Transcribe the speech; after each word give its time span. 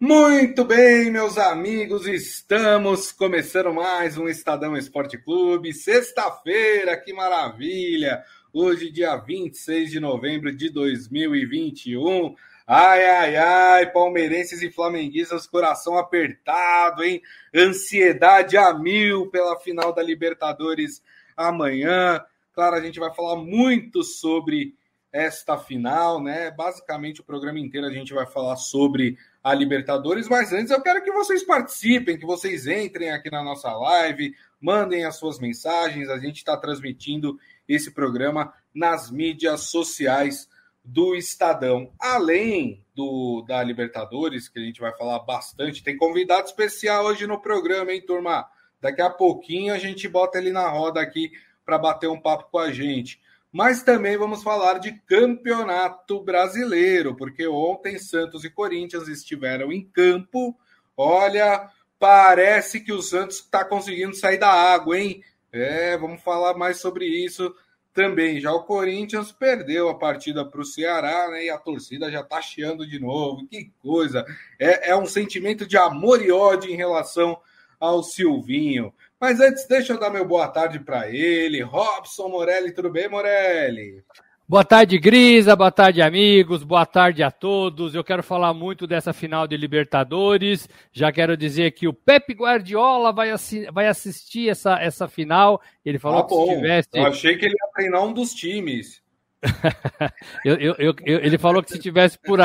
Muito 0.00 0.64
bem, 0.64 1.10
meus 1.10 1.36
amigos, 1.36 2.06
estamos 2.06 3.10
começando 3.10 3.74
mais 3.74 4.16
um 4.16 4.28
Estadão 4.28 4.76
Esporte 4.76 5.18
Clube. 5.18 5.74
Sexta-feira, 5.74 6.96
que 6.96 7.12
maravilha! 7.12 8.22
Hoje, 8.52 8.92
dia 8.92 9.16
26 9.16 9.90
de 9.90 9.98
novembro 9.98 10.54
de 10.54 10.70
2021. 10.70 12.32
Ai, 12.64 13.04
ai, 13.04 13.36
ai, 13.36 13.90
palmeirenses 13.90 14.62
e 14.62 14.70
flamenguistas, 14.70 15.48
coração 15.48 15.98
apertado, 15.98 17.02
hein? 17.02 17.20
Ansiedade 17.52 18.56
a 18.56 18.72
mil 18.72 19.26
pela 19.32 19.58
final 19.58 19.92
da 19.92 20.00
Libertadores 20.00 21.02
amanhã. 21.36 22.24
Claro, 22.52 22.76
a 22.76 22.80
gente 22.80 23.00
vai 23.00 23.12
falar 23.12 23.34
muito 23.34 24.04
sobre 24.04 24.76
esta 25.12 25.58
final, 25.58 26.22
né? 26.22 26.52
Basicamente, 26.52 27.20
o 27.20 27.24
programa 27.24 27.58
inteiro 27.58 27.88
a 27.88 27.92
gente 27.92 28.14
vai 28.14 28.26
falar 28.26 28.54
sobre 28.54 29.18
a 29.42 29.54
Libertadores, 29.54 30.28
mas 30.28 30.52
antes 30.52 30.70
eu 30.70 30.82
quero 30.82 31.02
que 31.02 31.12
vocês 31.12 31.44
participem, 31.44 32.18
que 32.18 32.26
vocês 32.26 32.66
entrem 32.66 33.10
aqui 33.10 33.30
na 33.30 33.42
nossa 33.42 33.72
live, 33.72 34.34
mandem 34.60 35.04
as 35.04 35.16
suas 35.16 35.38
mensagens. 35.38 36.08
A 36.08 36.18
gente 36.18 36.36
está 36.36 36.56
transmitindo 36.56 37.38
esse 37.68 37.92
programa 37.92 38.52
nas 38.74 39.10
mídias 39.10 39.62
sociais 39.62 40.48
do 40.84 41.14
Estadão. 41.14 41.92
Além 42.00 42.84
do 42.94 43.44
da 43.46 43.62
Libertadores, 43.62 44.48
que 44.48 44.58
a 44.58 44.62
gente 44.62 44.80
vai 44.80 44.96
falar 44.96 45.20
bastante, 45.20 45.84
tem 45.84 45.96
convidado 45.96 46.46
especial 46.46 47.04
hoje 47.06 47.26
no 47.26 47.40
programa, 47.40 47.92
hein, 47.92 48.02
turma? 48.04 48.46
Daqui 48.80 49.02
a 49.02 49.10
pouquinho 49.10 49.72
a 49.72 49.78
gente 49.78 50.08
bota 50.08 50.38
ele 50.38 50.50
na 50.50 50.68
roda 50.68 51.00
aqui 51.00 51.30
para 51.64 51.78
bater 51.78 52.08
um 52.08 52.20
papo 52.20 52.48
com 52.50 52.58
a 52.58 52.72
gente 52.72 53.20
mas 53.52 53.82
também 53.82 54.16
vamos 54.16 54.42
falar 54.42 54.78
de 54.78 54.92
campeonato 55.06 56.22
brasileiro, 56.22 57.16
porque 57.16 57.46
ontem 57.46 57.98
Santos 57.98 58.44
e 58.44 58.50
Corinthians 58.50 59.08
estiveram 59.08 59.72
em 59.72 59.84
campo. 59.84 60.56
Olha, 60.96 61.70
parece 61.98 62.80
que 62.80 62.92
o 62.92 63.02
Santos 63.02 63.36
está 63.36 63.64
conseguindo 63.64 64.14
sair 64.14 64.38
da 64.38 64.50
água, 64.50 64.98
hein? 64.98 65.22
É, 65.50 65.96
vamos 65.96 66.22
falar 66.22 66.54
mais 66.54 66.78
sobre 66.78 67.06
isso 67.06 67.54
também. 67.94 68.40
Já 68.40 68.52
o 68.52 68.64
Corinthians 68.64 69.32
perdeu 69.32 69.88
a 69.88 69.98
partida 69.98 70.44
para 70.44 70.60
o 70.60 70.64
Ceará, 70.64 71.28
né? 71.30 71.46
E 71.46 71.50
a 71.50 71.58
torcida 71.58 72.10
já 72.10 72.20
está 72.20 72.40
chiando 72.40 72.86
de 72.86 73.00
novo. 73.00 73.46
Que 73.48 73.72
coisa! 73.80 74.24
É, 74.58 74.90
é 74.90 74.96
um 74.96 75.06
sentimento 75.06 75.66
de 75.66 75.76
amor 75.76 76.22
e 76.22 76.30
ódio 76.30 76.70
em 76.70 76.76
relação 76.76 77.40
ao 77.80 78.02
Silvinho. 78.02 78.92
Mas 79.20 79.40
antes, 79.40 79.66
deixa 79.66 79.92
eu 79.92 79.98
dar 79.98 80.10
meu 80.10 80.24
boa 80.24 80.46
tarde 80.46 80.78
para 80.78 81.08
ele. 81.08 81.60
Robson 81.60 82.28
Morelli, 82.28 82.72
tudo 82.72 82.88
bem, 82.88 83.08
Morelli? 83.08 84.04
Boa 84.48 84.64
tarde, 84.64 84.96
Grisa. 84.96 85.56
Boa 85.56 85.72
tarde, 85.72 86.00
amigos. 86.00 86.62
Boa 86.62 86.86
tarde 86.86 87.22
a 87.22 87.30
todos. 87.30 87.94
Eu 87.94 88.04
quero 88.04 88.22
falar 88.22 88.54
muito 88.54 88.86
dessa 88.86 89.12
final 89.12 89.46
de 89.46 89.56
Libertadores. 89.56 90.68
Já 90.92 91.10
quero 91.10 91.36
dizer 91.36 91.72
que 91.72 91.88
o 91.88 91.92
Pepe 91.92 92.32
Guardiola 92.32 93.12
vai, 93.12 93.30
assi 93.30 93.66
vai 93.72 93.88
assistir 93.88 94.48
essa, 94.48 94.80
essa 94.80 95.08
final. 95.08 95.60
Ele 95.84 95.98
falou 95.98 96.20
ah, 96.20 96.22
que 96.22 96.30
bom. 96.30 96.46
se 96.46 96.54
tivesse. 96.54 96.88
Eu 96.94 97.06
achei 97.06 97.36
que 97.36 97.44
ele 97.44 97.54
ia 97.54 97.72
treinar 97.74 98.04
um 98.04 98.12
dos 98.12 98.32
times. 98.32 99.02
eu, 100.44 100.56
eu, 100.56 100.74
eu, 100.78 100.94
ele 101.20 101.38
falou 101.38 101.62
que 101.62 101.70
se 101.70 101.78
tivesse 101.78 102.18
por, 102.18 102.40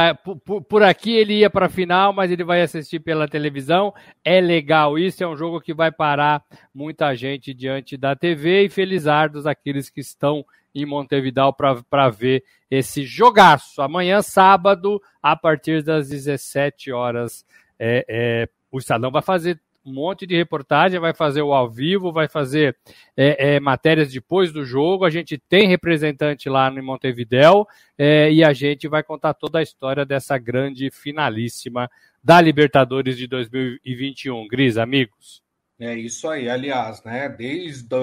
por, 0.45 0.61
por 0.61 0.83
aqui 0.83 1.11
ele 1.15 1.39
ia 1.39 1.49
para 1.49 1.65
a 1.65 1.69
final, 1.69 2.13
mas 2.13 2.31
ele 2.31 2.43
vai 2.43 2.61
assistir 2.61 2.99
pela 2.99 3.27
televisão. 3.27 3.93
É 4.23 4.39
legal 4.39 4.97
isso, 4.97 5.23
é 5.23 5.27
um 5.27 5.35
jogo 5.35 5.59
que 5.59 5.73
vai 5.73 5.91
parar 5.91 6.43
muita 6.73 7.15
gente 7.15 7.53
diante 7.53 7.97
da 7.97 8.15
TV 8.15 8.65
e 8.65 8.69
felizardos 8.69 9.47
aqueles 9.47 9.89
que 9.89 10.01
estão 10.01 10.45
em 10.73 10.85
Montevideo 10.85 11.53
para 11.53 12.09
ver 12.09 12.43
esse 12.69 13.03
jogaço. 13.03 13.81
Amanhã, 13.81 14.21
sábado, 14.21 15.01
a 15.21 15.35
partir 15.35 15.83
das 15.83 16.09
17 16.09 16.91
horas, 16.91 17.45
é, 17.79 18.05
é, 18.07 18.49
o 18.71 18.77
Estadão 18.79 19.11
vai 19.11 19.21
fazer 19.21 19.59
um 19.85 19.93
monte 19.93 20.25
de 20.25 20.35
reportagem, 20.35 20.99
vai 20.99 21.13
fazer 21.13 21.41
o 21.41 21.53
ao 21.53 21.69
vivo, 21.69 22.11
vai 22.11 22.27
fazer 22.27 22.77
é, 23.17 23.55
é, 23.55 23.59
matérias 23.59 24.11
depois 24.11 24.51
do 24.51 24.63
jogo. 24.63 25.03
A 25.03 25.09
gente 25.09 25.37
tem 25.37 25.67
representante 25.67 26.47
lá 26.47 26.69
no 26.71 26.81
Montevidéu 26.81 27.67
é, 27.97 28.31
e 28.31 28.43
a 28.43 28.53
gente 28.53 28.87
vai 28.87 29.03
contar 29.03 29.33
toda 29.33 29.59
a 29.59 29.63
história 29.63 30.05
dessa 30.05 30.37
grande 30.37 30.89
finalíssima 30.89 31.89
da 32.23 32.39
Libertadores 32.39 33.17
de 33.17 33.27
2021. 33.27 34.47
Gris, 34.47 34.77
amigos. 34.77 35.43
É 35.77 35.93
isso 35.93 36.29
aí, 36.29 36.49
aliás, 36.49 37.03
né? 37.03 37.27
Desde 37.27 37.95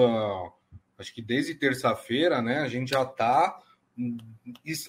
acho 0.99 1.13
que 1.15 1.21
desde 1.21 1.55
terça-feira, 1.55 2.41
né? 2.41 2.59
A 2.59 2.67
gente 2.67 2.91
já 2.91 3.01
está 3.01 3.59
hum, 3.97 4.17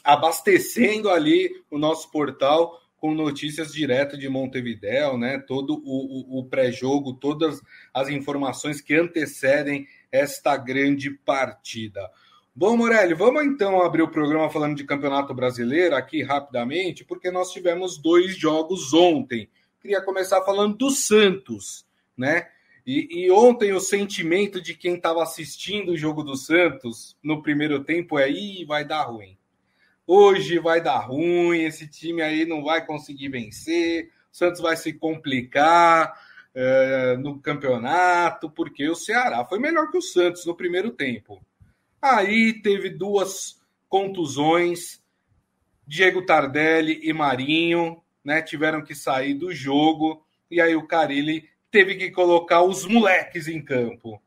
abastecendo 0.05 1.09
ali 1.09 1.51
o 1.71 1.79
nosso 1.79 2.11
portal 2.11 2.82
com 3.03 3.13
notícias 3.13 3.73
direto 3.73 4.17
de 4.17 4.29
Montevidéu, 4.29 5.19
né? 5.19 5.37
Todo 5.37 5.83
o, 5.85 6.37
o, 6.37 6.39
o 6.39 6.45
pré-jogo, 6.45 7.15
todas 7.15 7.61
as 7.93 8.09
informações 8.09 8.81
que 8.81 8.95
antecedem 8.95 9.89
esta 10.13 10.57
grande 10.57 11.11
partida. 11.11 12.09
Bom, 12.55 12.77
Morelli, 12.77 13.13
vamos 13.13 13.45
então 13.45 13.83
abrir 13.83 14.03
o 14.03 14.11
programa 14.11 14.49
falando 14.49 14.77
de 14.77 14.85
Campeonato 14.85 15.35
Brasileiro 15.35 15.97
aqui 15.97 16.23
rapidamente, 16.23 17.05
porque 17.05 17.29
nós 17.29 17.51
tivemos 17.51 17.99
dois 17.99 18.37
jogos 18.37 18.95
ontem. 18.95 19.51
Queria 19.81 20.01
começar 20.01 20.41
falando 20.43 20.77
do 20.77 20.91
Santos, 20.93 21.85
né? 22.17 22.47
E, 22.87 23.25
e 23.25 23.31
ontem 23.33 23.73
o 23.73 23.81
sentimento 23.81 24.63
de 24.63 24.75
quem 24.75 24.95
estava 24.95 25.25
assistindo 25.25 25.91
o 25.91 25.97
jogo 25.97 26.23
do 26.23 26.37
Santos 26.37 27.17
no 27.21 27.43
primeiro 27.43 27.83
tempo 27.83 28.17
é: 28.17 28.31
Ih, 28.31 28.65
vai 28.65 28.85
dar 28.85 29.03
ruim 29.03 29.37
hoje 30.15 30.59
vai 30.59 30.79
dar 30.79 30.99
ruim, 30.99 31.63
esse 31.63 31.89
time 31.89 32.21
aí 32.21 32.45
não 32.45 32.63
vai 32.63 32.85
conseguir 32.85 33.31
vencer, 33.31 34.11
o 34.31 34.37
Santos 34.37 34.61
vai 34.61 34.77
se 34.77 34.93
complicar 34.93 36.13
é, 36.55 37.17
no 37.17 37.39
campeonato, 37.39 38.51
porque 38.51 38.87
o 38.91 38.95
Ceará 38.95 39.43
foi 39.47 39.59
melhor 39.59 39.91
que 39.91 39.97
o 39.97 40.03
Santos 40.03 40.45
no 40.45 40.55
primeiro 40.55 40.91
tempo. 40.91 41.41
Aí 42.01 42.53
teve 42.61 42.91
duas 42.91 43.59
contusões, 43.89 45.03
Diego 45.87 46.27
Tardelli 46.27 47.01
e 47.03 47.13
Marinho, 47.15 48.03
né, 48.23 48.43
tiveram 48.43 48.85
que 48.85 48.95
sair 48.95 49.33
do 49.33 49.51
jogo, 49.51 50.23
e 50.51 50.61
aí 50.61 50.77
o 50.77 50.87
Carilli 50.87 51.49
teve 51.71 51.95
que 51.95 52.11
colocar 52.11 52.61
os 52.61 52.85
moleques 52.85 53.49
em 53.49 53.63
campo. 53.63 54.21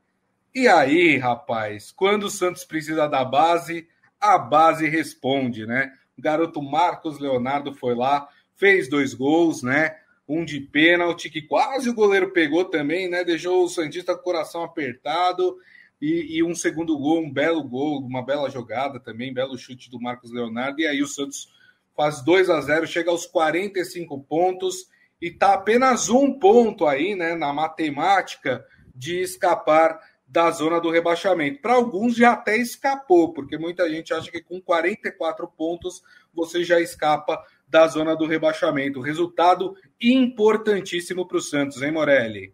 E 0.53 0.68
aí, 0.68 1.18
rapaz, 1.18 1.91
quando 1.91 2.24
o 2.24 2.29
Santos 2.29 2.66
precisa 2.66 3.07
da 3.07 3.24
base, 3.24 3.88
a 4.20 4.38
base 4.38 4.88
responde, 4.88 5.66
né? 5.66 5.92
O 6.18 6.22
garoto 6.22 6.62
Marcos 6.62 7.20
Leonardo 7.20 7.74
foi 7.74 7.96
lá, 7.96 8.28
fez 8.56 8.90
dois 8.90 9.14
gols, 9.14 9.62
né? 9.62 9.96
Um 10.28 10.44
de 10.44 10.59
pênalti, 10.59 11.30
que 11.30 11.42
quase 11.42 11.90
o 11.90 11.94
goleiro 11.94 12.31
pegou 12.31 12.66
também, 12.66 13.09
né? 13.09 13.24
Deixou 13.24 13.64
o 13.64 13.70
Santista 13.70 14.14
com 14.16 14.22
o 14.22 14.24
coração 14.24 14.64
apertado. 14.64 15.58
E, 16.02 16.38
e, 16.38 16.44
um 16.44 16.54
segundo 16.54 16.98
gol, 16.98 17.24
um 17.24 17.31
belo 17.31 17.64
gol, 17.64 18.00
uma 18.00 18.24
bela 18.24 18.50
jogada 18.50 19.00
também, 19.00 19.34
belo 19.34 19.58
chute 19.58 19.90
do 19.90 20.02
Marcos 20.02 20.31
Leonardo. 20.31 20.81
E 20.81 20.88
aí 20.88 21.02
o 21.02 21.08
Santos 21.08 21.54
faz 21.96 22.22
2 22.24 22.50
a 22.50 22.62
0 22.62 22.86
chega 22.86 23.09
aos 23.09 23.25
45 23.25 24.20
pontos 24.24 24.90
e 25.22 25.31
tá 25.31 25.54
apenas 25.54 26.09
um 26.09 26.38
ponto 26.38 26.86
aí, 26.86 27.16
né, 27.16 27.36
na 27.36 27.54
matemática 27.54 28.66
de 28.94 29.22
escapar 29.22 30.00
da 30.35 30.51
zona 30.51 30.81
do 30.81 30.91
rebaixamento. 30.91 31.62
Para 31.62 31.75
alguns 31.75 32.13
já 32.13 32.34
até 32.34 32.57
escapou, 32.57 33.31
porque 33.31 33.57
muita 33.57 33.90
gente 33.90 34.13
acha 34.13 34.29
que 34.29 34.41
com 34.41 34.59
44 34.59 35.47
pontos 35.47 36.03
você 36.34 36.62
já 36.62 36.78
escapa 36.81 37.41
da 37.66 37.88
zona 37.88 38.18
do 38.18 38.25
rebaixamento. 38.25 39.00
Resultado 39.00 39.78
importantíssimo 40.01 41.25
para 41.25 41.38
o 41.38 41.41
Santos, 41.41 41.81
hein, 41.81 41.94
Morelli? 41.94 42.53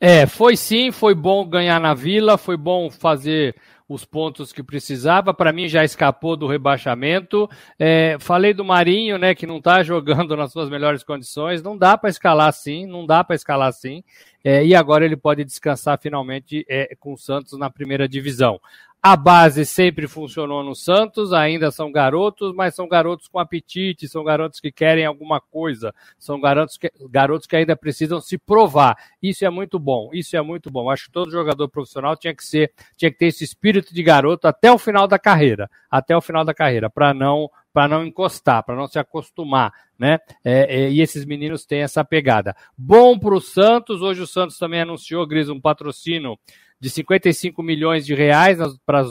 É, 0.00 0.26
foi 0.26 0.56
sim, 0.56 0.90
foi 0.90 1.14
bom 1.14 1.48
ganhar 1.48 1.80
na 1.80 1.94
Vila, 1.94 2.36
foi 2.36 2.56
bom 2.56 2.90
fazer 2.90 3.54
os 3.92 4.04
pontos 4.04 4.52
que 4.52 4.62
precisava. 4.62 5.34
Para 5.34 5.52
mim 5.52 5.68
já 5.68 5.84
escapou 5.84 6.36
do 6.36 6.46
rebaixamento. 6.46 7.48
É, 7.78 8.16
falei 8.20 8.54
do 8.54 8.64
Marinho, 8.64 9.18
né, 9.18 9.34
que 9.34 9.46
não 9.46 9.58
está 9.58 9.82
jogando 9.84 10.36
nas 10.36 10.52
suas 10.52 10.68
melhores 10.68 11.02
condições. 11.02 11.62
Não 11.62 11.76
dá 11.76 11.96
para 11.96 12.10
escalar 12.10 12.48
assim, 12.48 12.86
não 12.86 13.06
dá 13.06 13.22
para 13.22 13.36
escalar 13.36 13.68
assim. 13.68 14.02
É, 14.44 14.64
e 14.64 14.74
agora 14.74 15.04
ele 15.04 15.16
pode 15.16 15.44
descansar 15.44 15.98
finalmente 16.00 16.64
é, 16.68 16.96
com 16.98 17.12
o 17.12 17.18
Santos 17.18 17.58
na 17.58 17.70
primeira 17.70 18.08
divisão. 18.08 18.60
A 19.04 19.16
base 19.16 19.66
sempre 19.66 20.06
funcionou 20.06 20.62
no 20.62 20.76
Santos, 20.76 21.32
ainda 21.32 21.72
são 21.72 21.90
garotos, 21.90 22.54
mas 22.54 22.72
são 22.76 22.86
garotos 22.86 23.26
com 23.26 23.40
apetite, 23.40 24.06
são 24.06 24.22
garotos 24.22 24.60
que 24.60 24.70
querem 24.70 25.04
alguma 25.04 25.40
coisa, 25.40 25.92
são 26.16 26.40
garotos 26.40 26.76
que, 26.76 26.88
garotos 27.10 27.48
que 27.48 27.56
ainda 27.56 27.74
precisam 27.74 28.20
se 28.20 28.38
provar. 28.38 28.96
Isso 29.20 29.44
é 29.44 29.50
muito 29.50 29.76
bom, 29.76 30.10
isso 30.12 30.36
é 30.36 30.40
muito 30.40 30.70
bom. 30.70 30.88
Acho 30.88 31.06
que 31.06 31.10
todo 31.10 31.32
jogador 31.32 31.68
profissional 31.68 32.16
tinha 32.16 32.32
que 32.32 32.44
ser, 32.44 32.72
tinha 32.96 33.10
que 33.10 33.18
ter 33.18 33.26
esse 33.26 33.42
espírito 33.42 33.92
de 33.92 34.04
garoto 34.04 34.46
até 34.46 34.70
o 34.70 34.78
final 34.78 35.08
da 35.08 35.18
carreira, 35.18 35.68
até 35.90 36.16
o 36.16 36.20
final 36.20 36.44
da 36.44 36.54
carreira, 36.54 36.88
para 36.88 37.12
não 37.12 37.50
para 37.72 37.88
não 37.88 38.04
encostar, 38.04 38.62
para 38.62 38.76
não 38.76 38.86
se 38.86 38.98
acostumar, 38.98 39.72
né? 39.98 40.18
É, 40.44 40.82
é, 40.82 40.90
e 40.90 41.00
esses 41.00 41.24
meninos 41.24 41.64
têm 41.64 41.80
essa 41.80 42.04
pegada. 42.04 42.54
Bom 42.76 43.18
para 43.18 43.34
o 43.34 43.40
Santos, 43.40 44.02
hoje 44.02 44.20
o 44.20 44.26
Santos 44.26 44.58
também 44.58 44.82
anunciou, 44.82 45.26
Gris, 45.26 45.48
um 45.48 45.60
patrocínio 45.60 46.38
de 46.82 46.90
55 46.90 47.62
milhões 47.62 48.04
de 48.04 48.12
reais 48.12 48.58
para 48.84 49.06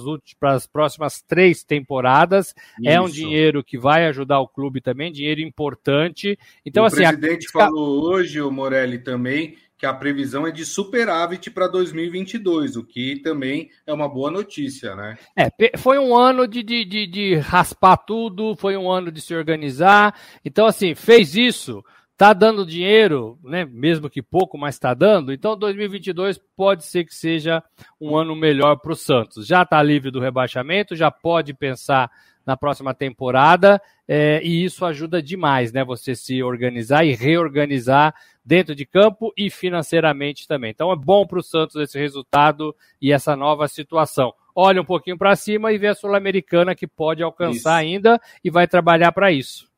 as 0.53 0.67
próximas 0.67 1.21
três 1.25 1.63
temporadas. 1.63 2.53
Isso. 2.77 2.89
É 2.89 2.99
um 2.99 3.07
dinheiro 3.07 3.63
que 3.63 3.77
vai 3.77 4.05
ajudar 4.07 4.41
o 4.41 4.47
clube 4.47 4.81
também, 4.81 5.09
dinheiro 5.09 5.39
importante. 5.39 6.37
Então, 6.65 6.83
o 6.83 6.87
assim. 6.87 6.97
Presidente 6.97 7.47
a... 7.47 7.51
falou 7.53 8.03
hoje, 8.03 8.41
o 8.41 8.51
Morelli, 8.51 8.99
também, 8.99 9.55
que 9.77 9.85
a 9.85 9.93
previsão 9.93 10.45
é 10.45 10.51
de 10.51 10.65
superávit 10.65 11.49
para 11.49 11.69
2022, 11.69 12.75
o 12.75 12.83
que 12.83 13.21
também 13.21 13.69
é 13.87 13.93
uma 13.93 14.09
boa 14.09 14.29
notícia, 14.29 14.93
né? 14.93 15.17
É, 15.33 15.49
foi 15.77 15.97
um 15.97 16.13
ano 16.13 16.45
de, 16.49 16.61
de, 16.61 16.83
de, 16.83 17.07
de 17.07 17.35
raspar 17.35 17.95
tudo, 17.95 18.53
foi 18.57 18.75
um 18.75 18.91
ano 18.91 19.09
de 19.09 19.21
se 19.21 19.33
organizar. 19.33 20.13
Então, 20.43 20.65
assim, 20.65 20.93
fez 20.93 21.37
isso, 21.37 21.81
tá 22.21 22.33
dando 22.33 22.63
dinheiro, 22.67 23.39
né? 23.43 23.65
Mesmo 23.65 24.07
que 24.07 24.21
pouco, 24.21 24.55
mas 24.55 24.75
está 24.75 24.93
dando. 24.93 25.33
Então, 25.33 25.57
2022 25.57 26.39
pode 26.55 26.85
ser 26.85 27.03
que 27.03 27.15
seja 27.15 27.63
um 27.99 28.15
ano 28.15 28.35
melhor 28.35 28.75
para 28.75 28.91
o 28.91 28.95
Santos. 28.95 29.47
Já 29.47 29.63
está 29.63 29.81
livre 29.81 30.11
do 30.11 30.19
rebaixamento, 30.19 30.95
já 30.95 31.09
pode 31.09 31.51
pensar 31.51 32.11
na 32.45 32.55
próxima 32.55 32.93
temporada, 32.93 33.81
é, 34.07 34.39
e 34.43 34.63
isso 34.63 34.85
ajuda 34.85 35.19
demais, 35.19 35.73
né? 35.73 35.83
Você 35.83 36.13
se 36.13 36.43
organizar 36.43 37.03
e 37.03 37.15
reorganizar 37.15 38.13
dentro 38.45 38.75
de 38.75 38.85
campo 38.85 39.33
e 39.35 39.49
financeiramente 39.49 40.47
também. 40.47 40.69
Então 40.69 40.91
é 40.91 40.95
bom 40.95 41.25
para 41.25 41.39
o 41.39 41.43
Santos 41.43 41.75
esse 41.77 41.97
resultado 41.97 42.75
e 43.01 43.11
essa 43.11 43.35
nova 43.35 43.67
situação. 43.67 44.31
Olha 44.53 44.79
um 44.79 44.85
pouquinho 44.85 45.17
para 45.17 45.35
cima 45.35 45.71
e 45.71 45.79
vê 45.79 45.87
a 45.87 45.95
Sul-Americana 45.95 46.75
que 46.75 46.85
pode 46.85 47.23
alcançar 47.23 47.83
isso. 47.83 47.89
ainda 47.95 48.21
e 48.43 48.51
vai 48.51 48.67
trabalhar 48.67 49.11
para 49.11 49.31
isso. 49.31 49.70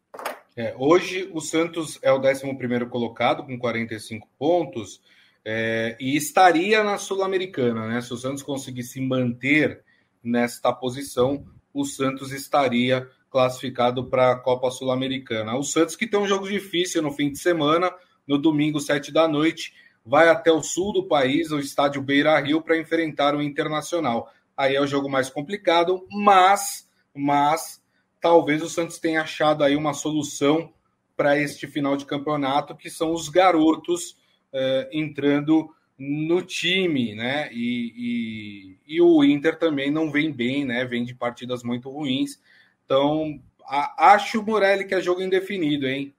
É, 0.55 0.75
hoje 0.77 1.29
o 1.33 1.41
Santos 1.41 1.97
é 2.03 2.11
o 2.11 2.19
11 2.19 2.87
colocado 2.89 3.43
com 3.43 3.57
45 3.57 4.27
pontos 4.37 5.01
é, 5.43 5.97
e 5.99 6.15
estaria 6.15 6.83
na 6.83 6.97
Sul-Americana, 6.97 7.87
né? 7.87 8.01
Se 8.01 8.13
o 8.13 8.17
Santos 8.17 8.43
conseguisse 8.43 9.01
manter 9.01 9.83
nesta 10.23 10.71
posição, 10.71 11.45
o 11.73 11.83
Santos 11.83 12.31
estaria 12.31 13.09
classificado 13.31 14.05
para 14.05 14.31
a 14.31 14.35
Copa 14.39 14.69
Sul-Americana. 14.69 15.57
O 15.57 15.63
Santos 15.63 15.95
que 15.95 16.05
tem 16.05 16.19
um 16.19 16.27
jogo 16.27 16.47
difícil 16.47 17.01
no 17.01 17.11
fim 17.11 17.31
de 17.31 17.39
semana, 17.39 17.91
no 18.27 18.37
domingo, 18.37 18.79
sete 18.79 19.11
da 19.11 19.27
noite, 19.27 19.73
vai 20.05 20.29
até 20.29 20.51
o 20.51 20.61
sul 20.61 20.93
do 20.93 21.07
país, 21.07 21.51
o 21.51 21.59
estádio 21.59 22.01
Beira 22.01 22.39
Rio, 22.39 22.61
para 22.61 22.77
enfrentar 22.77 23.35
o 23.35 23.41
Internacional. 23.41 24.31
Aí 24.55 24.75
é 24.75 24.81
o 24.81 24.87
jogo 24.87 25.09
mais 25.09 25.29
complicado, 25.31 26.05
mas, 26.11 26.87
mas 27.13 27.82
talvez 28.23 28.63
o 28.63 28.69
Santos 28.69 28.97
tenha 28.97 29.21
achado 29.21 29.65
aí 29.65 29.75
uma 29.75 29.93
solução 29.93 30.71
para 31.15 31.37
este 31.37 31.67
final 31.67 31.97
de 31.97 32.05
campeonato, 32.05 32.73
que 32.73 32.89
são 32.89 33.11
os 33.11 33.27
garotos 33.27 34.15
eh, 34.53 34.89
entrando 34.93 35.69
no 35.99 36.41
time, 36.41 37.13
né? 37.13 37.49
E, 37.51 38.77
e, 38.87 38.95
e, 38.95 39.01
o 39.01 39.25
Inter 39.25 39.59
também 39.59 39.91
não 39.91 40.09
vem 40.09 40.31
bem, 40.31 40.63
né? 40.63 40.85
Vem 40.85 41.03
de 41.03 41.13
partidas 41.13 41.63
muito 41.63 41.89
ruins. 41.89 42.41
Então, 42.85 43.41
a, 43.65 44.13
acho, 44.13 44.41
Morelli, 44.41 44.85
que 44.85 44.95
é 44.95 45.01
jogo 45.01 45.21
indefinido, 45.21 45.85
hein? 45.85 46.13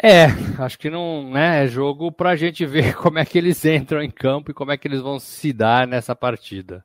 É, 0.00 0.26
acho 0.58 0.78
que 0.78 0.90
não 0.90 1.30
né, 1.30 1.64
é 1.64 1.66
jogo 1.66 2.12
para 2.12 2.30
a 2.30 2.36
gente 2.36 2.66
ver 2.66 2.94
como 3.00 3.18
é 3.18 3.24
que 3.24 3.38
eles 3.38 3.64
entram 3.64 4.02
em 4.02 4.10
campo 4.10 4.50
e 4.50 4.54
como 4.54 4.72
é 4.72 4.76
que 4.76 4.86
eles 4.86 5.00
vão 5.00 5.18
se 5.18 5.54
dar 5.54 5.86
nessa 5.86 6.14
partida. 6.14 6.84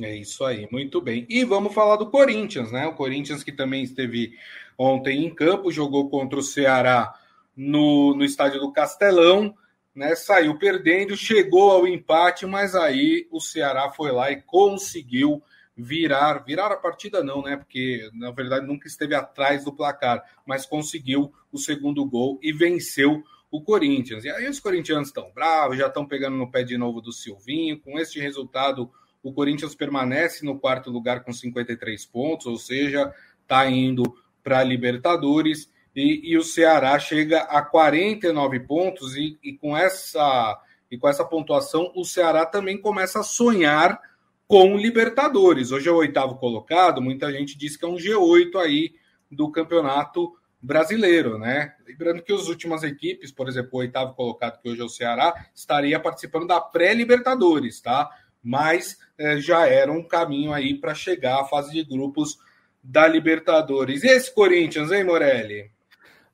É 0.00 0.14
isso 0.14 0.44
aí, 0.44 0.68
muito 0.70 1.00
bem. 1.00 1.26
E 1.28 1.44
vamos 1.44 1.74
falar 1.74 1.96
do 1.96 2.10
Corinthians, 2.10 2.70
né? 2.70 2.86
O 2.86 2.94
Corinthians 2.94 3.42
que 3.42 3.50
também 3.50 3.82
esteve 3.82 4.32
ontem 4.76 5.24
em 5.24 5.34
campo, 5.34 5.72
jogou 5.72 6.08
contra 6.08 6.38
o 6.38 6.42
Ceará 6.42 7.12
no, 7.56 8.14
no 8.14 8.24
estádio 8.24 8.60
do 8.60 8.72
Castelão 8.72 9.54
né, 9.98 10.14
saiu 10.14 10.56
perdendo, 10.56 11.16
chegou 11.16 11.72
ao 11.72 11.84
empate, 11.84 12.46
mas 12.46 12.76
aí 12.76 13.26
o 13.32 13.40
Ceará 13.40 13.90
foi 13.90 14.12
lá 14.12 14.30
e 14.30 14.40
conseguiu 14.42 15.42
virar, 15.76 16.44
virar 16.44 16.70
a 16.70 16.76
partida 16.76 17.22
não, 17.22 17.42
né? 17.42 17.56
Porque 17.56 18.08
na 18.14 18.30
verdade 18.30 18.64
nunca 18.64 18.86
esteve 18.86 19.16
atrás 19.16 19.64
do 19.64 19.72
placar, 19.72 20.22
mas 20.46 20.64
conseguiu 20.64 21.32
o 21.50 21.58
segundo 21.58 22.04
gol 22.04 22.38
e 22.40 22.52
venceu 22.52 23.24
o 23.50 23.60
Corinthians. 23.60 24.24
E 24.24 24.30
aí 24.30 24.48
os 24.48 24.60
corintianos 24.60 25.08
estão 25.08 25.32
bravos, 25.32 25.78
já 25.78 25.88
estão 25.88 26.06
pegando 26.06 26.36
no 26.36 26.48
pé 26.48 26.62
de 26.62 26.78
novo 26.78 27.00
do 27.00 27.12
Silvinho. 27.12 27.80
Com 27.80 27.98
este 27.98 28.20
resultado, 28.20 28.88
o 29.22 29.32
Corinthians 29.32 29.74
permanece 29.74 30.44
no 30.44 30.58
quarto 30.58 30.90
lugar 30.90 31.24
com 31.24 31.32
53 31.32 32.06
pontos, 32.06 32.46
ou 32.46 32.56
seja, 32.56 33.12
está 33.42 33.68
indo 33.68 34.02
para 34.42 34.60
a 34.60 34.64
Libertadores 34.64 35.70
e, 35.94 36.32
e, 36.32 36.38
o 36.38 36.42
Ceará 36.42 36.96
chega 36.98 37.40
a 37.40 37.60
49 37.60 38.60
pontos 38.60 39.16
e, 39.16 39.36
e, 39.42 39.52
com 39.54 39.76
essa 39.76 40.60
e 40.90 40.96
com 40.96 41.08
essa 41.08 41.24
pontuação 41.24 41.92
o 41.94 42.04
Ceará 42.04 42.46
também 42.46 42.80
começa 42.80 43.20
a 43.20 43.24
sonhar 43.24 44.00
com 44.46 44.76
Libertadores. 44.76 45.72
Hoje 45.72 45.88
é 45.88 45.92
o 45.92 45.96
oitavo 45.96 46.36
colocado, 46.36 47.02
muita 47.02 47.32
gente 47.32 47.58
diz 47.58 47.76
que 47.76 47.84
é 47.84 47.88
um 47.88 47.96
G8 47.96 48.56
aí 48.56 48.94
do 49.30 49.50
campeonato 49.50 50.32
brasileiro, 50.62 51.36
né? 51.36 51.74
Lembrando 51.86 52.22
que 52.22 52.32
as 52.32 52.48
últimas 52.48 52.82
equipes, 52.82 53.32
por 53.32 53.48
exemplo, 53.48 53.70
o 53.72 53.78
oitavo 53.78 54.14
colocado, 54.14 54.60
que 54.60 54.68
hoje 54.68 54.80
é 54.80 54.84
o 54.84 54.88
Ceará, 54.88 55.34
estaria 55.54 55.98
participando 56.00 56.46
da 56.46 56.60
pré-Libertadores, 56.60 57.80
tá? 57.80 58.08
Mas 58.42 58.96
é, 59.18 59.38
já 59.38 59.66
era 59.66 59.90
um 59.90 60.02
caminho 60.02 60.52
aí 60.52 60.74
para 60.74 60.94
chegar 60.94 61.40
à 61.40 61.44
fase 61.44 61.72
de 61.72 61.84
grupos 61.84 62.38
da 62.82 63.06
Libertadores. 63.06 64.04
E 64.04 64.08
esse 64.08 64.32
Corinthians, 64.32 64.92
hein, 64.92 65.04
Morelli? 65.04 65.70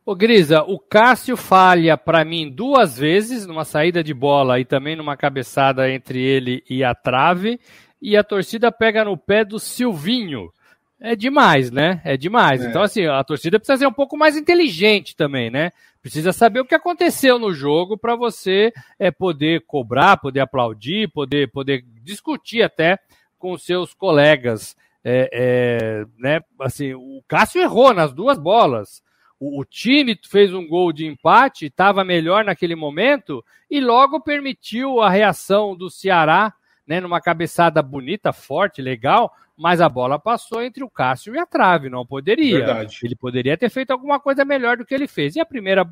Ô 0.06 0.14
Grisa, 0.14 0.62
o 0.62 0.78
Cássio 0.78 1.34
falha 1.34 1.96
para 1.96 2.24
mim 2.26 2.50
duas 2.50 2.98
vezes 2.98 3.46
numa 3.46 3.64
saída 3.64 4.04
de 4.04 4.12
bola 4.12 4.60
e 4.60 4.64
também 4.64 4.94
numa 4.94 5.16
cabeçada 5.16 5.90
entre 5.90 6.20
ele 6.20 6.62
e 6.68 6.84
a 6.84 6.94
trave, 6.94 7.58
e 8.02 8.14
a 8.14 8.22
torcida 8.22 8.70
pega 8.70 9.02
no 9.02 9.16
pé 9.16 9.46
do 9.46 9.58
Silvinho. 9.58 10.52
É 11.00 11.16
demais, 11.16 11.70
né? 11.70 12.02
É 12.04 12.18
demais. 12.18 12.62
É. 12.62 12.68
Então, 12.68 12.82
assim, 12.82 13.06
a 13.06 13.24
torcida 13.24 13.58
precisa 13.58 13.78
ser 13.78 13.86
um 13.86 13.92
pouco 13.92 14.16
mais 14.16 14.36
inteligente 14.36 15.16
também, 15.16 15.50
né? 15.50 15.70
Precisa 16.02 16.32
saber 16.34 16.60
o 16.60 16.66
que 16.66 16.74
aconteceu 16.74 17.38
no 17.38 17.52
jogo 17.52 17.96
para 17.96 18.14
você 18.14 18.72
é, 18.98 19.10
poder 19.10 19.62
cobrar, 19.66 20.18
poder 20.18 20.40
aplaudir, 20.40 21.08
poder, 21.08 21.50
poder 21.50 21.82
discutir 22.04 22.62
até 22.62 22.98
com 23.38 23.56
seus 23.56 23.94
colegas. 23.94 24.76
É, 25.02 25.28
é, 25.32 26.04
né? 26.18 26.40
Assim, 26.60 26.94
o 26.94 27.22
Cássio 27.26 27.60
errou 27.60 27.92
nas 27.92 28.12
duas 28.12 28.38
bolas 28.38 29.02
o, 29.44 29.60
o 29.60 29.64
time 29.64 30.18
fez 30.24 30.54
um 30.54 30.66
gol 30.66 30.92
de 30.92 31.06
empate, 31.06 31.66
estava 31.66 32.04
melhor 32.04 32.44
naquele 32.44 32.74
momento 32.74 33.44
e 33.70 33.80
logo 33.80 34.20
permitiu 34.20 35.00
a 35.00 35.10
reação 35.10 35.76
do 35.76 35.90
Ceará, 35.90 36.54
né, 36.86 37.00
numa 37.00 37.20
cabeçada 37.20 37.82
bonita, 37.82 38.32
forte, 38.32 38.80
legal, 38.80 39.32
mas 39.56 39.80
a 39.80 39.88
bola 39.88 40.18
passou 40.18 40.62
entre 40.62 40.82
o 40.82 40.90
Cássio 40.90 41.34
e 41.34 41.38
a 41.38 41.46
trave, 41.46 41.88
não 41.88 42.06
poderia. 42.06 42.58
Verdade. 42.58 43.00
Ele 43.02 43.14
poderia 43.14 43.56
ter 43.56 43.70
feito 43.70 43.90
alguma 43.90 44.18
coisa 44.18 44.44
melhor 44.44 44.76
do 44.76 44.84
que 44.84 44.94
ele 44.94 45.06
fez. 45.06 45.36
E 45.36 45.40
a 45.40 45.46
primeira 45.46 45.88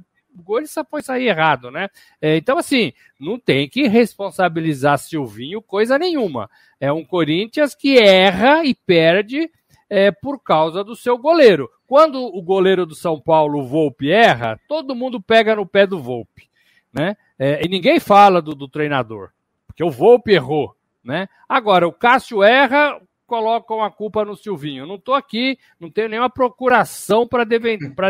só 0.67 0.85
foi 0.85 1.03
sair 1.03 1.29
errado, 1.29 1.71
né? 1.71 1.89
É, 2.21 2.37
então, 2.37 2.59
assim, 2.59 2.93
não 3.19 3.39
tem 3.39 3.69
que 3.69 3.87
responsabilizar 3.87 4.99
Silvinho 4.99 5.63
coisa 5.63 5.99
nenhuma. 5.99 6.49
É 6.81 6.93
um 6.93 7.05
Corinthians 7.05 7.75
que 7.75 7.99
erra 7.99 8.65
e 8.65 8.75
perde 8.75 9.51
é, 9.89 10.11
por 10.11 10.43
causa 10.43 10.83
do 10.83 10.97
seu 10.97 11.19
goleiro. 11.19 11.71
Quando 11.87 12.19
o 12.19 12.41
goleiro 12.41 12.87
do 12.87 12.95
São 12.95 13.21
Paulo, 13.21 13.61
o 13.61 13.67
Volpe, 13.67 14.11
erra, 14.11 14.59
todo 14.67 14.95
mundo 14.95 15.21
pega 15.21 15.55
no 15.55 15.67
pé 15.67 15.87
do 15.87 16.01
Volpe. 16.01 16.49
Né? 16.93 17.17
É, 17.39 17.65
e 17.65 17.69
ninguém 17.69 18.01
fala 18.01 18.41
do, 18.41 18.55
do, 18.55 18.69
treinador, 18.69 19.31
porque 19.67 19.85
o 19.85 19.91
Volpe 19.91 20.33
errou. 20.33 20.75
Né? 21.05 21.29
Agora, 21.49 21.87
o 21.87 21.93
Cássio 21.93 22.43
erra, 22.43 23.01
colocam 23.27 23.83
a 23.83 23.91
culpa 23.91 24.25
no 24.25 24.37
Silvinho. 24.37 24.87
não 24.87 24.97
estou 24.97 25.15
aqui, 25.15 25.59
não 25.81 25.91
tenho 25.91 26.09
nenhuma 26.09 26.31
procuração 26.31 27.27
para 27.27 27.45
de, 27.45 27.59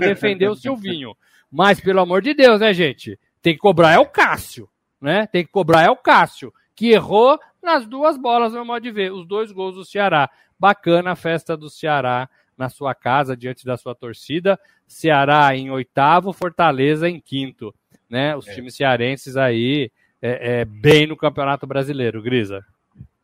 defender 0.01 0.49
o 0.49 0.57
Silvinho. 0.57 1.17
Mas, 1.53 1.79
pelo 1.79 2.01
amor 2.01 2.23
de 2.23 2.33
Deus, 2.33 2.61
né, 2.61 2.73
gente? 2.73 3.19
Tem 3.43 3.53
que 3.53 3.61
cobrar 3.61 3.93
é 3.93 3.99
o 3.99 4.07
Cássio. 4.07 4.67
Né? 4.99 5.27
Tem 5.27 5.45
que 5.45 5.53
cobrar 5.53 5.83
é 5.83 5.91
o 5.91 5.97
Cássio, 5.97 6.55
que 6.75 6.93
errou 6.93 7.39
nas 7.63 7.87
duas 7.87 8.17
bolas, 8.17 8.55
no 8.55 8.65
modo 8.65 8.81
de 8.83 8.91
ver, 8.91 9.13
os 9.13 9.27
dois 9.27 9.53
gols 9.53 9.75
do 9.75 9.85
Ceará. 9.85 10.31
Bacana 10.59 11.13
a 11.13 11.17
festa 11.17 11.57
do 11.57 11.69
Ceará 11.69 12.29
na 12.57 12.71
sua 12.71 12.95
casa, 12.95 13.37
diante 13.37 13.67
da 13.67 13.77
sua 13.77 13.95
torcida. 13.95 14.59
Ceará 14.87 15.55
em 15.55 15.71
oitavo, 15.71 16.33
Fortaleza 16.33 17.09
em 17.09 17.21
quinto. 17.21 17.75
Né? 18.09 18.35
Os 18.35 18.49
é. 18.49 18.55
times 18.55 18.75
cearenses 18.75 19.37
aí 19.37 19.91
é, 20.23 20.61
é, 20.61 20.65
bem 20.65 21.07
no 21.07 21.17
Campeonato 21.17 21.67
Brasileiro, 21.67 22.23
Grisa. 22.23 22.65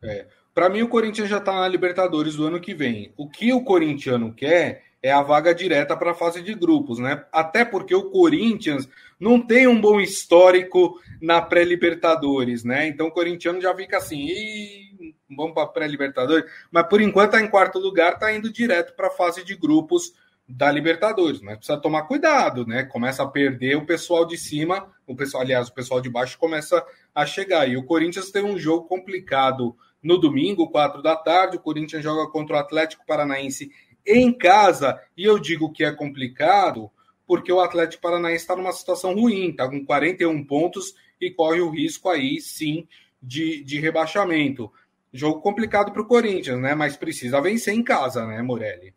É. 0.03 0.27
Para 0.59 0.67
mim, 0.67 0.81
o 0.81 0.89
Corinthians 0.89 1.29
já 1.29 1.37
está 1.37 1.53
na 1.53 1.69
Libertadores 1.69 2.35
do 2.35 2.45
ano 2.45 2.59
que 2.59 2.73
vem. 2.73 3.13
O 3.15 3.29
que 3.29 3.53
o 3.53 3.63
corintiano 3.63 4.33
quer 4.33 4.83
é 5.01 5.09
a 5.09 5.21
vaga 5.21 5.55
direta 5.55 5.95
para 5.95 6.11
a 6.11 6.13
fase 6.13 6.41
de 6.41 6.53
grupos, 6.53 6.99
né? 6.99 7.23
Até 7.31 7.63
porque 7.63 7.95
o 7.95 8.09
Corinthians 8.09 8.85
não 9.17 9.39
tem 9.39 9.67
um 9.67 9.79
bom 9.79 10.01
histórico 10.01 10.99
na 11.21 11.41
pré-Libertadores, 11.41 12.65
né? 12.65 12.85
Então 12.89 13.07
o 13.07 13.11
corintiano 13.11 13.61
já 13.61 13.73
fica 13.73 13.99
assim, 13.99 15.15
vamos 15.29 15.53
para 15.53 15.65
pré-Libertadores, 15.65 16.43
mas 16.69 16.85
por 16.89 16.99
enquanto 16.99 17.35
está 17.35 17.41
em 17.41 17.49
quarto 17.49 17.79
lugar, 17.79 18.15
está 18.15 18.35
indo 18.35 18.51
direto 18.51 18.93
para 18.97 19.07
a 19.07 19.11
fase 19.11 19.45
de 19.45 19.55
grupos 19.55 20.11
da 20.45 20.69
Libertadores, 20.69 21.39
mas 21.39 21.55
precisa 21.55 21.79
tomar 21.79 22.01
cuidado, 22.01 22.67
né? 22.67 22.83
Começa 22.83 23.23
a 23.23 23.27
perder 23.27 23.77
o 23.77 23.85
pessoal 23.85 24.25
de 24.25 24.37
cima, 24.37 24.91
o 25.07 25.15
pessoal, 25.15 25.41
aliás, 25.41 25.69
o 25.69 25.73
pessoal 25.73 26.01
de 26.01 26.09
baixo 26.09 26.37
começa 26.37 26.85
a 27.15 27.25
chegar. 27.25 27.69
E 27.69 27.77
o 27.77 27.85
Corinthians 27.85 28.29
tem 28.29 28.43
um 28.43 28.57
jogo 28.57 28.89
complicado 28.89 29.73
no 30.01 30.17
domingo, 30.17 30.69
quatro 30.69 31.01
da 31.01 31.15
tarde. 31.15 31.57
O 31.57 31.61
Corinthians 31.61 32.03
joga 32.03 32.29
contra 32.31 32.55
o 32.55 32.59
Atlético 32.59 33.05
Paranaense 33.05 33.71
em 34.05 34.31
casa, 34.31 34.99
e 35.15 35.23
eu 35.23 35.37
digo 35.37 35.71
que 35.71 35.83
é 35.83 35.91
complicado 35.91 36.89
porque 37.27 37.51
o 37.51 37.59
Atlético 37.59 38.01
Paranaense 38.01 38.43
está 38.43 38.55
numa 38.55 38.71
situação 38.71 39.13
ruim, 39.13 39.51
está 39.51 39.69
com 39.69 39.85
41 39.85 40.43
pontos 40.45 40.95
e 41.21 41.29
corre 41.29 41.61
o 41.61 41.69
risco 41.69 42.09
aí 42.09 42.41
sim 42.41 42.87
de, 43.21 43.63
de 43.63 43.79
rebaixamento. 43.79 44.71
Jogo 45.13 45.41
complicado 45.41 45.91
para 45.91 46.01
o 46.01 46.07
Corinthians, 46.07 46.59
né? 46.59 46.73
Mas 46.73 46.97
precisa 46.97 47.41
vencer 47.41 47.73
em 47.75 47.83
casa, 47.83 48.25
né, 48.25 48.41
Morelli? 48.41 48.95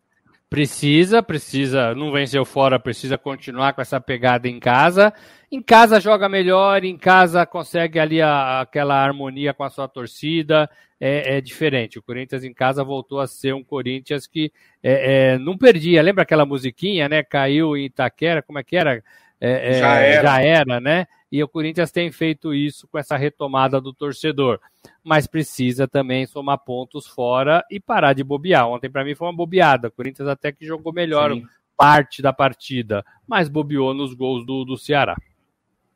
Precisa, 0.53 1.23
precisa, 1.23 1.95
não 1.95 2.11
venceu 2.11 2.45
fora, 2.45 2.79
precisa 2.79 3.17
continuar 3.17 3.73
com 3.73 3.81
essa 3.81 3.99
pegada 3.99 4.47
em 4.47 4.59
casa. 4.59 5.11
Em 5.51 5.59
casa 5.59 5.99
joga 5.99 6.29
melhor, 6.29 6.83
em 6.83 6.95
casa 6.95 7.43
consegue 7.43 7.99
ali 7.99 8.21
a, 8.21 8.61
aquela 8.61 9.03
harmonia 9.03 9.51
com 9.51 9.63
a 9.63 9.69
sua 9.71 9.87
torcida, 9.87 10.69
é, 10.99 11.37
é, 11.37 11.41
diferente. 11.41 11.97
O 11.97 12.03
Corinthians 12.03 12.43
em 12.43 12.53
casa 12.53 12.83
voltou 12.83 13.19
a 13.19 13.25
ser 13.25 13.55
um 13.55 13.63
Corinthians 13.63 14.27
que 14.27 14.51
é, 14.83 15.31
é 15.33 15.37
não 15.39 15.57
perdia. 15.57 16.03
Lembra 16.03 16.21
aquela 16.21 16.45
musiquinha, 16.45 17.09
né? 17.09 17.23
Caiu 17.23 17.75
em 17.75 17.85
Itaquera, 17.85 18.43
como 18.43 18.59
é 18.59 18.63
que 18.63 18.77
era? 18.77 19.03
É, 19.45 19.71
é, 19.71 19.79
já, 19.79 19.99
era. 19.99 20.21
já 20.21 20.41
era, 20.41 20.79
né? 20.79 21.05
E 21.29 21.43
o 21.43 21.49
Corinthians 21.49 21.91
tem 21.91 22.09
feito 22.13 22.53
isso 22.53 22.87
com 22.87 22.97
essa 22.97 23.17
retomada 23.17 23.81
do 23.81 23.93
torcedor. 23.93 24.57
Mas 25.03 25.27
precisa 25.27 25.85
também 25.85 26.25
somar 26.25 26.59
pontos 26.59 27.05
fora 27.05 27.61
e 27.69 27.77
parar 27.77 28.13
de 28.13 28.23
bobear. 28.23 28.69
Ontem, 28.69 28.89
para 28.89 29.03
mim, 29.03 29.15
foi 29.15 29.27
uma 29.27 29.35
bobeada. 29.35 29.89
O 29.89 29.91
Corinthians 29.91 30.29
até 30.29 30.49
que 30.53 30.65
jogou 30.65 30.93
melhor 30.93 31.33
Sim. 31.33 31.45
parte 31.75 32.21
da 32.21 32.31
partida, 32.31 33.03
mas 33.27 33.49
bobeou 33.49 33.93
nos 33.93 34.13
gols 34.13 34.45
do, 34.45 34.63
do 34.63 34.77
Ceará. 34.77 35.17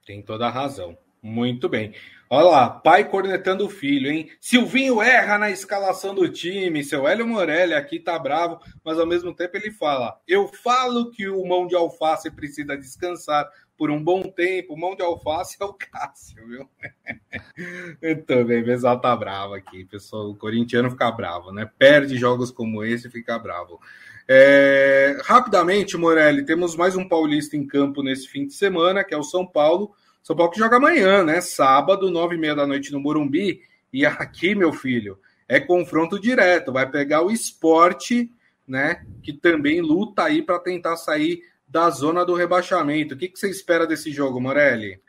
Tem 0.06 0.22
toda 0.22 0.48
a 0.48 0.52
razão. 0.52 0.98
Muito 1.28 1.68
bem. 1.68 1.94
Olha 2.30 2.48
lá, 2.48 2.70
pai 2.70 3.10
cornetando 3.10 3.66
o 3.66 3.70
filho, 3.70 4.10
hein? 4.10 4.30
Silvinho 4.40 5.02
erra 5.02 5.38
na 5.38 5.50
escalação 5.50 6.16
do 6.16 6.30
time. 6.30 6.84
Seu 6.84 7.06
Hélio 7.06 7.28
Morelli 7.28 7.74
aqui 7.74 8.00
tá 8.00 8.18
bravo, 8.18 8.60
mas 8.84 8.98
ao 8.98 9.06
mesmo 9.06 9.34
tempo 9.34 9.58
ele 9.58 9.72
fala: 9.72 10.18
Eu 10.26 10.48
falo 10.48 11.12
que 11.12 11.28
o 11.28 11.46
mão 11.46 11.68
de 11.68 11.76
alface 11.76 12.32
precisa 12.32 12.78
descansar 12.78 13.46
por 13.78 13.92
um 13.92 14.02
bom 14.02 14.24
tempo. 14.24 14.78
Mão 14.78 14.96
de 14.96 15.04
alface 15.04 15.58
é 15.60 15.66
o 15.66 15.74
Cássio, 15.74 16.48
viu? 16.48 16.70
Eu 18.02 18.24
também, 18.24 18.62
o 18.62 18.66
pessoal 18.66 19.00
tá 19.00 19.16
bravo 19.16 19.54
aqui. 19.54 19.84
Pessoal, 19.84 20.30
o 20.30 20.36
corintiano 20.36 20.90
fica 20.90 21.12
bravo, 21.12 21.52
né? 21.52 21.70
Perde 21.78 22.18
jogos 22.18 22.52
como 22.52 22.86
esse 22.86 23.08
e 23.08 23.12
fica 23.12 23.38
bravo. 23.38 23.80
É... 24.28 25.18
Rapidamente, 25.24 25.98
Morelli, 25.98 26.46
temos 26.46 26.76
mais 26.76 26.96
um 26.96 27.08
paulista 27.08 27.56
em 27.56 27.68
campo 27.68 28.02
nesse 28.02 28.28
fim 28.30 28.48
de 28.48 28.54
semana, 28.54 29.04
que 29.04 29.14
é 29.14 29.18
o 29.18 29.24
São 29.24 29.46
Paulo. 29.46 29.94
São 30.28 30.36
Paulo 30.36 30.52
que 30.52 30.60
joga 30.60 30.76
amanhã, 30.76 31.24
né? 31.24 31.40
Sábado, 31.40 32.12
nove 32.12 32.36
e 32.36 32.38
meia 32.38 32.54
da 32.54 32.68
noite 32.68 32.92
no 32.92 33.00
Morumbi. 33.00 33.62
E 33.94 34.06
aqui, 34.06 34.54
meu 34.54 34.74
filho, 34.74 35.18
é 35.48 35.58
confronto 35.58 36.20
direto. 36.20 36.74
Vai 36.74 36.92
pegar 36.92 37.22
o 37.22 37.32
esporte, 37.32 38.30
né? 38.68 39.06
Que 39.24 39.32
também 39.32 39.80
luta 39.80 40.24
aí 40.24 40.42
para 40.42 40.60
tentar 40.60 40.98
sair 40.98 41.40
da 41.66 41.90
zona 41.90 42.26
do 42.26 42.34
rebaixamento. 42.36 43.16
O 43.16 43.18
que, 43.18 43.30
que 43.30 43.40
você 43.40 43.50
espera 43.50 43.88
desse 43.88 44.12
jogo, 44.12 44.42
Morelli? 44.42 45.00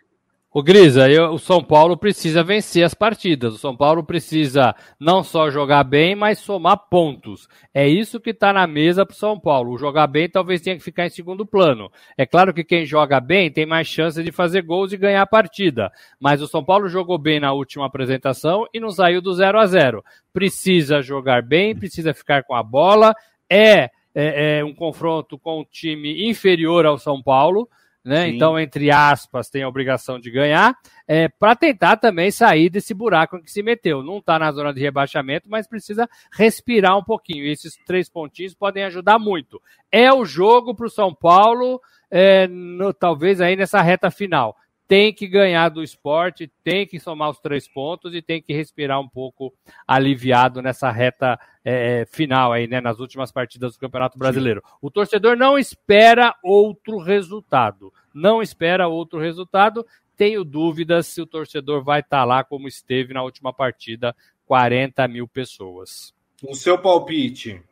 O 0.51 0.63
Grisa, 0.63 1.11
eu, 1.11 1.33
o 1.33 1.39
São 1.39 1.63
Paulo 1.63 1.95
precisa 1.95 2.43
vencer 2.43 2.83
as 2.83 2.95
partidas. 2.95 3.53
O 3.53 3.59
São 3.59 3.77
Paulo 3.77 4.03
precisa 4.03 4.75
não 4.99 5.23
só 5.23 5.51
jogar 5.51 5.85
bem, 5.85 6.15
mas 6.15 6.39
somar 6.39 6.89
pontos. 6.89 7.47
É 7.73 7.87
isso 7.87 8.19
que 8.19 8.31
está 8.31 8.51
na 8.51 8.67
mesa 8.67 9.05
para 9.05 9.13
o 9.13 9.17
São 9.17 9.39
Paulo. 9.39 9.73
O 9.73 9.79
jogar 9.79 10.07
bem 10.07 10.27
talvez 10.27 10.63
tenha 10.63 10.75
que 10.75 10.83
ficar 10.83 11.05
em 11.05 11.11
segundo 11.11 11.45
plano. 11.45 11.93
É 12.17 12.25
claro 12.25 12.55
que 12.55 12.65
quem 12.65 12.87
joga 12.87 13.21
bem 13.21 13.51
tem 13.51 13.67
mais 13.67 13.89
chance 13.89 14.23
de 14.23 14.33
fazer 14.33 14.63
gols 14.63 14.91
e 14.91 14.97
ganhar 14.97 15.21
a 15.21 15.27
partida. 15.27 15.93
Mas 16.19 16.41
o 16.41 16.49
São 16.49 16.65
Paulo 16.65 16.89
jogou 16.89 17.19
bem 17.19 17.39
na 17.39 17.53
última 17.53 17.85
apresentação 17.85 18.67
e 18.73 18.81
não 18.81 18.91
saiu 18.91 19.21
do 19.21 19.35
0 19.35 19.59
a 19.59 19.67
0. 19.67 20.03
Precisa 20.33 21.03
jogar 21.03 21.43
bem, 21.43 21.77
precisa 21.77 22.15
ficar 22.15 22.43
com 22.43 22.55
a 22.55 22.63
bola. 22.63 23.15
É, 23.51 23.91
é, 24.15 24.61
é 24.61 24.65
um 24.65 24.75
confronto 24.75 25.39
com 25.39 25.61
um 25.61 25.65
time 25.65 26.27
inferior 26.27 26.87
ao 26.87 26.97
São 26.97 27.23
Paulo 27.23 27.69
né? 28.09 28.29
Então, 28.29 28.59
entre 28.59 28.91
aspas, 28.91 29.51
tem 29.51 29.63
a 29.63 29.69
obrigação 29.69 30.19
de 30.19 30.31
ganhar, 30.31 30.75
é, 31.07 31.29
para 31.29 31.55
tentar 31.55 31.99
também 31.99 32.31
sair 32.31 32.71
desse 32.71 32.95
buraco 32.95 33.37
em 33.37 33.43
que 33.43 33.51
se 33.51 33.63
meteu. 33.63 34.03
Não 34.03 34.19
está 34.19 34.39
na 34.39 34.51
zona 34.51 34.73
de 34.73 34.81
rebaixamento, 34.81 35.49
mas 35.49 35.69
precisa 35.69 36.09
respirar 36.33 36.97
um 36.97 37.05
pouquinho. 37.05 37.45
E 37.45 37.53
esses 37.53 37.77
três 37.85 38.09
pontinhos 38.09 38.55
podem 38.55 38.85
ajudar 38.85 39.19
muito. 39.19 39.61
É 39.93 40.13
o 40.13 40.25
jogo 40.25 40.75
para 40.75 40.87
o 40.87 40.91
São 40.91 41.15
Paulo, 41.15 41.81
é, 42.11 42.49
no, 42.49 42.93
talvez 42.95 43.41
aí 43.41 43.55
nessa 43.55 43.83
reta 43.83 44.11
final 44.11 44.57
tem 44.89 45.13
que 45.13 45.29
ganhar 45.29 45.69
do 45.69 45.83
esporte, 45.83 46.51
tem 46.65 46.87
que 46.87 46.99
somar 46.99 47.29
os 47.29 47.39
três 47.39 47.69
pontos 47.69 48.15
e 48.15 48.23
tem 48.23 48.41
que 48.41 48.55
respirar 48.55 48.99
um 48.99 49.09
pouco 49.09 49.53
aliviado 49.87 50.63
nessa 50.63 50.91
reta 50.91 51.39
é, 51.63 52.07
final 52.11 52.55
aí, 52.55 52.67
né, 52.67 52.81
nas 52.81 52.99
últimas 52.99 53.31
partidas 53.31 53.75
do 53.75 53.79
Campeonato 53.79 54.19
Brasileiro. 54.19 54.63
Sim. 54.65 54.73
O 54.81 54.91
torcedor 54.91 55.37
não 55.37 55.59
espera 55.59 56.35
outro 56.43 56.97
resultado, 56.97 57.93
não 58.15 58.41
espera 58.41 58.89
outro 58.89 59.21
resultado. 59.21 59.87
Tenho 60.17 60.43
dúvidas 60.43 61.07
se 61.07 61.21
o 61.21 61.27
torcedor 61.27 61.85
vai 61.85 62.01
estar 62.01 62.25
lá 62.25 62.43
como 62.43 62.67
esteve 62.67 63.13
na 63.13 63.23
última 63.23 63.53
partida, 63.53 64.17
40 64.47 65.07
mil 65.07 65.29
pessoas. 65.29 66.15
O 66.43 66.55
seu 66.55 66.79
palpite? 66.79 67.63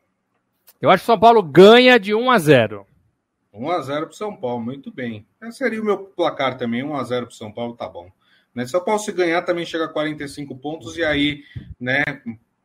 Eu 0.83 0.91
acho 0.91 1.03
que 1.03 1.05
o 1.05 1.13
São 1.13 1.19
Paulo 1.19 1.43
ganha 1.43 1.99
de 1.99 2.15
1 2.15 2.31
a 2.31 2.39
0. 2.39 2.87
1x0 3.59 4.01
para 4.03 4.13
São 4.13 4.37
Paulo, 4.37 4.63
muito 4.63 4.93
bem. 4.93 5.27
Esse 5.43 5.59
seria 5.59 5.81
o 5.81 5.85
meu 5.85 5.99
placar 5.99 6.57
também, 6.57 6.83
1x0 6.83 7.23
para 7.23 7.31
São 7.31 7.53
Paulo, 7.53 7.75
tá 7.75 7.89
bom. 7.89 8.11
Né? 8.55 8.67
São 8.67 8.83
Paulo 8.83 9.01
se 9.01 9.13
ganhar 9.13 9.43
também 9.43 9.67
chega 9.67 9.85
a 9.85 9.89
45 9.89 10.57
pontos 10.57 10.97
e 10.97 11.05
aí, 11.05 11.43
né, 11.79 12.05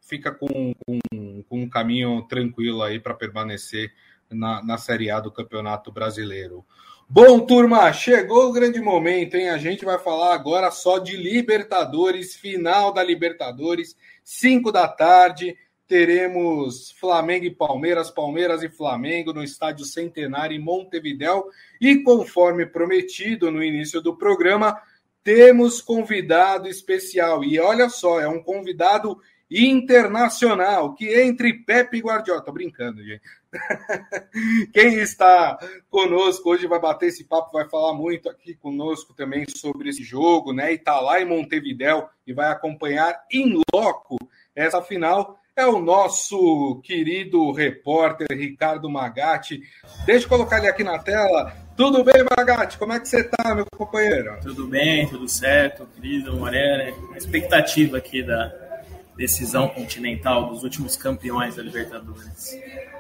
fica 0.02 0.32
com, 0.32 0.74
com, 0.86 1.44
com 1.44 1.62
um 1.62 1.70
caminho 1.70 2.22
tranquilo 2.24 2.82
aí 2.82 3.00
para 3.00 3.14
permanecer 3.14 3.94
na, 4.30 4.64
na 4.64 4.78
Série 4.78 5.10
A 5.12 5.20
do 5.20 5.32
Campeonato 5.32 5.92
Brasileiro. 5.92 6.66
Bom, 7.08 7.42
turma, 7.42 7.92
chegou 7.92 8.50
o 8.50 8.54
grande 8.54 8.80
momento, 8.80 9.36
hein? 9.36 9.50
A 9.50 9.58
gente 9.58 9.84
vai 9.84 10.00
falar 10.00 10.34
agora 10.34 10.72
só 10.72 10.98
de 10.98 11.18
Libertadores, 11.18 12.36
final 12.36 12.94
da 12.94 13.04
Libertadores, 13.04 13.98
5 14.24 14.72
da 14.72 14.88
tarde 14.88 15.58
teremos 15.92 16.90
Flamengo 16.94 17.44
e 17.44 17.54
Palmeiras, 17.54 18.10
Palmeiras 18.10 18.64
e 18.64 18.70
Flamengo 18.70 19.34
no 19.34 19.44
Estádio 19.44 19.84
Centenário 19.84 20.56
em 20.56 20.60
Montevidéu. 20.60 21.50
E 21.82 22.02
conforme 22.02 22.66
prometido 22.66 23.52
no 23.52 23.62
início 23.62 24.00
do 24.00 24.16
programa, 24.16 24.82
temos 25.22 25.82
convidado 25.82 26.70
especial. 26.70 27.44
E 27.44 27.60
olha 27.60 27.90
só, 27.90 28.22
é 28.22 28.28
um 28.30 28.42
convidado 28.42 29.20
internacional, 29.52 30.94
que 30.94 31.14
entre 31.14 31.54
Pepe 31.56 31.98
e 31.98 32.02
Guardiola. 32.02 32.42
Tô 32.42 32.54
brincando, 32.54 33.04
gente. 33.04 33.22
Quem 34.72 34.94
está 34.94 35.60
conosco 35.90 36.52
hoje 36.52 36.68
vai 36.68 36.80
bater 36.80 37.08
esse 37.08 37.26
papo, 37.26 37.52
vai 37.52 37.68
falar 37.68 37.94
muito 37.94 38.30
aqui 38.30 38.56
conosco 38.56 39.14
também 39.14 39.44
sobre 39.46 39.90
esse 39.90 40.04
jogo, 40.04 40.54
né? 40.54 40.72
E 40.72 40.78
tá 40.78 41.02
lá 41.02 41.20
em 41.20 41.26
Montevidéu 41.26 42.08
e 42.26 42.32
vai 42.32 42.50
acompanhar 42.50 43.26
em 43.30 43.62
loco 43.74 44.16
essa 44.56 44.82
final 44.82 45.41
é 45.56 45.66
o 45.66 45.80
nosso 45.80 46.82
querido 46.84 47.52
repórter 47.52 48.28
Ricardo 48.32 48.90
Magatti. 48.90 49.62
Deixa 50.06 50.26
eu 50.26 50.30
colocar 50.30 50.60
ele 50.60 50.68
aqui 50.68 50.84
na 50.84 50.98
tela. 50.98 51.54
Tudo 51.76 52.04
bem, 52.04 52.26
Magatti? 52.38 52.78
Como 52.78 52.94
é 52.94 53.00
que 53.00 53.08
você 53.08 53.22
está, 53.22 53.54
meu 53.54 53.66
companheiro? 53.76 54.38
Tudo 54.42 54.68
bem, 54.68 55.08
tudo 55.08 55.28
certo, 55.28 55.86
querido 55.96 56.36
Morelli. 56.38 56.94
A 57.14 57.18
expectativa 57.18 57.98
aqui 57.98 58.24
da 58.24 58.54
decisão 59.18 59.68
continental 59.68 60.48
dos 60.48 60.64
últimos 60.64 60.96
campeões 60.96 61.56
da 61.56 61.64
Libertadores. 61.64 62.58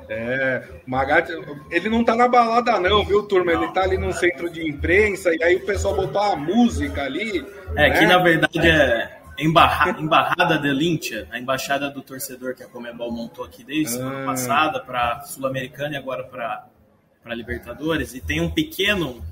É, 0.09 0.63
o 0.85 0.89
Magatti, 0.89 1.31
ele 1.69 1.89
não 1.89 2.03
tá 2.03 2.15
na 2.15 2.27
balada 2.27 2.79
não, 2.79 3.05
viu, 3.05 3.23
turma? 3.23 3.53
Ele 3.53 3.71
tá 3.71 3.83
ali 3.83 3.97
no 3.97 4.11
centro 4.11 4.49
de 4.49 4.67
imprensa 4.67 5.33
e 5.33 5.41
aí 5.41 5.55
o 5.55 5.65
pessoal 5.65 5.95
botou 5.95 6.21
a 6.21 6.35
música 6.35 7.03
ali. 7.03 7.45
É, 7.77 7.89
né? 7.89 7.97
que 7.97 8.05
na 8.05 8.17
verdade 8.17 8.67
é 8.67 9.20
Embarra, 9.41 9.91
Embarrada 9.99 10.57
de 10.57 10.71
Lintia, 10.71 11.27
a 11.31 11.39
embaixada 11.39 11.89
do 11.89 12.01
torcedor 12.01 12.55
que 12.55 12.63
a 12.63 12.67
Comebol 12.67 13.11
montou 13.11 13.43
aqui 13.43 13.63
desde 13.63 14.01
ah. 14.01 14.23
passada 14.25 14.79
para 14.79 15.21
Sul-Americana 15.21 15.95
e 15.95 15.97
agora 15.97 16.23
para 16.23 16.67
Libertadores. 17.35 18.13
E 18.13 18.21
tem 18.21 18.39
um 18.39 18.49
pequeno 18.49 19.23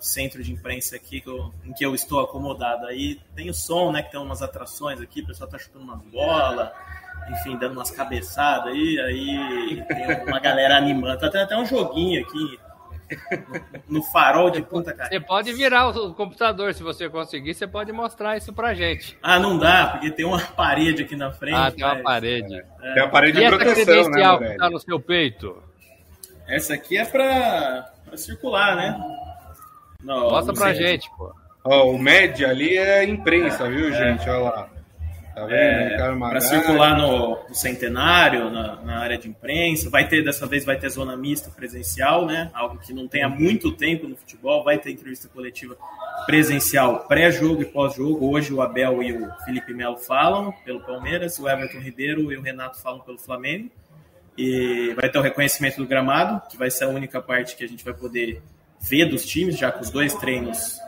centro 0.00 0.42
de 0.42 0.52
imprensa 0.52 0.96
aqui 0.96 1.20
que 1.20 1.28
eu, 1.28 1.52
em 1.64 1.72
que 1.72 1.84
eu 1.84 1.94
estou 1.94 2.20
acomodado. 2.20 2.86
Aí 2.86 3.20
tem 3.34 3.50
o 3.50 3.54
som, 3.54 3.92
né? 3.92 4.02
Que 4.02 4.12
tem 4.12 4.20
umas 4.20 4.42
atrações 4.42 5.00
aqui, 5.00 5.20
o 5.20 5.26
pessoal 5.26 5.50
tá 5.50 5.58
chutando 5.58 5.84
umas 5.84 6.00
bolas, 6.02 6.70
enfim, 7.30 7.56
dando 7.56 7.72
umas 7.72 7.90
cabeçadas 7.90 8.72
aí. 8.72 9.00
Aí 9.00 9.84
tem 9.86 10.24
uma 10.24 10.40
galera 10.40 10.76
animando. 10.76 11.18
Tá 11.18 11.28
tendo 11.30 11.42
até 11.42 11.56
um 11.56 11.66
joguinho 11.66 12.22
aqui 12.22 12.58
no 13.88 14.02
farol 14.02 14.50
de 14.50 14.62
Punta 14.62 14.92
Cana. 14.92 15.08
Você 15.08 15.20
pode 15.20 15.52
virar 15.52 15.88
o 15.88 16.14
computador 16.14 16.74
se 16.74 16.82
você 16.82 17.08
conseguir, 17.08 17.54
você 17.54 17.66
pode 17.66 17.92
mostrar 17.92 18.36
isso 18.36 18.52
pra 18.52 18.74
gente. 18.74 19.18
Ah, 19.22 19.38
não 19.38 19.58
dá, 19.58 19.88
porque 19.88 20.10
tem 20.10 20.24
uma 20.24 20.40
parede 20.56 21.02
aqui 21.02 21.16
na 21.16 21.30
frente. 21.30 21.56
Ah, 21.56 21.70
tem 21.70 21.84
uma 21.84 21.96
parede. 21.96 22.54
É. 22.54 22.94
Tem 22.94 23.02
uma 23.02 23.10
parede 23.10 23.38
e 23.38 23.44
de 23.44 23.48
proteção, 23.48 24.10
né, 24.10 24.48
que 24.50 24.56
tá 24.56 24.70
no 24.70 24.78
seu 24.78 25.00
peito? 25.00 25.62
Essa 26.46 26.74
aqui 26.74 26.96
é 26.96 27.04
para 27.04 27.92
circular, 28.16 28.74
né? 28.74 28.98
No, 30.02 30.30
Mostra 30.30 30.54
pra 30.54 30.72
gente, 30.72 31.10
pô. 31.16 31.34
Ó, 31.64 31.90
o 31.90 31.98
média 31.98 32.48
ali 32.48 32.78
é 32.78 33.04
imprensa, 33.04 33.68
viu, 33.68 33.88
é. 33.88 33.92
gente? 33.92 34.28
Olha 34.28 34.38
lá. 34.38 34.77
Tá 35.38 35.46
vendo? 35.46 35.54
É, 35.54 36.18
para 36.18 36.40
circular 36.40 36.98
no, 36.98 37.38
no 37.48 37.54
centenário, 37.54 38.50
na, 38.50 38.76
na, 38.82 38.98
área 38.98 39.16
de 39.16 39.28
imprensa. 39.28 39.88
Vai 39.88 40.08
ter, 40.08 40.24
dessa 40.24 40.46
vez, 40.46 40.64
vai 40.64 40.76
ter 40.76 40.88
zona 40.88 41.16
mista 41.16 41.48
presencial, 41.50 42.26
né? 42.26 42.50
Algo 42.52 42.78
que 42.78 42.92
não 42.92 43.06
tem 43.06 43.22
há 43.22 43.28
muito 43.28 43.70
tempo 43.70 44.08
no 44.08 44.16
futebol. 44.16 44.64
Vai 44.64 44.78
ter 44.78 44.90
entrevista 44.90 45.28
coletiva 45.28 45.76
presencial 46.26 47.06
pré-jogo 47.06 47.62
e 47.62 47.64
pós-jogo. 47.64 48.28
Hoje 48.28 48.52
o 48.52 48.60
Abel 48.60 49.00
e 49.00 49.12
o 49.12 49.30
Felipe 49.44 49.72
Melo 49.72 49.96
falam 49.96 50.52
pelo 50.64 50.80
Palmeiras, 50.80 51.38
o 51.38 51.48
Everton 51.48 51.78
Ribeiro 51.78 52.32
e 52.32 52.36
o 52.36 52.42
Renato 52.42 52.80
falam 52.80 53.00
pelo 53.00 53.18
Flamengo. 53.18 53.70
E 54.36 54.92
vai 54.94 55.08
ter 55.08 55.18
o 55.18 55.22
reconhecimento 55.22 55.76
do 55.76 55.86
gramado, 55.86 56.42
que 56.48 56.56
vai 56.56 56.70
ser 56.70 56.84
a 56.84 56.88
única 56.88 57.20
parte 57.20 57.56
que 57.56 57.62
a 57.62 57.68
gente 57.68 57.84
vai 57.84 57.94
poder 57.94 58.42
ver 58.80 59.06
dos 59.06 59.24
times, 59.24 59.56
já 59.56 59.70
que 59.70 59.82
os 59.82 59.90
dois 59.90 60.14
treinos, 60.14 60.78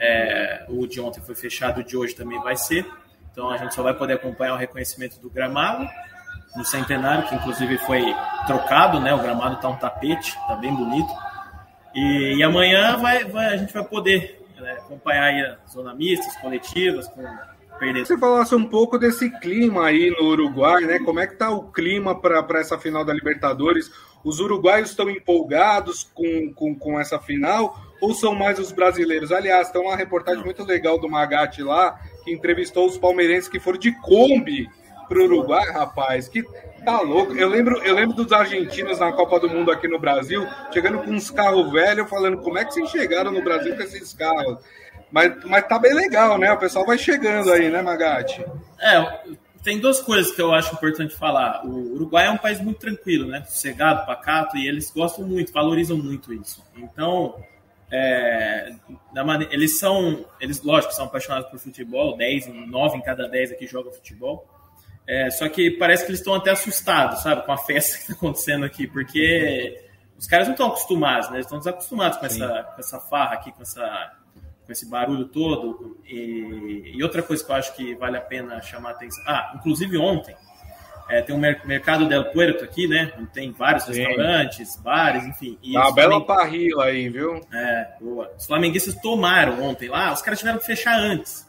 é, 0.00 0.64
o 0.68 0.86
de 0.86 1.00
ontem 1.00 1.20
foi 1.20 1.34
fechado, 1.34 1.80
o 1.80 1.84
de 1.84 1.96
hoje 1.96 2.14
também 2.14 2.40
vai 2.40 2.56
ser. 2.56 2.86
Então 3.30 3.50
a 3.50 3.56
gente 3.56 3.74
só 3.74 3.82
vai 3.82 3.94
poder 3.94 4.14
acompanhar 4.14 4.54
o 4.54 4.58
reconhecimento 4.58 5.20
do 5.20 5.30
gramado 5.30 5.86
no 6.56 6.64
centenário, 6.64 7.28
que 7.28 7.34
inclusive 7.34 7.78
foi 7.78 8.02
trocado, 8.46 9.00
né? 9.00 9.14
O 9.14 9.18
gramado 9.18 9.56
está 9.56 9.68
um 9.68 9.76
tapete, 9.76 10.30
está 10.30 10.56
bem 10.56 10.74
bonito. 10.74 11.12
E, 11.94 12.36
e 12.38 12.42
amanhã 12.42 12.96
vai, 12.96 13.24
vai, 13.24 13.46
a 13.46 13.56
gente 13.56 13.72
vai 13.72 13.84
poder 13.84 14.40
né, 14.58 14.72
acompanhar 14.72 15.24
aí 15.24 15.42
as 15.42 15.72
zona 15.72 15.94
mistas, 15.94 16.36
coletivas, 16.36 17.08
com 17.08 17.22
perder. 17.80 18.06
Você 18.06 18.18
falasse 18.18 18.54
um 18.54 18.66
pouco 18.66 18.98
desse 18.98 19.30
clima 19.40 19.86
aí 19.86 20.10
no 20.10 20.28
Uruguai, 20.28 20.82
né? 20.82 20.98
Como 20.98 21.18
é 21.18 21.26
que 21.26 21.36
tá 21.36 21.50
o 21.50 21.72
clima 21.72 22.14
para 22.20 22.60
essa 22.60 22.78
final 22.78 23.04
da 23.04 23.14
Libertadores? 23.14 23.90
Os 24.22 24.38
uruguaios 24.38 24.90
estão 24.90 25.08
empolgados 25.08 26.04
com, 26.14 26.52
com, 26.54 26.74
com 26.74 27.00
essa 27.00 27.18
final 27.18 27.74
ou 28.02 28.12
são 28.12 28.34
mais 28.34 28.58
os 28.58 28.70
brasileiros? 28.70 29.32
Aliás, 29.32 29.70
tem 29.70 29.80
uma 29.80 29.96
reportagem 29.96 30.44
muito 30.44 30.62
legal 30.62 31.00
do 31.00 31.08
Magatti 31.08 31.62
lá, 31.62 31.98
que 32.20 32.32
entrevistou 32.32 32.86
os 32.86 32.98
palmeirenses 32.98 33.48
que 33.48 33.60
foram 33.60 33.78
de 33.78 33.92
Kombi 34.00 34.68
para 35.08 35.18
o 35.18 35.24
Uruguai, 35.24 35.70
rapaz, 35.72 36.28
que 36.28 36.44
tá 36.84 37.00
louco. 37.00 37.34
Eu 37.34 37.48
lembro, 37.48 37.78
eu 37.82 37.94
lembro 37.94 38.14
dos 38.14 38.32
argentinos 38.32 39.00
na 39.00 39.12
Copa 39.12 39.40
do 39.40 39.48
Mundo 39.48 39.70
aqui 39.72 39.88
no 39.88 39.98
Brasil, 39.98 40.46
chegando 40.72 41.00
com 41.00 41.10
uns 41.10 41.30
carros 41.30 41.70
velhos, 41.72 42.08
falando 42.08 42.38
como 42.38 42.58
é 42.58 42.64
que 42.64 42.72
vocês 42.72 42.88
chegaram 42.90 43.32
no 43.32 43.42
Brasil 43.42 43.74
com 43.74 43.82
esses 43.82 44.14
carros. 44.14 44.58
Mas, 45.10 45.44
mas 45.44 45.66
tá 45.66 45.78
bem 45.78 45.92
legal, 45.92 46.38
né? 46.38 46.52
O 46.52 46.58
pessoal 46.58 46.86
vai 46.86 46.96
chegando 46.96 47.52
aí, 47.52 47.68
né, 47.68 47.82
Magatti? 47.82 48.44
É, 48.80 49.20
tem 49.62 49.78
duas 49.78 50.00
coisas 50.00 50.32
que 50.32 50.40
eu 50.40 50.54
acho 50.54 50.74
importante 50.74 51.14
falar. 51.14 51.66
O 51.66 51.94
Uruguai 51.94 52.26
é 52.26 52.30
um 52.30 52.38
país 52.38 52.60
muito 52.60 52.78
tranquilo, 52.78 53.26
né? 53.26 53.42
Sossegado, 53.44 54.06
pacato, 54.06 54.56
e 54.56 54.66
eles 54.68 54.90
gostam 54.90 55.26
muito, 55.26 55.52
valorizam 55.52 55.96
muito 55.96 56.32
isso. 56.32 56.64
Então, 56.76 57.34
é, 57.90 58.72
maneira, 59.12 59.52
eles 59.52 59.78
são, 59.78 60.24
eles 60.40 60.62
lógico, 60.62 60.92
são 60.94 61.06
apaixonados 61.06 61.50
por 61.50 61.58
futebol, 61.58 62.16
10, 62.16 62.46
9 62.68 62.98
em 62.98 63.02
cada 63.02 63.28
10 63.28 63.52
aqui 63.52 63.66
jogam 63.66 63.92
futebol. 63.92 64.46
É, 65.06 65.28
só 65.30 65.48
que 65.48 65.72
parece 65.72 66.04
que 66.04 66.10
eles 66.10 66.20
estão 66.20 66.34
até 66.34 66.50
assustados, 66.50 67.22
sabe, 67.22 67.44
com 67.44 67.52
a 67.52 67.58
festa 67.64 67.96
que 67.96 68.02
está 68.02 68.14
acontecendo 68.14 68.64
aqui, 68.64 68.86
porque 68.86 69.82
os 70.16 70.26
caras 70.26 70.46
não 70.46 70.54
estão 70.54 70.68
acostumados, 70.68 71.28
né? 71.30 71.36
Eles 71.36 71.46
estão 71.46 71.58
desacostumados 71.58 72.18
com 72.18 72.26
essa, 72.26 72.62
com 72.62 72.80
essa 72.80 73.00
farra 73.00 73.34
aqui, 73.34 73.50
com, 73.50 73.62
essa, 73.62 74.12
com 74.64 74.70
esse 74.70 74.88
barulho 74.88 75.24
todo. 75.26 75.98
E, 76.06 76.92
e, 76.94 77.02
outra 77.02 77.22
coisa 77.22 77.42
que 77.42 77.50
eu 77.50 77.56
acho 77.56 77.74
que 77.74 77.94
vale 77.96 78.18
a 78.18 78.20
pena 78.20 78.60
chamar 78.60 78.90
a 78.90 78.92
atenção. 78.92 79.24
Ah, 79.26 79.52
inclusive 79.56 79.96
ontem, 79.96 80.36
é, 81.10 81.20
tem 81.20 81.34
um 81.34 81.38
mercado 81.38 82.08
del 82.08 82.26
Puerto 82.26 82.64
aqui, 82.64 82.86
né? 82.86 83.12
Tem 83.32 83.50
vários 83.50 83.84
Sim. 83.84 83.94
restaurantes, 83.94 84.76
bares, 84.76 85.26
enfim. 85.26 85.58
E 85.60 85.76
uma 85.76 85.92
bela 85.92 86.24
parrila 86.24 86.84
aí, 86.84 87.08
viu? 87.08 87.40
É, 87.52 87.88
boa. 88.00 88.32
Os 88.38 88.46
flamenguistas 88.46 88.94
tomaram 88.94 89.60
ontem 89.62 89.88
lá, 89.88 90.12
os 90.12 90.22
caras 90.22 90.38
tiveram 90.38 90.58
que 90.58 90.66
fechar 90.66 90.98
antes. 90.98 91.48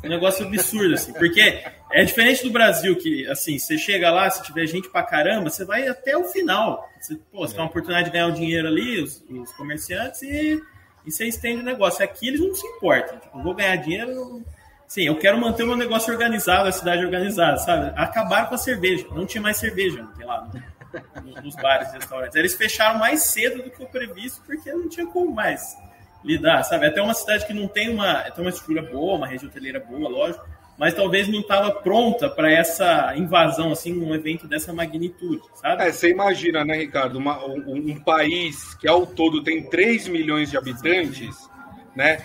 Foi 0.00 0.10
um 0.10 0.12
negócio 0.12 0.44
absurdo, 0.44 0.94
assim, 0.94 1.12
porque 1.12 1.62
é 1.92 2.04
diferente 2.04 2.42
do 2.42 2.50
Brasil, 2.50 2.96
que, 2.96 3.26
assim, 3.28 3.58
você 3.58 3.78
chega 3.78 4.10
lá, 4.10 4.28
se 4.28 4.42
tiver 4.42 4.66
gente 4.66 4.90
pra 4.90 5.02
caramba, 5.02 5.48
você 5.48 5.64
vai 5.64 5.86
até 5.86 6.16
o 6.16 6.24
final. 6.24 6.86
Você, 7.00 7.16
pô, 7.32 7.46
você 7.46 7.54
tem 7.54 7.62
uma 7.62 7.70
oportunidade 7.70 8.06
de 8.06 8.12
ganhar 8.12 8.26
um 8.26 8.34
dinheiro 8.34 8.68
ali, 8.68 9.02
os, 9.02 9.24
os 9.30 9.52
comerciantes, 9.52 10.20
e, 10.22 10.60
e 11.06 11.10
você 11.10 11.26
estende 11.26 11.62
o 11.62 11.64
negócio. 11.64 12.04
Aqui 12.04 12.28
eles 12.28 12.40
não 12.40 12.54
se 12.54 12.66
importam. 12.66 13.18
Tipo, 13.18 13.42
vou 13.42 13.54
ganhar 13.54 13.76
dinheiro, 13.76 14.44
Sim, 14.88 15.04
eu 15.04 15.16
quero 15.16 15.38
manter 15.38 15.64
o 15.64 15.66
meu 15.66 15.76
negócio 15.76 16.12
organizado, 16.12 16.68
a 16.68 16.72
cidade 16.72 17.04
organizada, 17.04 17.56
sabe? 17.58 17.92
Acabaram 17.96 18.46
com 18.46 18.54
a 18.54 18.58
cerveja. 18.58 19.06
Não 19.10 19.26
tinha 19.26 19.42
mais 19.42 19.56
cerveja, 19.56 20.02
não 20.02 20.12
tem 20.12 20.26
lá 20.26 20.48
nos 21.42 21.54
bares 21.56 21.90
e 21.90 21.94
restaurantes. 21.94 22.36
Eles 22.36 22.54
fecharam 22.54 22.98
mais 22.98 23.24
cedo 23.24 23.62
do 23.62 23.70
que 23.70 23.82
o 23.82 23.86
previsto, 23.86 24.42
porque 24.46 24.72
não 24.72 24.88
tinha 24.88 25.06
como 25.06 25.34
mais 25.34 25.76
lidar, 26.24 26.62
sabe? 26.64 26.86
Até 26.86 27.00
uma 27.02 27.14
cidade 27.14 27.46
que 27.46 27.52
não 27.52 27.68
tem 27.68 27.88
uma, 27.88 28.22
tem 28.30 28.44
uma 28.44 28.50
estrutura 28.50 28.82
boa, 28.82 29.16
uma 29.16 29.26
rede 29.26 29.46
hoteleira 29.46 29.80
boa, 29.80 30.08
lógico, 30.08 30.44
mas 30.78 30.92
talvez 30.92 31.28
não 31.28 31.40
estava 31.40 31.70
pronta 31.70 32.28
para 32.28 32.50
essa 32.50 33.14
invasão, 33.16 33.72
assim, 33.72 33.98
um 33.98 34.14
evento 34.14 34.46
dessa 34.46 34.72
magnitude, 34.72 35.42
sabe? 35.54 35.84
É, 35.84 35.92
você 35.92 36.10
imagina, 36.10 36.64
né, 36.64 36.76
Ricardo, 36.76 37.16
uma, 37.18 37.44
um, 37.46 37.90
um, 37.90 38.00
país 38.00 38.74
que 38.74 38.88
ao 38.88 39.06
todo 39.06 39.42
tem 39.42 39.62
3 39.68 40.08
milhões 40.08 40.50
de 40.50 40.56
habitantes 40.56 41.48
né, 41.96 42.18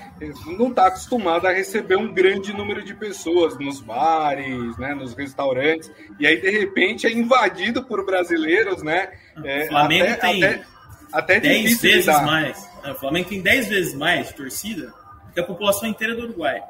não 0.60 0.68
está 0.68 0.88
acostumado 0.88 1.48
a 1.48 1.52
receber 1.52 1.96
um 1.96 2.14
grande 2.14 2.52
número 2.52 2.84
de 2.84 2.94
pessoas 2.94 3.58
nos 3.58 3.80
bares, 3.80 4.78
né, 4.78 4.94
nos 4.94 5.14
restaurantes, 5.14 5.90
e 6.20 6.28
aí 6.28 6.42
de 6.42 6.50
repente 6.50 7.08
é 7.08 7.12
invadido 7.12 7.82
por 7.82 8.06
brasileiros, 8.06 8.84
né? 8.84 9.14
É, 9.46 9.64
o 9.64 9.68
Flamengo 9.70 10.12
até, 10.12 10.16
tem 10.18 10.44
até, 10.44 10.66
até 11.14 11.40
10 11.40 11.82
vezes 11.82 12.06
mais. 12.08 12.70
O 12.84 12.96
Flamengo 12.96 13.30
tem 13.30 13.42
10 13.42 13.68
vezes 13.70 13.94
mais 13.94 14.28
de 14.28 14.36
torcida 14.36 14.88
do 14.88 15.34
que 15.34 15.40
a 15.40 15.44
população 15.44 15.88
inteira 15.88 16.14
do 16.16 16.24
Uruguai. 16.24 16.62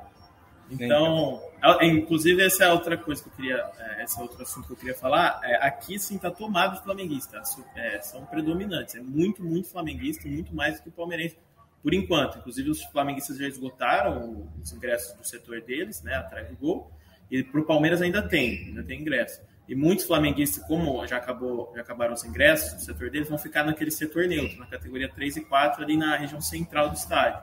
Então, 0.69 1.41
inclusive 1.81 2.45
essa 2.45 2.65
é 2.65 2.71
outra 2.71 2.95
coisa 2.95 3.21
que 3.23 3.29
eu 3.29 3.33
queria, 3.33 3.65
é, 3.79 4.03
esse 4.03 4.17
é 4.17 4.21
outro 4.21 4.41
assunto 4.41 4.67
que 4.67 4.73
eu 4.73 4.77
queria 4.77 4.95
falar. 4.95 5.41
É, 5.43 5.55
aqui 5.65 5.97
sim 5.97 6.17
está 6.17 6.29
tomado 6.29 6.77
de 6.77 6.83
flamenguistas, 6.83 7.57
é, 7.75 7.99
são 8.01 8.25
predominantes, 8.27 8.93
é 8.93 9.01
muito, 9.01 9.43
muito 9.43 9.69
flamenguista, 9.69 10.29
muito 10.29 10.55
mais 10.55 10.77
do 10.77 10.83
que 10.83 10.91
palmeirense 10.91 11.35
por 11.81 11.93
enquanto. 11.93 12.37
Inclusive, 12.37 12.69
os 12.69 12.83
flamenguistas 12.83 13.37
já 13.37 13.47
esgotaram 13.47 14.47
os 14.61 14.71
ingressos 14.71 15.15
do 15.17 15.23
setor 15.23 15.61
deles, 15.61 16.01
né, 16.01 16.15
atrás 16.15 16.47
do 16.47 16.55
gol. 16.55 16.91
E 17.29 17.43
para 17.43 17.61
o 17.61 17.65
Palmeiras 17.65 18.01
ainda 18.01 18.21
tem, 18.21 18.65
ainda 18.67 18.83
tem 18.83 19.01
ingresso. 19.01 19.41
E 19.67 19.75
muitos 19.75 20.05
flamenguistas, 20.05 20.63
como 20.65 21.05
já, 21.07 21.17
acabou, 21.17 21.71
já 21.73 21.81
acabaram 21.81 22.13
os 22.13 22.25
ingressos 22.25 22.73
do 22.73 22.81
setor 22.81 23.09
deles, 23.09 23.29
vão 23.29 23.37
ficar 23.37 23.63
naquele 23.63 23.89
setor 23.89 24.27
neutro, 24.27 24.59
na 24.59 24.65
categoria 24.65 25.09
3 25.09 25.37
e 25.37 25.41
4, 25.41 25.83
ali 25.83 25.95
na 25.95 26.17
região 26.17 26.41
central 26.41 26.89
do 26.89 26.95
estádio. 26.95 27.41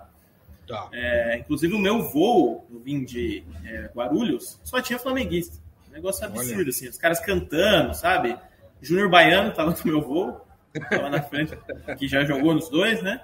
Tá. 0.66 0.90
É, 0.92 1.38
inclusive, 1.38 1.74
o 1.74 1.79
meu 1.79 2.03
voo, 2.11 2.66
eu 2.70 2.79
vim 2.81 3.03
de 3.03 3.42
é, 3.64 3.90
Guarulhos, 3.94 4.61
só 4.62 4.83
tinha 4.83 4.98
flamenguista. 4.98 5.57
Um 5.88 5.92
negócio 5.92 6.22
absurdo, 6.27 6.61
Olha. 6.61 6.68
assim. 6.68 6.87
Os 6.88 6.98
caras 6.98 7.18
cantando, 7.18 7.94
sabe? 7.94 8.37
Júnior 8.83 9.09
Baiano 9.09 9.48
estava 9.48 9.70
no 9.70 9.79
meu 9.90 10.03
voo, 10.03 10.46
estava 10.74 11.09
na 11.09 11.22
frente, 11.22 11.59
que 11.98 12.07
já 12.07 12.24
jogou 12.24 12.55
nos 12.55 12.68
dois, 12.68 13.03
né? 13.03 13.22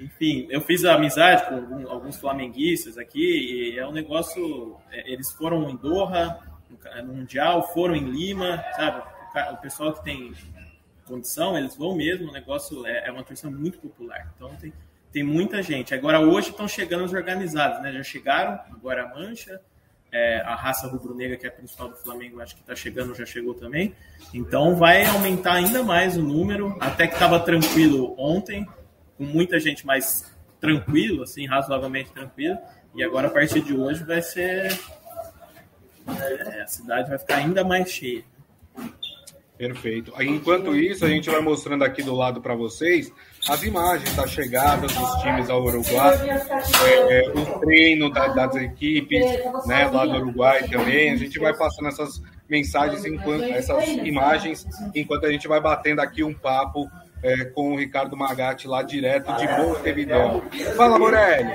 Enfim, 0.00 0.46
eu 0.50 0.60
fiz 0.62 0.84
amizade 0.84 1.46
com 1.46 1.88
alguns 1.88 2.16
flamenguistas 2.16 2.96
aqui 2.96 3.72
e 3.72 3.78
é 3.78 3.86
um 3.86 3.92
negócio. 3.92 4.76
É, 4.90 5.12
eles 5.12 5.30
foram 5.32 5.68
em 5.68 5.76
Doha, 5.76 6.38
no 7.04 7.12
Mundial, 7.12 7.72
foram 7.74 7.94
em 7.94 8.10
Lima, 8.10 8.64
sabe? 8.74 9.02
O 9.52 9.56
pessoal 9.58 9.92
que 9.92 10.02
tem 10.02 10.32
condição, 11.06 11.56
eles 11.58 11.76
vão 11.76 11.94
mesmo. 11.94 12.30
O 12.30 12.32
negócio 12.32 12.86
é, 12.86 13.08
é 13.08 13.12
uma 13.12 13.22
torcida 13.22 13.50
muito 13.50 13.78
popular. 13.78 14.32
Então 14.34 14.54
tem, 14.56 14.72
tem 15.12 15.22
muita 15.22 15.62
gente. 15.62 15.94
Agora 15.94 16.20
hoje 16.20 16.50
estão 16.50 16.66
chegando 16.66 17.04
os 17.04 17.12
organizados, 17.12 17.82
né? 17.82 17.92
Já 17.92 18.02
chegaram, 18.02 18.58
agora 18.72 19.04
a 19.04 19.14
Mancha. 19.14 19.60
É, 20.12 20.40
a 20.40 20.56
raça 20.56 20.88
rubro-negra, 20.88 21.36
que 21.36 21.46
é 21.46 21.48
a 21.48 21.52
principal 21.52 21.88
do 21.88 21.96
Flamengo, 21.96 22.40
acho 22.40 22.56
que 22.56 22.62
está 22.62 22.74
chegando, 22.74 23.14
já 23.14 23.24
chegou 23.24 23.54
também. 23.54 23.94
Então 24.34 24.74
vai 24.74 25.04
aumentar 25.04 25.52
ainda 25.52 25.84
mais 25.84 26.16
o 26.16 26.22
número. 26.22 26.76
Até 26.80 27.06
que 27.06 27.14
estava 27.14 27.38
tranquilo 27.38 28.16
ontem, 28.18 28.66
com 29.20 29.24
muita 29.24 29.60
gente 29.60 29.84
mais 29.84 30.24
tranquilo, 30.58 31.24
assim, 31.24 31.46
razoavelmente 31.46 32.10
tranquilo. 32.10 32.56
E 32.94 33.04
agora, 33.04 33.28
a 33.28 33.30
partir 33.30 33.60
de 33.60 33.76
hoje, 33.76 34.02
vai 34.02 34.22
ser. 34.22 34.72
É, 36.08 36.62
a 36.62 36.66
cidade 36.66 37.10
vai 37.10 37.18
ficar 37.18 37.36
ainda 37.36 37.62
mais 37.62 37.90
cheia. 37.90 38.24
Perfeito. 39.58 40.10
Enquanto 40.22 40.74
isso, 40.74 41.04
a 41.04 41.08
gente 41.08 41.28
vai 41.28 41.40
mostrando 41.42 41.84
aqui 41.84 42.02
do 42.02 42.14
lado 42.14 42.40
para 42.40 42.54
vocês 42.54 43.12
as 43.46 43.62
imagens 43.62 44.16
da 44.16 44.26
chegada 44.26 44.86
dos 44.86 45.14
times 45.20 45.50
ao 45.50 45.62
Uruguai, 45.62 46.18
é, 46.30 47.26
é, 47.26 47.28
o 47.28 47.58
treino 47.60 48.10
da, 48.10 48.28
das 48.28 48.56
equipes, 48.56 49.20
né, 49.66 49.86
lá 49.92 50.06
do 50.06 50.16
Uruguai 50.16 50.66
também. 50.66 51.10
A 51.10 51.16
gente 51.16 51.38
vai 51.38 51.54
passando 51.54 51.88
essas 51.88 52.22
mensagens, 52.48 53.04
enquanto, 53.04 53.44
essas 53.44 53.86
imagens, 53.86 54.66
enquanto 54.94 55.26
a 55.26 55.30
gente 55.30 55.46
vai 55.46 55.60
batendo 55.60 56.00
aqui 56.00 56.24
um 56.24 56.32
papo 56.32 56.90
é, 57.22 57.44
com 57.44 57.72
o 57.72 57.76
Ricardo 57.76 58.16
Magatti 58.16 58.66
lá 58.66 58.82
direto 58.82 59.32
de 59.36 59.46
Montevideo. 59.46 60.42
Fala, 60.76 60.98
Morelli. 60.98 61.52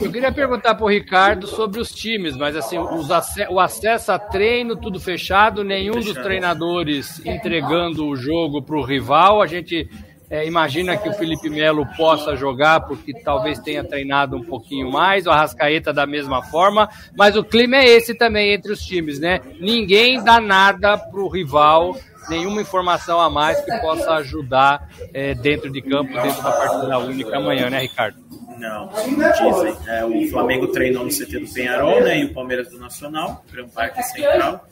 Eu 0.00 0.12
queria 0.12 0.32
perguntar 0.32 0.74
para 0.74 0.84
o 0.84 0.88
Ricardo 0.88 1.46
sobre 1.46 1.80
os 1.80 1.90
times, 1.90 2.36
mas 2.36 2.54
assim, 2.56 2.76
ac 2.78 3.46
o 3.50 3.58
acesso 3.60 4.12
a 4.12 4.18
treino, 4.18 4.76
tudo 4.76 5.00
fechado, 5.00 5.64
nenhum 5.64 6.00
dos 6.00 6.14
treinadores 6.14 7.24
entregando 7.24 8.06
o 8.06 8.16
jogo 8.16 8.62
para 8.62 8.76
o 8.76 8.84
rival. 8.84 9.40
A 9.40 9.46
gente 9.46 9.88
É, 10.30 10.46
imagina 10.46 10.96
que 10.96 11.08
o 11.08 11.12
Felipe 11.12 11.50
Melo 11.50 11.86
possa 11.98 12.34
jogar, 12.34 12.80
porque 12.80 13.12
talvez 13.22 13.58
tenha 13.58 13.84
treinado 13.84 14.36
um 14.36 14.42
pouquinho 14.42 14.90
mais, 14.90 15.26
o 15.26 15.30
Arrascaeta 15.30 15.92
da 15.92 16.06
mesma 16.06 16.42
forma, 16.42 16.88
mas 17.16 17.36
o 17.36 17.44
clima 17.44 17.76
é 17.76 17.84
esse 17.84 18.14
também 18.14 18.52
entre 18.52 18.72
os 18.72 18.80
times, 18.80 19.20
né? 19.20 19.40
Ninguém 19.60 20.24
dá 20.24 20.40
nada 20.40 20.96
pro 20.96 21.28
rival, 21.28 21.94
nenhuma 22.28 22.60
informação 22.60 23.20
a 23.20 23.28
mais 23.30 23.60
que 23.60 23.70
possa 23.80 24.14
ajudar 24.14 24.88
é, 25.12 25.34
dentro 25.34 25.70
de 25.70 25.82
campo, 25.82 26.12
dentro 26.12 26.42
da 26.42 26.52
partida 26.52 26.98
única 26.98 27.36
amanhã, 27.36 27.70
né, 27.70 27.80
Ricardo? 27.80 28.24
Não, 28.58 28.88
dizem. 28.88 29.76
É, 29.86 30.04
o 30.04 30.28
Flamengo 30.30 30.68
treinou 30.68 31.04
no 31.04 31.10
CT 31.10 31.40
do 31.40 31.52
Penharol, 31.52 32.00
né? 32.00 32.20
E 32.20 32.24
o 32.24 32.32
Palmeiras 32.32 32.68
do 32.70 32.78
Nacional, 32.78 33.44
Gran 33.50 33.68
Parque 33.68 34.02
Central. 34.02 34.64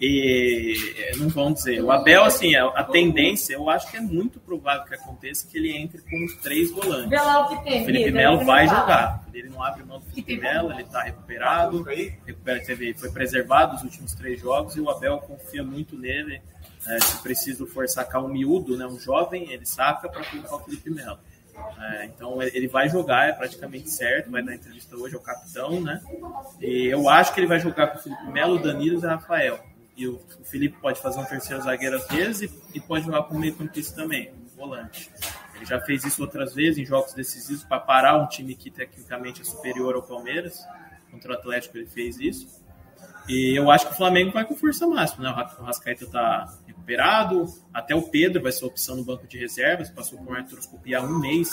E 0.00 0.74
não 1.16 1.28
vão 1.28 1.52
dizer. 1.52 1.82
O 1.82 1.90
Abel, 1.90 2.24
assim, 2.24 2.56
a 2.56 2.82
tendência, 2.82 3.54
eu 3.54 3.70
acho 3.70 3.88
que 3.90 3.96
é 3.96 4.00
muito 4.00 4.40
provável 4.40 4.84
que 4.84 4.94
aconteça 4.94 5.46
que 5.48 5.56
ele 5.56 5.76
entre 5.76 6.00
com 6.02 6.24
os 6.24 6.34
três 6.36 6.70
volantes. 6.72 7.20
O 7.20 7.84
Felipe 7.84 8.10
Melo 8.10 8.44
vai 8.44 8.66
jogar. 8.66 9.24
Ele 9.32 9.48
não 9.48 9.62
abre 9.62 9.84
mão 9.84 10.00
do 10.00 10.06
Felipe 10.06 10.36
Melo, 10.36 10.72
ele 10.72 10.82
está 10.82 11.02
recuperado. 11.02 11.82
Recupera, 12.26 12.60
teve, 12.64 12.94
foi 12.94 13.10
preservado 13.10 13.76
os 13.76 13.82
últimos 13.82 14.12
três 14.12 14.40
jogos 14.40 14.76
e 14.76 14.80
o 14.80 14.90
Abel 14.90 15.18
confia 15.18 15.62
muito 15.62 15.96
nele. 15.96 16.42
É, 16.86 17.00
se 17.00 17.18
preciso 17.22 17.66
for 17.66 17.88
sacar 17.88 18.24
um 18.24 18.28
miúdo, 18.28 18.76
né, 18.76 18.86
um 18.86 18.98
jovem, 18.98 19.52
ele 19.52 19.64
saca 19.64 20.08
para 20.08 20.24
colocar 20.24 20.56
o 20.56 20.60
Felipe 20.60 20.90
Melo. 20.90 21.18
É, 21.78 22.06
então 22.06 22.42
ele 22.42 22.66
vai 22.66 22.88
jogar, 22.88 23.28
é 23.28 23.32
praticamente 23.32 23.90
certo, 23.90 24.30
vai 24.30 24.42
dar 24.42 24.54
entrevista 24.54 24.96
hoje 24.96 25.14
ao 25.14 25.20
capitão, 25.20 25.80
né? 25.80 26.02
E 26.60 26.86
eu 26.86 27.08
acho 27.08 27.32
que 27.34 27.40
ele 27.40 27.46
vai 27.46 27.60
jogar 27.60 27.88
com 27.88 27.98
o 27.98 28.02
Felipe 28.02 28.26
Melo, 28.26 28.58
Danilo 28.58 28.98
e 28.98 29.06
Rafael. 29.06 29.60
E 29.96 30.08
o, 30.08 30.14
o, 30.40 30.44
Felipe 30.44 30.78
pode 30.80 31.00
fazer 31.00 31.20
um 31.20 31.24
terceiro 31.24 31.62
zagueiro 31.62 31.96
às 31.96 32.08
vezes 32.08 32.50
e, 32.50 32.78
e 32.78 32.80
pode 32.80 33.04
jogar 33.04 33.24
com 33.24 33.34
o 33.34 33.38
meio 33.38 33.54
campista 33.54 33.94
também, 33.94 34.32
um 34.32 34.56
volante. 34.56 35.10
Ele 35.54 35.66
já 35.66 35.80
fez 35.80 36.04
isso 36.04 36.22
outras 36.22 36.54
vezes 36.54 36.78
em 36.78 36.86
jogos 36.86 37.12
decisivos 37.12 37.62
para 37.64 37.78
parar 37.78 38.16
um 38.16 38.26
time 38.26 38.54
que 38.54 38.70
tecnicamente 38.70 39.42
é 39.42 39.44
superior 39.44 39.94
ao 39.94 40.02
Palmeiras. 40.02 40.58
Contra 41.10 41.32
o 41.32 41.34
Atlético 41.34 41.76
ele 41.76 41.86
fez 41.86 42.18
isso. 42.18 42.61
E 43.28 43.56
eu 43.56 43.70
acho 43.70 43.86
que 43.86 43.92
o 43.92 43.96
Flamengo 43.96 44.32
vai 44.32 44.44
com 44.44 44.54
força 44.54 44.86
máxima, 44.86 45.24
né? 45.24 45.46
O 45.58 45.62
Rascaeta 45.62 46.04
está 46.04 46.52
recuperado, 46.66 47.46
até 47.72 47.94
o 47.94 48.02
Pedro 48.02 48.42
vai 48.42 48.50
ser 48.52 48.64
opção 48.64 48.96
no 48.96 49.04
banco 49.04 49.26
de 49.26 49.38
reservas, 49.38 49.90
passou 49.90 50.18
por 50.18 50.28
uma 50.28 50.38
artroscopia 50.38 50.98
há 50.98 51.02
um 51.02 51.20
mês, 51.20 51.50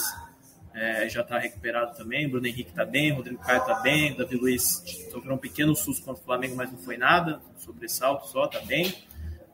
é, 0.74 1.08
já 1.08 1.22
está 1.22 1.38
recuperado 1.38 1.96
também. 1.96 2.28
Bruno 2.28 2.48
Henrique 2.48 2.72
está 2.72 2.86
bem, 2.86 3.12
Rodrigo 3.12 3.42
Caio 3.42 3.62
está 3.62 3.76
bem, 3.82 4.16
Davi 4.16 4.36
Luiz 4.36 4.84
sofreu 5.12 5.36
um 5.36 5.38
pequeno 5.38 5.76
susto 5.76 6.04
contra 6.04 6.22
o 6.22 6.26
Flamengo, 6.26 6.56
mas 6.56 6.72
não 6.72 6.80
foi 6.80 6.98
nada, 6.98 7.40
sobressalto 7.58 8.28
só, 8.28 8.46
está 8.46 8.60
bem. 8.62 8.94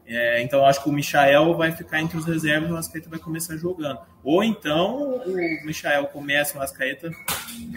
É, 0.07 0.41
então 0.41 0.59
eu 0.59 0.65
acho 0.65 0.83
que 0.83 0.89
o 0.89 0.93
Michael 0.93 1.55
vai 1.55 1.71
ficar 1.71 1.99
entre 1.99 2.17
os 2.17 2.25
reservas 2.25 2.69
e 2.69 2.71
o 2.71 2.75
Rascaeta 2.75 3.09
vai 3.09 3.19
começar 3.19 3.57
jogando. 3.57 3.99
Ou 4.25 4.43
então 4.43 5.21
o 5.23 5.65
Michael 5.65 6.07
começa 6.07 6.57
o 6.57 6.59
Rascaeta 6.59 7.11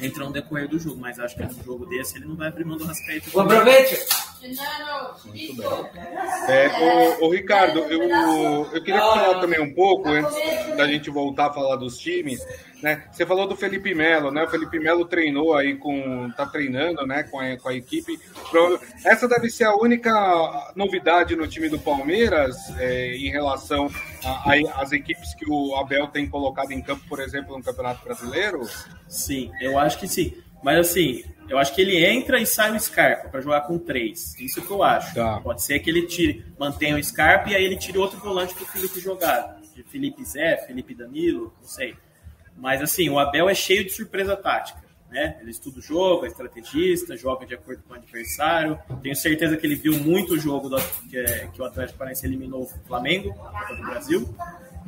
entra 0.01 0.25
no 0.25 0.33
decorrer 0.33 0.67
do 0.67 0.79
jogo, 0.79 0.99
mas 0.99 1.21
acho 1.21 1.37
que 1.37 1.43
no 1.43 1.63
jogo 1.63 1.87
desse 1.87 2.17
ele 2.17 2.27
não 2.27 2.37
vai 2.37 2.49
abrir 2.49 2.65
mão 2.65 2.77
do 2.77 2.85
Rascaeta. 2.85 3.29
Aproveite! 3.29 3.99
Muito 5.25 5.57
bem. 5.57 5.69
É, 6.49 7.19
o, 7.21 7.27
o, 7.27 7.31
Ricardo, 7.31 7.81
eu, 7.81 8.69
eu 8.73 8.83
queria 8.83 9.01
falar 9.01 9.41
também 9.41 9.61
um 9.61 9.75
pouco, 9.75 10.09
antes 10.09 10.33
da 10.77 10.87
gente 10.87 11.11
voltar 11.11 11.47
a 11.47 11.53
falar 11.53 11.77
dos 11.77 11.99
times, 11.99 12.41
né? 12.81 13.05
Você 13.11 13.27
falou 13.27 13.49
do 13.49 13.57
Felipe 13.57 13.93
Melo, 13.95 14.31
né? 14.31 14.45
O 14.45 14.49
Felipe 14.49 14.79
Melo 14.79 15.05
treinou 15.05 15.57
aí 15.57 15.75
com. 15.75 16.31
tá 16.37 16.47
treinando 16.47 17.05
né? 17.05 17.25
com, 17.25 17.41
a, 17.41 17.57
com 17.57 17.69
a 17.69 17.75
equipe. 17.75 18.19
Essa 19.05 19.27
deve 19.27 19.51
ser 19.51 19.65
a 19.65 19.75
única 19.75 20.73
novidade 20.77 21.35
no 21.35 21.49
time 21.49 21.69
do 21.69 21.79
Palmeiras 21.79 22.57
é, 22.79 23.17
em 23.17 23.31
relação 23.31 23.91
às 24.74 24.92
equipes 24.92 25.35
que 25.35 25.48
o 25.48 25.74
Abel 25.76 26.09
tem 26.09 26.28
colocado 26.28 26.72
em 26.72 26.83
campo, 26.83 27.02
por 27.09 27.20
exemplo, 27.20 27.57
no 27.57 27.62
Campeonato 27.62 28.04
Brasileiro? 28.04 28.68
Sim, 29.09 29.50
eu 29.61 29.78
acho 29.78 29.98
que 29.98 30.09
sim. 30.09 30.35
Mas 30.62 30.78
assim, 30.78 31.22
eu 31.48 31.59
acho 31.59 31.74
que 31.74 31.81
ele 31.81 32.04
entra 32.04 32.40
e 32.40 32.46
sai 32.46 32.74
o 32.76 32.81
Scarpa 32.81 33.28
para 33.28 33.40
jogar 33.40 33.62
com 33.62 33.78
três. 33.78 34.35
Isso 34.38 34.61
que 34.61 34.70
eu 34.70 34.83
acho. 34.83 35.14
Tá. 35.14 35.40
Pode 35.40 35.62
ser 35.62 35.78
que 35.78 35.88
ele 35.88 36.07
tire, 36.07 36.44
mantenha 36.59 36.96
o 36.96 37.02
Scarpa 37.02 37.50
e 37.50 37.54
aí 37.54 37.64
ele 37.64 37.76
tire 37.76 37.98
outro 37.98 38.18
volante 38.18 38.54
para 38.54 38.64
o 38.64 38.66
Felipe 38.66 39.00
jogar. 39.00 39.59
De 39.74 39.83
Felipe 39.85 40.24
Zé, 40.24 40.57
Felipe 40.66 40.94
Danilo, 40.94 41.54
não 41.61 41.68
sei. 41.68 41.94
Mas 42.57 42.83
assim, 42.83 43.09
o 43.09 43.18
Abel 43.18 43.48
é 43.48 43.54
cheio 43.54 43.85
de 43.85 43.90
surpresa 43.90 44.37
tática. 44.37 44.88
Né? 45.11 45.38
Ele 45.40 45.51
estuda 45.51 45.79
o 45.79 45.83
jogo, 45.83 46.27
é 46.27 46.29
estrategista, 46.29 47.16
joga 47.16 47.47
de 47.47 47.55
acordo 47.55 47.83
com 47.83 47.94
o 47.94 47.97
adversário. 47.97 48.79
Tenho 49.03 49.16
certeza 49.16 49.57
que 49.57 49.66
ele 49.66 49.75
viu 49.75 49.99
muito 49.99 50.35
o 50.35 50.38
jogo 50.38 50.68
do, 50.68 50.77
que, 51.09 51.18
é, 51.18 51.49
que, 51.53 51.62
o 51.62 51.64
Atlético 51.64 51.99
Paranaense 51.99 52.27
eliminou 52.27 52.64
o 52.64 52.87
Flamengo, 52.87 53.35
do 53.71 53.83
Brasil. 53.87 54.29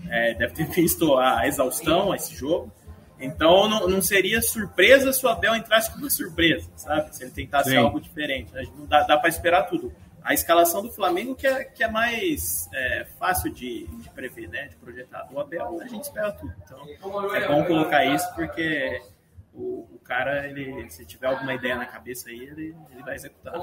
É, 0.08 0.34
deve 0.34 0.52
ter 0.52 0.66
visto 0.74 1.16
a 1.16 1.46
exaustão 1.46 2.12
a 2.12 2.16
esse 2.16 2.34
jogo. 2.34 2.70
Então 3.18 3.68
não, 3.68 3.86
não, 3.86 4.00
seria 4.00 4.40
surpresa 4.40 5.12
se 5.12 5.24
o 5.24 5.28
Abel 5.28 5.54
entrasse 5.54 5.90
com 5.90 5.98
uma 5.98 6.08
surpresa, 6.08 6.68
sabe? 6.74 7.14
Se 7.14 7.22
ele 7.22 7.30
tentasse 7.30 7.70
Sim. 7.70 7.76
algo 7.76 8.00
diferente. 8.00 8.50
Não 8.76 8.86
dá, 8.86 9.02
dá 9.02 9.18
para 9.18 9.28
esperar 9.28 9.64
tudo. 9.64 9.92
A 10.22 10.34
escalação 10.34 10.82
do 10.82 10.90
Flamengo 10.90 11.34
que 11.34 11.46
é, 11.46 11.64
que 11.64 11.82
é 11.82 11.88
mais 11.88 12.68
é, 12.72 13.06
fácil 13.18 13.52
de, 13.52 13.86
de, 13.86 14.08
prever, 14.10 14.48
né? 14.48 14.68
De 14.68 14.76
projetar. 14.76 15.24
Do 15.24 15.38
Abel 15.38 15.80
a 15.80 15.86
gente 15.86 16.04
espera 16.04 16.32
tudo. 16.32 16.52
Então 16.62 17.34
é 17.34 17.46
bom 17.46 17.64
colocar 17.64 18.04
isso 18.04 18.26
porque 18.34 19.02
o, 19.52 19.86
o, 19.94 20.00
cara, 20.04 20.46
ele, 20.46 20.88
se 20.90 21.04
tiver 21.04 21.26
alguma 21.26 21.54
ideia 21.54 21.76
na 21.76 21.84
cabeça 21.84 22.30
aí, 22.30 22.38
ele, 22.38 22.74
ele 22.92 23.02
vai 23.04 23.14
executar. 23.16 23.54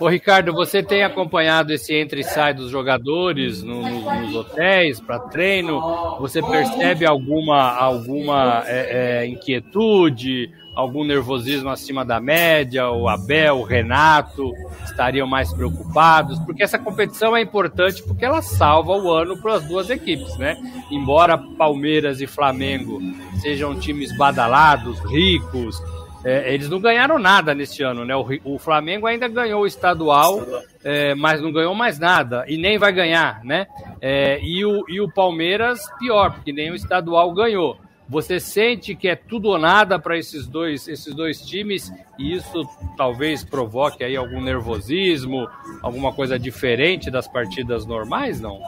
Ô 0.00 0.08
Ricardo, 0.08 0.52
você 0.52 0.82
tem 0.82 1.02
acompanhado 1.02 1.72
esse 1.72 1.94
entra 1.94 2.18
e 2.18 2.24
sai 2.24 2.54
dos 2.54 2.70
jogadores 2.70 3.62
no, 3.62 3.82
no, 3.82 4.20
nos 4.20 4.34
hotéis 4.34 5.00
para 5.00 5.18
treino? 5.18 5.80
Você 6.20 6.40
percebe 6.40 7.04
alguma, 7.04 7.72
alguma 7.72 8.62
é, 8.66 9.22
é, 9.22 9.26
inquietude? 9.26 10.52
Algum 10.74 11.04
nervosismo 11.04 11.70
acima 11.70 12.04
da 12.04 12.20
média, 12.20 12.90
o 12.90 13.08
Abel, 13.08 13.58
o 13.58 13.62
Renato 13.62 14.52
estariam 14.84 15.26
mais 15.26 15.52
preocupados, 15.52 16.38
porque 16.40 16.62
essa 16.62 16.78
competição 16.78 17.36
é 17.36 17.40
importante 17.40 18.02
porque 18.02 18.24
ela 18.24 18.42
salva 18.42 18.92
o 18.92 19.12
ano 19.12 19.36
para 19.40 19.54
as 19.54 19.64
duas 19.64 19.90
equipes, 19.90 20.36
né? 20.36 20.56
Embora 20.90 21.38
Palmeiras 21.38 22.20
e 22.20 22.26
Flamengo 22.26 23.00
sejam 23.40 23.78
times 23.78 24.16
badalados, 24.16 24.98
ricos, 25.10 25.80
é, 26.24 26.54
eles 26.54 26.70
não 26.70 26.80
ganharam 26.80 27.18
nada 27.18 27.54
neste 27.54 27.82
ano, 27.82 28.04
né? 28.04 28.16
O, 28.16 28.26
o 28.44 28.58
Flamengo 28.58 29.06
ainda 29.06 29.28
ganhou 29.28 29.62
o 29.62 29.66
estadual, 29.66 30.42
é, 30.82 31.14
mas 31.14 31.40
não 31.42 31.52
ganhou 31.52 31.74
mais 31.74 31.98
nada 31.98 32.44
e 32.48 32.56
nem 32.56 32.78
vai 32.78 32.92
ganhar, 32.92 33.44
né? 33.44 33.66
É, 34.00 34.40
e, 34.42 34.64
o, 34.64 34.84
e 34.88 35.00
o 35.00 35.12
Palmeiras 35.12 35.80
pior, 35.98 36.32
porque 36.32 36.52
nem 36.52 36.70
o 36.70 36.74
estadual 36.74 37.32
ganhou. 37.34 37.78
Você 38.08 38.38
sente 38.38 38.94
que 38.94 39.08
é 39.08 39.16
tudo 39.16 39.48
ou 39.48 39.58
nada 39.58 39.98
para 39.98 40.18
esses 40.18 40.46
dois, 40.46 40.86
esses 40.86 41.14
dois 41.14 41.40
times 41.40 41.90
e 42.18 42.34
isso 42.34 42.68
talvez 42.96 43.42
provoque 43.42 44.04
aí 44.04 44.14
algum 44.14 44.42
nervosismo, 44.42 45.48
alguma 45.82 46.12
coisa 46.12 46.38
diferente 46.38 47.10
das 47.10 47.26
partidas 47.26 47.86
normais, 47.86 48.40
não? 48.40 48.60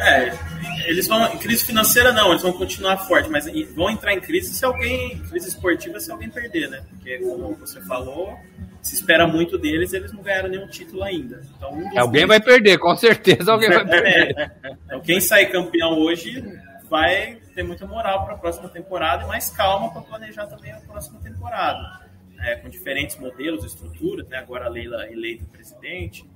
É, 0.00 0.32
eles 0.86 1.06
vão 1.06 1.24
em 1.32 1.38
crise 1.38 1.64
financeira 1.64 2.12
não, 2.12 2.30
eles 2.30 2.42
vão 2.42 2.52
continuar 2.52 2.96
forte, 2.96 3.30
mas 3.30 3.44
vão 3.74 3.90
entrar 3.90 4.14
em 4.14 4.20
crise 4.20 4.52
se 4.52 4.64
alguém, 4.64 5.18
crise 5.30 5.48
esportiva 5.48 6.00
se 6.00 6.10
alguém 6.10 6.28
perder, 6.28 6.68
né? 6.68 6.82
Porque 6.88 7.18
como 7.18 7.54
você 7.54 7.80
falou, 7.82 8.36
se 8.80 8.96
espera 8.96 9.28
muito 9.28 9.56
deles, 9.56 9.92
eles 9.92 10.12
não 10.12 10.22
ganharam 10.22 10.48
nenhum 10.48 10.66
título 10.66 11.04
ainda. 11.04 11.40
Então, 11.56 11.72
um 11.72 12.00
alguém 12.00 12.26
vai 12.26 12.40
perder, 12.40 12.78
com 12.78 12.96
certeza 12.96 13.52
alguém 13.52 13.70
vai 13.70 13.86
perder. 13.86 14.34
É. 14.36 14.50
Então, 14.86 15.00
quem 15.00 15.20
sai 15.20 15.46
campeão 15.46 15.98
hoje 15.98 16.42
vai 16.90 17.41
ter 17.52 17.62
muita 17.62 17.86
moral 17.86 18.24
para 18.24 18.34
a 18.34 18.38
próxima 18.38 18.68
temporada 18.68 19.24
e 19.24 19.26
mais 19.26 19.50
calma 19.50 19.92
para 19.92 20.02
planejar 20.02 20.46
também 20.46 20.72
a 20.72 20.80
próxima 20.80 21.20
temporada. 21.20 22.02
É, 22.40 22.56
com 22.56 22.68
diferentes 22.68 23.16
modelos, 23.18 23.64
estruturas, 23.64 24.26
né? 24.28 24.38
agora 24.38 24.66
a 24.66 24.68
Leila 24.68 25.08
eleita 25.08 25.44
presidente, 25.52 26.28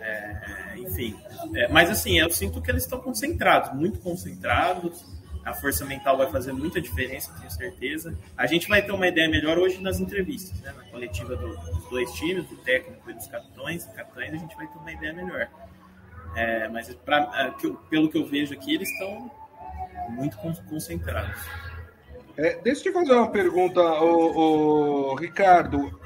é, 0.00 0.74
enfim. 0.78 1.16
É, 1.54 1.68
mas 1.68 1.90
assim, 1.90 2.18
eu 2.18 2.28
sinto 2.30 2.60
que 2.60 2.70
eles 2.70 2.82
estão 2.82 3.00
concentrados, 3.00 3.72
muito 3.72 4.00
concentrados. 4.00 5.04
A 5.44 5.52
força 5.52 5.84
mental 5.84 6.16
vai 6.16 6.30
fazer 6.30 6.52
muita 6.52 6.80
diferença, 6.80 7.32
tenho 7.38 7.50
certeza. 7.50 8.18
A 8.36 8.46
gente 8.46 8.66
vai 8.66 8.82
ter 8.82 8.92
uma 8.92 9.06
ideia 9.06 9.28
melhor 9.28 9.58
hoje 9.58 9.80
nas 9.80 10.00
entrevistas, 10.00 10.58
né? 10.60 10.72
na 10.72 10.84
coletiva 10.84 11.36
do, 11.36 11.56
dos 11.56 11.90
dois 11.90 12.12
times, 12.14 12.48
do 12.48 12.56
técnico 12.56 13.10
e 13.10 13.14
dos 13.14 13.26
capitães. 13.26 13.84
Capitães 13.84 14.32
a 14.32 14.36
gente 14.36 14.56
vai 14.56 14.66
ter 14.66 14.78
uma 14.78 14.92
ideia 14.92 15.12
melhor. 15.12 15.48
É, 16.34 16.68
mas 16.68 16.92
pra, 16.94 17.30
é, 17.34 17.68
pelo 17.88 18.08
que 18.08 18.16
eu 18.16 18.26
vejo 18.26 18.54
aqui, 18.54 18.74
eles 18.74 18.90
estão 18.90 19.30
muito 20.08 20.36
concentrados. 20.68 21.40
É, 22.36 22.58
deixa 22.62 22.88
eu 22.88 22.92
te 22.92 22.92
fazer 22.92 23.12
uma 23.12 23.30
pergunta, 23.30 23.80
o, 23.80 25.12
o 25.12 25.14
Ricardo. 25.14 26.00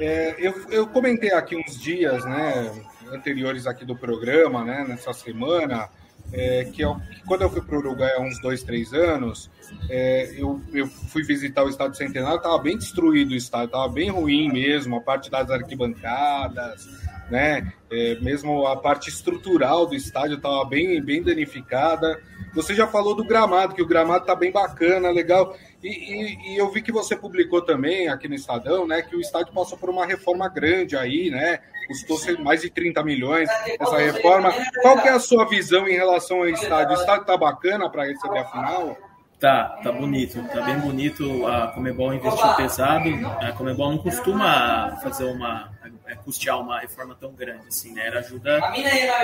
É, 0.00 0.34
eu, 0.38 0.70
eu 0.70 0.86
comentei 0.86 1.32
aqui 1.32 1.56
uns 1.56 1.78
dias, 1.78 2.24
né, 2.24 2.72
anteriores 3.12 3.66
aqui 3.66 3.84
do 3.84 3.94
programa, 3.94 4.64
né, 4.64 4.84
nessa 4.88 5.12
semana, 5.12 5.88
é, 6.32 6.64
que, 6.64 6.82
eu, 6.82 6.96
que, 6.96 7.22
quando 7.26 7.42
eu 7.42 7.50
fui 7.50 7.60
para 7.60 7.76
o 7.76 7.78
Uruguai 7.78 8.12
há 8.16 8.20
uns 8.20 8.40
dois, 8.40 8.62
três 8.62 8.92
anos, 8.92 9.50
é, 9.88 10.34
eu, 10.36 10.60
eu 10.72 10.86
fui 10.86 11.22
visitar 11.22 11.62
o 11.62 11.68
Estádio 11.68 11.96
Centenário, 11.96 12.38
estava 12.38 12.58
bem 12.58 12.76
destruído 12.78 13.32
o 13.32 13.36
estádio, 13.36 13.66
estava 13.66 13.88
bem 13.88 14.10
ruim 14.10 14.50
mesmo, 14.50 14.96
a 14.96 15.00
parte 15.00 15.30
das 15.30 15.50
arquibancadas, 15.50 16.88
né, 17.30 17.72
é, 17.90 18.16
mesmo 18.20 18.66
a 18.66 18.76
parte 18.76 19.08
estrutural 19.08 19.86
do 19.86 19.94
estádio 19.94 20.36
estava 20.36 20.64
bem, 20.64 21.00
bem 21.02 21.22
danificada. 21.22 22.20
Você 22.54 22.74
já 22.74 22.86
falou 22.86 23.14
do 23.14 23.24
gramado, 23.24 23.74
que 23.74 23.82
o 23.82 23.86
gramado 23.86 24.24
tá 24.26 24.34
bem 24.34 24.50
bacana, 24.50 25.10
legal. 25.10 25.56
E, 25.82 25.88
e, 25.88 26.54
e, 26.54 26.58
eu 26.58 26.70
vi 26.70 26.82
que 26.82 26.92
você 26.92 27.16
publicou 27.16 27.62
também 27.62 28.08
aqui 28.08 28.28
no 28.28 28.34
Estadão, 28.34 28.86
né, 28.86 29.02
que 29.02 29.14
o 29.14 29.20
estádio 29.20 29.52
passou 29.52 29.76
por 29.76 29.90
uma 29.90 30.06
reforma 30.06 30.48
grande 30.48 30.96
aí, 30.96 31.30
né? 31.30 31.60
Custou 31.86 32.18
mais 32.42 32.62
de 32.62 32.70
30 32.70 33.02
milhões 33.04 33.48
essa 33.78 33.98
reforma. 33.98 34.52
Qual 34.80 35.02
que 35.02 35.08
é 35.08 35.12
a 35.12 35.20
sua 35.20 35.46
visão 35.46 35.86
em 35.86 35.94
relação 35.94 36.38
ao 36.38 36.48
estádio? 36.48 36.96
O 36.96 37.00
estádio 37.00 37.26
tá 37.26 37.36
bacana 37.36 37.90
para 37.90 38.06
receber 38.06 38.38
a 38.38 38.44
final? 38.46 38.96
Tá, 39.44 39.78
tá 39.82 39.92
bonito, 39.92 40.42
tá 40.48 40.62
bem 40.62 40.78
bonito. 40.78 41.46
A 41.46 41.66
Comebol 41.66 42.14
investiu 42.14 42.54
pesado. 42.54 43.10
A 43.42 43.52
Comebol 43.52 43.90
não 43.90 43.98
costuma 43.98 44.96
fazer 45.02 45.24
uma 45.24 45.70
é, 46.06 46.14
custear 46.14 46.58
uma 46.58 46.80
reforma 46.80 47.14
tão 47.14 47.30
grande 47.34 47.68
assim, 47.68 47.92
né? 47.92 48.06
Ela 48.06 48.20
ajuda 48.20 48.58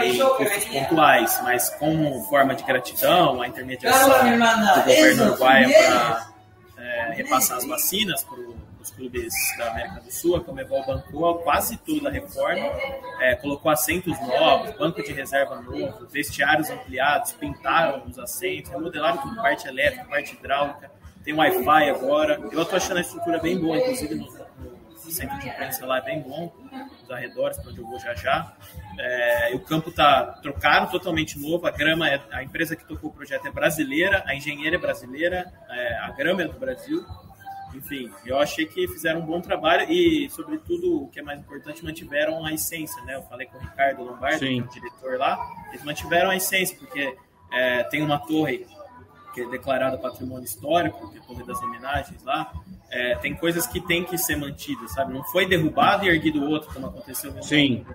em 0.05 0.19
custos 0.19 0.65
pontuais, 0.67 1.41
mas 1.43 1.71
como 1.71 2.23
forma 2.25 2.55
de 2.55 2.63
gratidão, 2.65 3.41
a 3.41 3.49
intermediação 3.49 4.09
do 4.11 4.81
governo 4.85 5.25
uruguaio 5.25 5.71
para 5.73 6.31
é, 6.77 7.13
repassar 7.15 7.57
as 7.57 7.65
vacinas 7.65 8.23
para 8.23 8.37
os 8.81 8.91
clubes 8.91 9.33
da 9.59 9.71
América 9.71 10.01
do 10.01 10.11
Sul, 10.11 10.37
a 10.37 10.41
Comebol 10.41 10.85
bancou 10.87 11.39
quase 11.39 11.77
tudo 11.79 12.05
da 12.05 12.11
reforma, 12.11 12.67
é, 13.21 13.37
colocou 13.37 13.71
assentos 13.71 14.19
novos, 14.21 14.77
banco 14.77 15.03
de 15.03 15.13
reserva 15.13 15.61
novo, 15.61 16.07
vestiários 16.07 16.71
ampliados, 16.71 17.33
pintaram 17.33 18.05
os 18.07 18.19
assentos, 18.19 18.71
remodelaram 18.71 19.19
tudo, 19.19 19.37
parte 19.37 19.69
elétrica, 19.69 20.05
parte 20.05 20.35
hidráulica, 20.35 20.91
tem 21.25 21.35
Wi-Fi 21.35 21.91
agora. 21.91 22.41
Eu 22.51 22.63
estou 22.63 22.77
achando 22.77 22.99
a 22.99 23.01
estrutura 23.01 23.39
bem 23.39 23.59
boa, 23.59 23.77
inclusive 23.77 24.15
no, 24.15 24.25
no 24.25 25.11
centro 25.11 25.39
de 25.39 25.49
imprensa 25.49 25.85
lá 25.85 25.99
é 25.99 26.03
bem 26.03 26.21
bom, 26.23 26.53
nos 27.01 27.11
arredores, 27.11 27.59
para 27.59 27.71
onde 27.71 27.81
eu 27.81 27.87
vou 27.87 27.99
já 27.99 28.15
já. 28.15 28.55
É, 28.99 29.51
o 29.55 29.61
campo 29.61 29.91
está 29.91 30.25
trocado, 30.43 30.91
totalmente 30.91 31.39
novo. 31.39 31.67
A 31.67 31.71
grama, 31.71 32.09
é, 32.09 32.21
a 32.33 32.43
empresa 32.43 32.75
que 32.75 32.85
tocou 32.85 33.11
o 33.11 33.13
projeto 33.13 33.47
é 33.47 33.51
brasileira, 33.51 34.23
a 34.27 34.35
engenheira 34.35 34.77
é 34.77 34.79
brasileira, 34.79 35.53
é, 35.69 35.99
a 35.99 36.11
grama 36.11 36.43
é 36.43 36.49
do 36.49 36.59
Brasil. 36.59 37.05
Enfim, 37.75 38.11
eu 38.27 38.39
achei 38.39 38.67
que 38.67 38.87
fizeram 38.89 39.21
um 39.21 39.27
bom 39.27 39.41
trabalho 39.41 39.91
e, 39.91 40.29
sobretudo, 40.31 41.05
o 41.05 41.09
que 41.09 41.21
é 41.21 41.23
mais 41.23 41.41
importante, 41.41 41.85
mantiveram 41.85 42.45
a 42.45 42.53
essência, 42.53 43.03
né? 43.05 43.17
Eu 43.17 43.23
falei 43.23 43.47
com 43.47 43.59
o 43.59 43.61
Ricardo 43.61 44.03
Lombardi, 44.03 44.39
que 44.39 44.59
é 44.59 44.63
o 44.63 44.69
diretor 44.69 45.19
lá, 45.19 45.39
eles 45.69 45.85
mantiveram 45.85 46.31
a 46.31 46.37
essência, 46.37 46.77
porque 46.77 47.17
é, 47.53 47.85
tem 47.85 48.03
uma 48.03 48.19
torre 48.19 48.67
que 49.33 49.41
é 49.43 49.49
declarada 49.49 49.97
patrimônio 49.97 50.45
histórico, 50.45 51.11
que 51.11 51.19
é 51.19 51.21
a 51.21 51.25
Torre 51.25 51.45
das 51.45 51.63
Homenagens 51.63 52.23
lá, 52.25 52.53
é, 52.91 53.15
tem 53.17 53.35
coisas 53.35 53.67
que 53.67 53.81
tem 53.81 54.05
que 54.05 54.19
ser 54.19 54.37
mantidas, 54.37 54.93
sabe? 54.93 55.13
Não 55.13 55.23
foi 55.25 55.47
derrubado 55.47 56.05
e 56.05 56.09
erguido 56.09 56.45
outro, 56.45 56.73
como 56.73 56.87
aconteceu 56.87 57.33
no 57.33 57.43
Sim. 57.43 57.87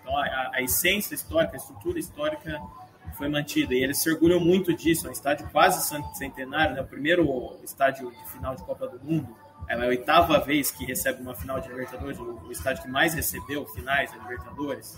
Então, 0.00 0.16
a, 0.18 0.50
a, 0.54 0.62
essência 0.62 1.14
histórica, 1.14 1.54
a 1.54 1.56
estrutura 1.56 1.98
histórica 1.98 2.60
foi 3.16 3.28
mantida. 3.28 3.74
E 3.74 3.82
eles 3.82 3.98
se 3.98 4.10
orgulham 4.10 4.40
muito 4.40 4.72
disso. 4.74 5.06
É 5.06 5.10
um 5.10 5.12
estádio 5.12 5.48
quase 5.50 5.96
centenário, 6.14 6.74
né? 6.74 6.80
o 6.80 6.86
primeiro 6.86 7.58
estádio 7.62 8.10
de 8.10 8.32
final 8.32 8.54
de 8.54 8.62
Copa 8.64 8.86
do 8.88 8.98
Mundo. 9.04 9.36
É 9.68 9.74
a 9.74 9.86
oitava 9.86 10.38
vez 10.40 10.70
que 10.70 10.84
recebe 10.84 11.22
uma 11.22 11.34
final 11.34 11.60
de 11.60 11.68
Libertadores, 11.68 12.18
o 12.18 12.50
estádio 12.50 12.82
que 12.82 12.90
mais 12.90 13.14
recebeu 13.14 13.64
finais 13.66 14.10
da 14.10 14.18
Libertadores. 14.18 14.96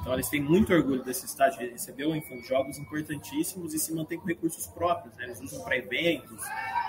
Então 0.00 0.12
eles 0.14 0.28
têm 0.28 0.40
muito 0.40 0.72
orgulho 0.72 1.02
desse 1.02 1.26
estádio, 1.26 1.62
ele 1.62 1.72
recebeu 1.72 2.14
enfim, 2.14 2.42
jogos 2.42 2.78
importantíssimos 2.78 3.74
e 3.74 3.78
se 3.78 3.92
mantém 3.94 4.18
com 4.18 4.26
recursos 4.26 4.66
próprios. 4.66 5.14
Né? 5.16 5.24
Eles 5.24 5.40
usam 5.40 5.62
para 5.62 5.76
eventos, 5.76 6.42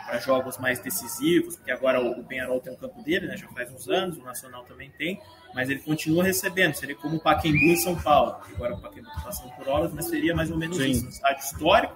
para 0.10 0.20
jogos 0.20 0.58
mais 0.58 0.80
decisivos, 0.80 1.56
porque 1.56 1.72
agora 1.72 2.02
o 2.02 2.24
Penharol 2.24 2.60
tem 2.60 2.74
um 2.74 2.76
campo 2.76 3.02
dele, 3.04 3.28
né? 3.28 3.38
já 3.38 3.48
faz 3.50 3.72
uns 3.72 3.88
anos, 3.88 4.18
o 4.18 4.24
Nacional 4.24 4.64
também 4.64 4.92
tem, 4.98 5.22
mas 5.54 5.70
ele 5.70 5.80
continua 5.80 6.24
recebendo, 6.24 6.74
seria 6.74 6.96
como 6.96 7.18
o 7.18 7.20
Pacaembu 7.20 7.58
em 7.58 7.76
São 7.76 7.96
Paulo. 7.96 8.38
Agora 8.56 8.74
o 8.74 8.82
Pacaembu 8.82 9.08
está 9.08 9.22
passando 9.22 9.52
por 9.56 9.68
obras, 9.68 9.94
mas 9.94 10.06
seria 10.06 10.36
mais 10.36 10.50
ou 10.50 10.58
menos 10.58 10.78
Sim. 10.78 10.90
isso, 10.90 11.06
um 11.06 11.10
estádio 11.10 11.44
histórico, 11.44 11.94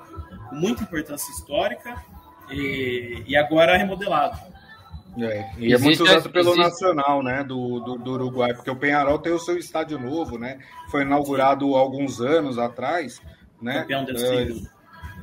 com 0.50 0.56
muita 0.56 0.84
importância 0.84 1.32
histórica 1.32 2.04
e, 2.52 3.24
e 3.26 3.36
agora 3.36 3.76
remodelado. 3.76 4.38
É, 5.18 5.52
e 5.58 5.72
existe, 5.72 5.74
é 5.74 5.78
muito 5.78 6.04
usado 6.04 6.30
pelo 6.32 6.50
existe... 6.52 6.64
Nacional, 6.64 7.24
né, 7.24 7.44
do, 7.44 7.80
do, 7.80 7.98
do, 7.98 8.12
Uruguai, 8.14 8.54
porque 8.54 8.70
o 8.70 8.76
Penharol 8.76 9.20
tem 9.20 9.32
o 9.32 9.40
seu 9.40 9.58
estádio 9.58 10.00
novo, 10.00 10.40
né? 10.40 10.60
Foi 10.90 11.04
inaugurado 11.04 11.66
Sim. 11.66 11.76
alguns 11.76 12.20
anos 12.20 12.58
atrás, 12.58 13.22
né? 13.62 13.82
Campeão 13.82 14.06
é, 14.10 14.54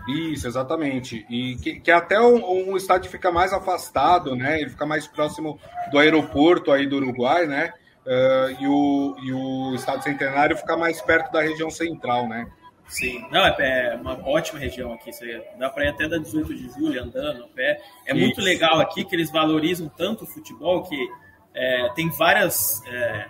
isso, 0.08 0.46
exatamente. 0.46 1.26
E 1.28 1.56
que, 1.56 1.80
que 1.80 1.90
até 1.90 2.20
um, 2.20 2.70
um, 2.70 2.76
estádio 2.76 3.10
fica 3.10 3.30
mais 3.30 3.52
afastado, 3.52 4.34
né? 4.34 4.60
Ele 4.60 4.70
fica 4.70 4.86
mais 4.86 5.06
próximo 5.06 5.58
do 5.90 5.98
aeroporto 5.98 6.72
aí 6.72 6.86
do 6.86 6.96
Uruguai, 6.96 7.46
né? 7.46 7.72
Uh, 8.06 8.62
e, 8.62 8.66
o, 8.66 9.16
e 9.22 9.32
o 9.32 9.74
estádio 9.74 10.04
centenário 10.04 10.56
fica 10.56 10.76
mais 10.76 11.00
perto 11.02 11.30
da 11.30 11.42
região 11.42 11.70
central, 11.70 12.26
né? 12.28 12.50
Sim, 12.90 13.24
não, 13.30 13.46
é, 13.46 13.92
é 13.92 13.94
uma 13.94 14.18
ótima 14.26 14.58
região 14.58 14.92
aqui. 14.92 15.12
Você 15.12 15.44
dá 15.58 15.70
para 15.70 15.84
ir 15.84 15.88
até 15.90 16.08
da 16.08 16.18
18 16.18 16.52
de 16.54 16.68
julho 16.70 17.00
andando 17.00 17.44
a 17.44 17.48
pé. 17.48 17.80
É 18.04 18.12
Isso. 18.12 18.20
muito 18.20 18.40
legal 18.40 18.80
aqui 18.80 19.04
que 19.04 19.14
eles 19.14 19.30
valorizam 19.30 19.88
tanto 19.88 20.24
o 20.24 20.26
futebol 20.26 20.82
que 20.82 21.08
é, 21.54 21.88
tem 21.94 22.10
várias, 22.10 22.84
é, 22.86 23.28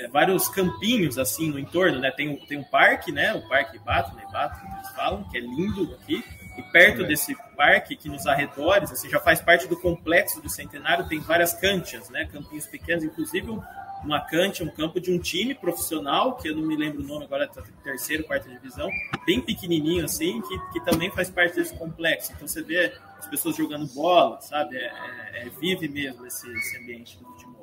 é, 0.00 0.08
vários 0.08 0.48
campinhos 0.48 1.18
assim 1.18 1.50
no 1.50 1.58
entorno, 1.58 2.00
né? 2.00 2.10
Tem, 2.10 2.36
tem 2.46 2.58
um 2.58 2.64
parque, 2.64 3.12
né? 3.12 3.34
O 3.34 3.46
Parque 3.48 3.78
Bato, 3.78 4.14
né? 4.16 4.24
Bato, 4.32 4.58
eles 4.74 4.90
falam, 4.90 5.24
que 5.24 5.36
é 5.36 5.40
lindo 5.40 5.94
aqui. 6.00 6.24
E 6.56 6.62
perto 6.72 7.04
desse 7.04 7.34
parque, 7.56 7.96
que 7.96 8.08
nos 8.08 8.26
arredores, 8.26 8.90
assim, 8.90 9.08
já 9.08 9.20
faz 9.20 9.40
parte 9.40 9.68
do 9.68 9.78
complexo 9.78 10.42
do 10.42 10.48
Centenário, 10.48 11.08
tem 11.08 11.20
várias 11.20 11.52
canchas, 11.52 12.10
né? 12.10 12.28
Campinhos 12.30 12.66
pequenos, 12.66 13.04
inclusive 13.04 13.50
uma 14.02 14.20
cante, 14.20 14.62
um 14.62 14.70
campo 14.70 14.98
de 14.98 15.12
um 15.12 15.18
time 15.18 15.54
profissional, 15.54 16.36
que 16.36 16.48
eu 16.48 16.56
não 16.56 16.62
me 16.62 16.76
lembro 16.76 17.02
o 17.02 17.06
nome 17.06 17.24
agora, 17.24 17.46
tá 17.46 17.62
terceiro, 17.84 18.24
quarta 18.24 18.48
divisão, 18.48 18.90
bem 19.26 19.40
pequenininho 19.40 20.04
assim, 20.04 20.40
que, 20.40 20.58
que 20.72 20.80
também 20.84 21.10
faz 21.10 21.30
parte 21.30 21.56
desse 21.56 21.76
complexo. 21.76 22.32
Então 22.32 22.48
você 22.48 22.62
vê 22.62 22.92
as 23.18 23.26
pessoas 23.26 23.56
jogando 23.56 23.86
bola, 23.94 24.40
sabe? 24.40 24.76
É, 24.76 24.86
é, 25.34 25.46
é 25.46 25.48
vive 25.60 25.88
mesmo 25.88 26.26
esse, 26.26 26.50
esse 26.50 26.78
ambiente 26.78 27.18
do 27.18 27.26
futebol. 27.26 27.59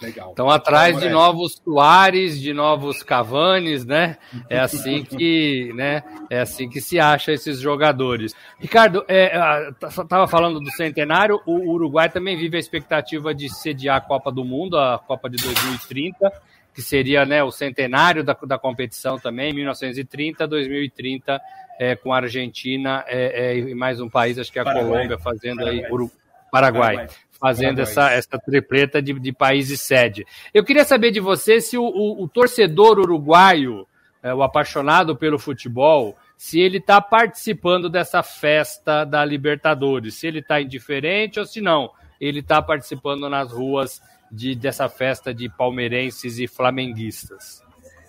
Legal. 0.00 0.30
Estão 0.30 0.48
atrás 0.48 0.98
de 0.98 1.10
novos 1.10 1.60
Soares, 1.62 2.40
de 2.40 2.54
novos 2.54 3.02
Cavanes, 3.02 3.84
né? 3.84 4.16
É 4.48 4.58
assim 4.58 5.04
que, 5.04 5.72
né? 5.74 6.02
É 6.30 6.40
assim 6.40 6.68
que 6.70 6.80
se 6.80 6.98
acha 6.98 7.32
esses 7.32 7.60
jogadores. 7.60 8.34
Ricardo, 8.58 9.04
é, 9.06 9.38
estava 9.82 10.26
falando 10.26 10.58
do 10.58 10.70
centenário. 10.70 11.40
O 11.44 11.70
Uruguai 11.70 12.08
também 12.08 12.36
vive 12.36 12.56
a 12.56 12.60
expectativa 12.60 13.34
de 13.34 13.50
sediar 13.50 13.96
a 13.98 14.00
Copa 14.00 14.32
do 14.32 14.44
Mundo, 14.44 14.78
a 14.78 14.98
Copa 14.98 15.28
de 15.28 15.36
2030, 15.36 16.32
que 16.72 16.80
seria, 16.80 17.26
né, 17.26 17.42
o 17.44 17.50
centenário 17.50 18.24
da, 18.24 18.34
da 18.46 18.58
competição 18.58 19.18
também, 19.18 19.52
1930, 19.52 20.46
2030, 20.46 21.40
é, 21.78 21.94
com 21.94 22.12
a 22.12 22.16
Argentina 22.16 23.04
é, 23.06 23.52
é, 23.52 23.58
e 23.58 23.74
mais 23.74 24.00
um 24.00 24.08
país, 24.08 24.38
acho 24.38 24.50
que 24.50 24.58
é 24.58 24.62
a 24.62 24.64
Paraguai. 24.64 24.92
Colômbia, 24.92 25.18
fazendo 25.18 25.58
Paraguai. 25.58 25.84
aí 25.84 25.92
Uru... 25.92 26.10
Paraguai. 26.50 26.96
Paraguai 26.96 27.29
fazendo 27.40 27.80
essa, 27.80 28.10
essa 28.10 28.38
tripleta 28.38 29.00
de, 29.00 29.18
de 29.18 29.32
países 29.32 29.80
sede. 29.80 30.26
Eu 30.52 30.62
queria 30.62 30.84
saber 30.84 31.10
de 31.10 31.20
você 31.20 31.60
se 31.60 31.78
o, 31.78 31.82
o, 31.82 32.24
o 32.24 32.28
torcedor 32.28 32.98
uruguaio, 32.98 33.86
é, 34.22 34.34
o 34.34 34.42
apaixonado 34.42 35.16
pelo 35.16 35.38
futebol, 35.38 36.16
se 36.36 36.60
ele 36.60 36.76
está 36.76 37.00
participando 37.00 37.88
dessa 37.88 38.22
festa 38.22 39.04
da 39.04 39.24
Libertadores, 39.24 40.14
se 40.14 40.26
ele 40.26 40.40
está 40.40 40.60
indiferente 40.60 41.40
ou 41.40 41.46
se 41.46 41.60
não, 41.60 41.90
ele 42.20 42.40
está 42.40 42.60
participando 42.60 43.28
nas 43.30 43.50
ruas 43.50 44.02
de, 44.30 44.54
dessa 44.54 44.88
festa 44.88 45.32
de 45.32 45.48
palmeirenses 45.48 46.38
e 46.38 46.46
flamenguistas. 46.46 47.62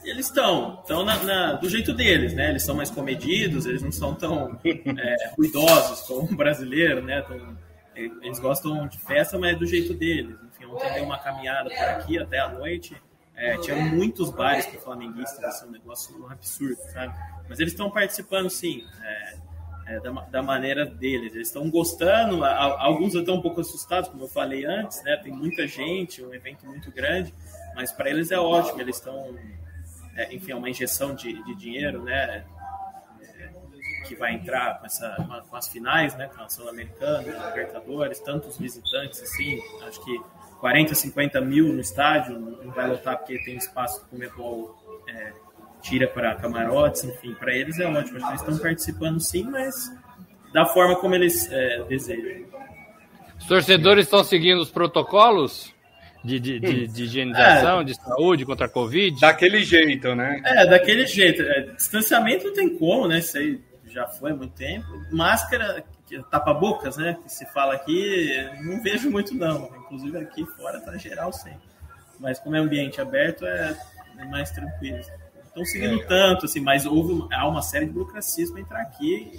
Eles 0.03 0.25
estão, 0.25 0.79
estão 0.81 1.05
do 1.59 1.69
jeito 1.69 1.93
deles, 1.93 2.33
né? 2.33 2.49
Eles 2.49 2.63
são 2.63 2.75
mais 2.75 2.89
comedidos, 2.89 3.65
eles 3.65 3.83
não 3.83 3.91
são 3.91 4.15
tão 4.15 4.59
é, 4.65 5.33
ruidosos 5.37 6.01
como 6.01 6.31
o 6.31 6.35
brasileiro, 6.35 7.03
né? 7.03 7.21
Tão, 7.21 7.55
eles 7.95 8.39
gostam 8.39 8.87
de 8.87 8.97
festa, 8.99 9.37
mas 9.37 9.55
é 9.55 9.55
do 9.55 9.65
jeito 9.65 9.93
deles. 9.93 10.37
Enfim, 10.43 10.65
ontem 10.65 10.93
dei 10.93 11.01
uma 11.01 11.19
caminhada 11.19 11.69
por 11.69 11.83
aqui 11.83 12.17
até 12.17 12.39
a 12.39 12.49
noite. 12.49 12.95
É, 13.35 13.57
tinha 13.57 13.75
muitos 13.75 14.29
bares 14.29 14.65
para 14.65 14.79
flamenguistas, 14.79 15.43
assim, 15.43 15.67
um 15.67 15.71
negócio 15.71 16.27
absurdo, 16.29 16.77
sabe? 16.93 17.13
Mas 17.49 17.59
eles 17.59 17.73
estão 17.73 17.89
participando, 17.89 18.49
sim, 18.49 18.85
é, 19.01 19.37
é, 19.87 19.99
da, 19.99 20.11
da, 20.11 20.43
maneira 20.43 20.85
deles. 20.85 21.33
Eles 21.33 21.47
estão 21.47 21.69
gostando, 21.69 22.45
alguns 22.45 23.15
estão 23.15 23.35
um 23.35 23.41
pouco 23.41 23.61
assustados, 23.61 24.09
como 24.09 24.23
eu 24.23 24.27
falei 24.27 24.65
antes, 24.65 25.03
né? 25.03 25.17
Tem 25.17 25.31
muita 25.31 25.67
gente, 25.67 26.23
um 26.23 26.33
evento 26.33 26.65
muito 26.65 26.91
grande, 26.91 27.33
mas 27.75 27.91
para 27.91 28.09
eles 28.09 28.31
é 28.31 28.37
ótimo, 28.37 28.79
eles 28.79 28.97
estão, 28.97 29.35
é, 30.15 30.33
enfim, 30.33 30.51
é 30.51 30.55
uma 30.55 30.69
injeção 30.69 31.15
de, 31.15 31.43
de 31.43 31.55
dinheiro, 31.55 32.03
né? 32.03 32.45
Que 34.03 34.15
vai 34.15 34.33
entrar 34.33 34.79
com, 34.79 34.85
essa, 34.85 35.15
com 35.49 35.55
as 35.55 35.67
finais, 35.67 36.15
né, 36.15 36.29
com 36.35 36.43
a 36.43 36.49
Sul-Americana, 36.49 37.23
Libertadores, 37.47 38.19
tantos 38.19 38.57
visitantes, 38.57 39.21
assim, 39.21 39.59
acho 39.87 40.03
que 40.03 40.19
40, 40.59 40.93
50 40.93 41.41
mil 41.41 41.73
no 41.73 41.81
estádio, 41.81 42.39
não 42.39 42.71
vai 42.71 42.87
lotar 42.87 43.17
porque 43.17 43.37
tem 43.43 43.55
espaço 43.55 44.05
que 44.07 44.15
o 44.15 44.19
Mebol 44.19 44.75
é, 45.09 45.33
tira 45.81 46.07
para 46.07 46.35
camarotes, 46.35 47.03
enfim, 47.03 47.33
para 47.33 47.53
eles 47.55 47.79
é 47.79 47.87
ótimo, 47.87 48.17
acho 48.17 48.25
que 48.25 48.31
eles 48.31 48.41
estão 48.41 48.57
participando 48.57 49.19
sim, 49.19 49.43
mas 49.43 49.73
da 50.53 50.65
forma 50.65 50.95
como 50.95 51.15
eles 51.15 51.51
é, 51.51 51.83
desejam. 51.85 52.45
Os 53.39 53.47
torcedores 53.47 54.05
estão 54.05 54.23
seguindo 54.23 54.61
os 54.61 54.69
protocolos? 54.69 55.73
De, 56.23 56.39
de, 56.39 56.59
de, 56.59 56.87
de 56.87 57.03
higienização, 57.05 57.81
é, 57.81 57.83
de 57.83 57.95
saúde 57.95 58.45
contra 58.45 58.67
a 58.67 58.69
Covid? 58.69 59.19
Daquele 59.19 59.63
jeito, 59.63 60.13
né? 60.13 60.39
É, 60.45 60.67
daquele 60.67 61.07
jeito. 61.07 61.41
É, 61.41 61.61
distanciamento 61.75 62.45
não 62.45 62.53
tem 62.53 62.77
como, 62.77 63.07
né? 63.07 63.17
Isso 63.17 63.39
aí 63.39 63.59
já 63.91 64.07
foi 64.07 64.31
há 64.31 64.35
muito 64.35 64.53
tempo. 64.53 64.87
Máscara, 65.11 65.83
tapa-bocas, 66.29 66.97
né? 66.97 67.17
Que 67.23 67.31
se 67.31 67.45
fala 67.47 67.73
aqui, 67.73 68.33
não 68.61 68.81
vejo 68.81 69.09
muito 69.09 69.33
não. 69.33 69.69
Inclusive 69.77 70.17
aqui 70.17 70.45
fora 70.45 70.79
tá 70.81 70.97
geral 70.97 71.31
sem. 71.31 71.57
Mas 72.19 72.39
como 72.39 72.55
é 72.55 72.59
ambiente 72.59 73.01
aberto, 73.01 73.45
é, 73.45 73.77
é 74.17 74.25
mais 74.25 74.51
tranquilo. 74.51 74.99
Estão 75.45 75.65
seguindo 75.65 76.01
é. 76.01 76.05
tanto, 76.05 76.45
assim, 76.45 76.61
mas 76.61 76.85
houve 76.85 77.27
há 77.33 77.47
uma 77.47 77.61
série 77.61 77.85
de 77.85 77.91
burocracias 77.91 78.49
para 78.51 78.61
entrar 78.61 78.81
aqui 78.81 79.31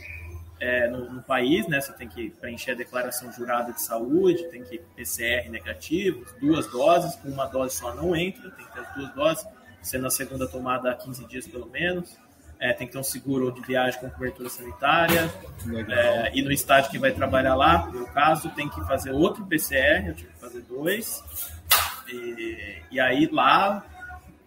é, 0.60 0.88
no, 0.88 1.10
no, 1.10 1.22
país, 1.22 1.66
né? 1.68 1.80
Você 1.80 1.92
tem 1.92 2.08
que 2.08 2.30
preencher 2.30 2.72
a 2.72 2.74
declaração 2.74 3.32
jurada 3.32 3.72
de 3.72 3.80
saúde, 3.80 4.48
tem 4.50 4.62
que 4.62 4.78
PCR 4.94 5.48
negativo, 5.48 6.24
duas 6.40 6.66
doses, 6.66 7.16
com 7.16 7.28
uma 7.28 7.46
dose 7.46 7.76
só 7.76 7.94
não 7.94 8.14
entra, 8.14 8.50
tem 8.50 8.64
que 8.64 8.72
ter 8.72 8.80
as 8.80 8.94
duas 8.94 9.14
doses, 9.14 9.46
sendo 9.80 10.06
a 10.06 10.10
segunda 10.10 10.46
tomada 10.46 10.90
há 10.90 10.94
15 10.94 11.26
dias 11.26 11.46
pelo 11.46 11.66
menos 11.66 12.16
é, 12.62 12.72
tem 12.72 12.86
que 12.86 12.92
ter 12.92 12.98
um 13.00 13.02
seguro 13.02 13.50
de 13.50 13.60
viagem 13.60 13.98
com 13.98 14.08
cobertura 14.08 14.48
sanitária. 14.48 15.28
É, 15.88 16.30
e 16.32 16.42
no 16.42 16.52
estádio 16.52 16.92
que 16.92 16.98
vai 16.98 17.10
trabalhar 17.10 17.56
lá, 17.56 17.86
no 17.86 17.92
meu 17.92 18.06
caso, 18.06 18.50
tem 18.50 18.68
que 18.68 18.80
fazer 18.82 19.10
outro 19.10 19.44
PCR, 19.44 20.06
eu 20.06 20.14
tive 20.14 20.30
que 20.30 20.38
fazer 20.38 20.60
dois. 20.60 21.24
E, 22.08 22.78
e 22.92 23.00
aí 23.00 23.28
lá 23.32 23.84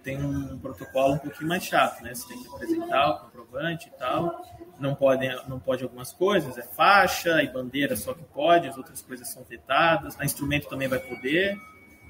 tem 0.02 0.24
um 0.24 0.58
protocolo 0.60 1.16
um 1.16 1.18
pouquinho 1.18 1.50
mais 1.50 1.66
chato, 1.66 2.02
né? 2.04 2.16
Você 2.16 2.26
tem 2.30 2.42
que 2.42 2.48
apresentar 2.48 3.10
o 3.10 3.20
comprovante 3.20 3.90
e 3.94 4.00
tal. 4.00 4.46
Não 4.80 4.96
pode, 4.96 5.28
não 5.50 5.60
pode 5.60 5.84
algumas 5.84 6.14
coisas, 6.14 6.58
é 6.58 6.64
faixa 6.64 7.44
e 7.44 7.52
bandeira 7.52 7.98
só 7.98 8.14
que 8.14 8.24
pode, 8.24 8.70
as 8.70 8.78
outras 8.78 9.02
coisas 9.02 9.28
são 9.28 9.44
vetadas. 9.44 10.18
A 10.18 10.24
instrumento 10.24 10.70
também 10.70 10.88
vai 10.88 11.00
poder. 11.00 11.58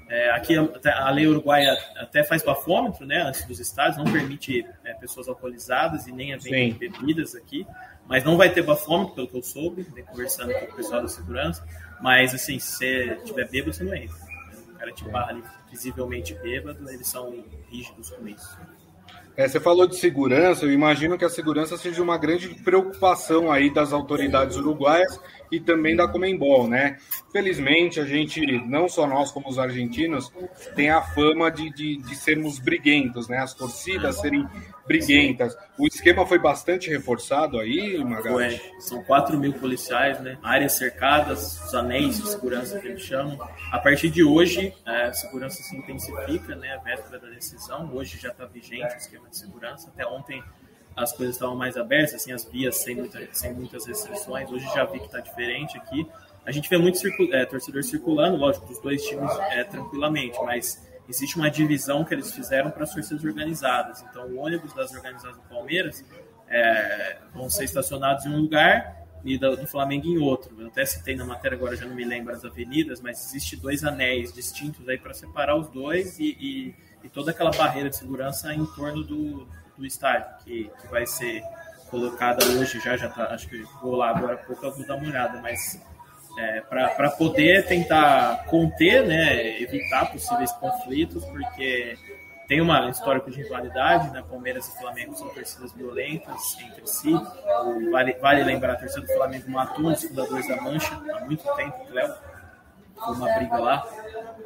É, 0.08 0.30
aqui 0.30 0.54
a, 0.56 1.10
lei 1.10 1.26
uruguaia 1.26 1.76
até 1.96 2.22
faz 2.22 2.42
bafômetro, 2.42 3.04
né, 3.04 3.22
antes 3.22 3.44
dos 3.44 3.58
estádios, 3.58 3.96
não 3.96 4.04
permite 4.04 4.64
é, 4.84 4.94
pessoas 4.94 5.28
alcoolizadas 5.28 6.06
e 6.06 6.12
nem 6.12 6.32
a 6.32 6.36
venda 6.36 6.74
de 6.74 6.88
bebidas 6.88 7.34
aqui, 7.34 7.66
mas 8.06 8.22
não 8.22 8.36
vai 8.36 8.48
ter 8.48 8.62
bafômetro, 8.62 9.14
pelo 9.16 9.28
que 9.28 9.36
eu 9.36 9.42
soube, 9.42 9.84
conversando 10.04 10.52
com 10.54 10.66
o 10.66 10.76
pessoal 10.76 11.02
da 11.02 11.08
segurança, 11.08 11.66
mas 12.00 12.32
assim, 12.32 12.58
se 12.58 12.76
você 12.76 13.18
tiver 13.24 13.48
bêbado, 13.48 13.72
você 13.72 13.82
não 13.82 13.94
entra. 13.94 14.16
O 14.68 14.78
cara 14.78 14.92
te 14.92 15.04
barra 15.06 15.30
ali, 15.30 15.42
visivelmente 15.70 16.34
bêbado, 16.34 16.88
eles 16.88 17.08
são 17.08 17.44
rígidos 17.68 18.10
com 18.10 18.28
isso. 18.28 18.58
É, 19.36 19.46
você 19.46 19.60
falou 19.60 19.86
de 19.86 19.96
segurança, 19.96 20.64
eu 20.64 20.72
imagino 20.72 21.18
que 21.18 21.24
a 21.24 21.28
segurança 21.28 21.76
seja 21.76 22.02
uma 22.02 22.16
grande 22.16 22.48
preocupação 22.48 23.50
aí 23.52 23.68
das 23.68 23.92
autoridades 23.92 24.56
uruguaias 24.56 25.20
e 25.50 25.60
também 25.60 25.96
da 25.96 26.08
Comembol, 26.08 26.68
né? 26.68 26.98
Felizmente, 27.32 28.00
a 28.00 28.04
gente, 28.04 28.40
não 28.66 28.88
só 28.88 29.06
nós 29.06 29.30
como 29.30 29.48
os 29.48 29.58
argentinos, 29.58 30.32
tem 30.74 30.90
a 30.90 31.02
fama 31.02 31.50
de, 31.50 31.70
de, 31.70 31.96
de 31.96 32.16
sermos 32.16 32.58
briguentos, 32.58 33.28
né? 33.28 33.38
As 33.38 33.54
torcidas 33.54 34.20
serem 34.20 34.46
briguentas. 34.86 35.56
O 35.78 35.86
esquema 35.86 36.24
foi 36.26 36.38
bastante 36.38 36.88
reforçado 36.88 37.58
aí, 37.58 38.02
Magalhães? 38.02 38.60
São 38.78 39.02
4 39.02 39.38
mil 39.38 39.52
policiais, 39.52 40.20
né? 40.20 40.38
Áreas 40.42 40.72
cercadas, 40.72 41.60
os 41.66 41.74
anéis 41.74 42.22
de 42.22 42.28
segurança 42.28 42.78
que 42.78 42.88
eles 42.88 43.02
chamam. 43.02 43.38
A 43.70 43.78
partir 43.78 44.10
de 44.10 44.22
hoje, 44.22 44.72
é, 44.86 45.06
a 45.06 45.12
segurança 45.12 45.62
se 45.62 45.76
intensifica, 45.76 46.54
né? 46.54 46.74
A 46.74 46.82
véspera 46.82 47.18
da 47.18 47.28
decisão. 47.28 47.90
Hoje 47.92 48.18
já 48.18 48.30
está 48.30 48.46
vigente 48.46 48.94
o 48.94 48.98
esquema 48.98 49.28
de 49.28 49.36
segurança. 49.36 49.88
Até 49.88 50.06
ontem 50.06 50.42
as 50.96 51.12
coisas 51.12 51.36
estavam 51.36 51.54
mais 51.54 51.76
abertas, 51.76 52.14
assim, 52.14 52.32
as 52.32 52.44
vias 52.46 52.78
sem, 52.78 52.96
muita, 52.96 53.20
sem 53.30 53.52
muitas 53.52 53.84
restrições. 53.86 54.50
Hoje 54.50 54.64
já 54.74 54.84
vi 54.86 54.98
que 54.98 55.04
está 55.04 55.20
diferente 55.20 55.76
aqui. 55.76 56.06
A 56.44 56.50
gente 56.50 56.70
vê 56.70 56.78
muito 56.78 56.96
circul 56.96 57.32
é, 57.34 57.44
torcedor 57.44 57.84
circulando, 57.84 58.36
lógico, 58.36 58.66
dos 58.66 58.80
dois 58.80 59.04
times 59.04 59.30
é, 59.50 59.62
tranquilamente, 59.64 60.38
mas 60.42 60.88
existe 61.06 61.36
uma 61.36 61.50
divisão 61.50 62.02
que 62.02 62.14
eles 62.14 62.32
fizeram 62.32 62.70
para 62.70 62.84
as 62.84 62.94
torcidas 62.94 63.22
organizadas. 63.22 64.02
Então, 64.08 64.26
o 64.28 64.38
ônibus 64.38 64.72
das 64.72 64.92
organizadas 64.94 65.36
do 65.36 65.42
Palmeiras 65.42 66.02
é, 66.48 67.18
vão 67.34 67.50
ser 67.50 67.64
estacionados 67.64 68.24
em 68.24 68.30
um 68.30 68.40
lugar 68.40 69.04
e 69.24 69.36
do, 69.36 69.56
do, 69.56 69.66
Flamengo 69.66 70.06
em 70.06 70.18
outro. 70.18 70.54
Eu 70.58 70.68
até 70.68 70.84
citei 70.86 71.14
na 71.14 71.24
matéria, 71.24 71.56
agora 71.56 71.76
já 71.76 71.84
não 71.84 71.94
me 71.94 72.04
lembro 72.04 72.32
as 72.32 72.44
avenidas, 72.44 73.00
mas 73.00 73.22
existe 73.26 73.56
dois 73.56 73.84
anéis 73.84 74.32
distintos 74.32 74.88
aí 74.88 74.96
para 74.96 75.12
separar 75.12 75.56
os 75.56 75.68
dois 75.68 76.18
e, 76.18 76.36
e, 76.40 76.74
e, 77.04 77.08
toda 77.08 77.32
aquela 77.32 77.50
barreira 77.50 77.90
de 77.90 77.96
segurança 77.96 78.54
em 78.54 78.64
torno 78.66 79.02
do, 79.02 79.48
do 79.76 79.86
estádio, 79.86 80.26
que, 80.44 80.70
que 80.80 80.88
vai 80.88 81.06
ser 81.06 81.42
colocada 81.90 82.44
hoje 82.44 82.80
já, 82.80 82.96
já 82.96 83.08
tá, 83.08 83.26
acho 83.26 83.48
que 83.48 83.62
vou 83.80 83.94
lá 83.94 84.10
agora 84.10 84.36
pouco, 84.36 84.64
eu 84.64 84.74
vou 84.74 84.86
dar 84.86 84.96
uma 84.96 85.08
olhada, 85.08 85.40
mas 85.40 85.80
é, 86.38 86.60
para 86.60 87.10
poder 87.10 87.66
tentar 87.66 88.44
conter, 88.46 89.06
né, 89.06 89.60
evitar 89.60 90.10
possíveis 90.10 90.52
conflitos, 90.52 91.24
porque 91.24 91.96
tem 92.46 92.60
uma 92.60 92.88
histórico 92.88 93.30
de 93.30 93.42
rivalidade, 93.42 94.10
né? 94.10 94.22
Palmeiras 94.28 94.68
e 94.68 94.78
Flamengo 94.78 95.16
são 95.16 95.28
torcidas 95.30 95.72
violentas 95.72 96.56
entre 96.60 96.86
si. 96.86 97.12
Vale, 97.90 98.12
vale 98.14 98.44
lembrar, 98.44 98.74
a 98.74 98.76
torcida 98.76 99.00
do 99.00 99.12
Flamengo 99.12 99.50
matou 99.50 99.86
os 99.86 100.04
fundadores 100.04 100.46
da 100.46 100.60
Mancha 100.60 100.94
há 101.14 101.24
muito 101.24 101.42
tempo, 101.56 101.84
Cléo. 101.86 102.14
Uma 102.96 103.34
briga 103.34 103.56
lá. 103.58 103.86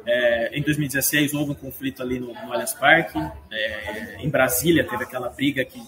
É, 0.05 0.57
em 0.57 0.61
2016 0.61 1.33
houve 1.33 1.51
um 1.51 1.55
conflito 1.55 2.01
ali 2.01 2.19
no, 2.19 2.27
no 2.27 2.53
Allianz 2.53 2.73
Parque. 2.73 3.17
É, 3.51 4.17
em 4.19 4.29
Brasília 4.29 4.87
teve 4.87 5.03
aquela 5.03 5.29
briga 5.29 5.63
que 5.63 5.81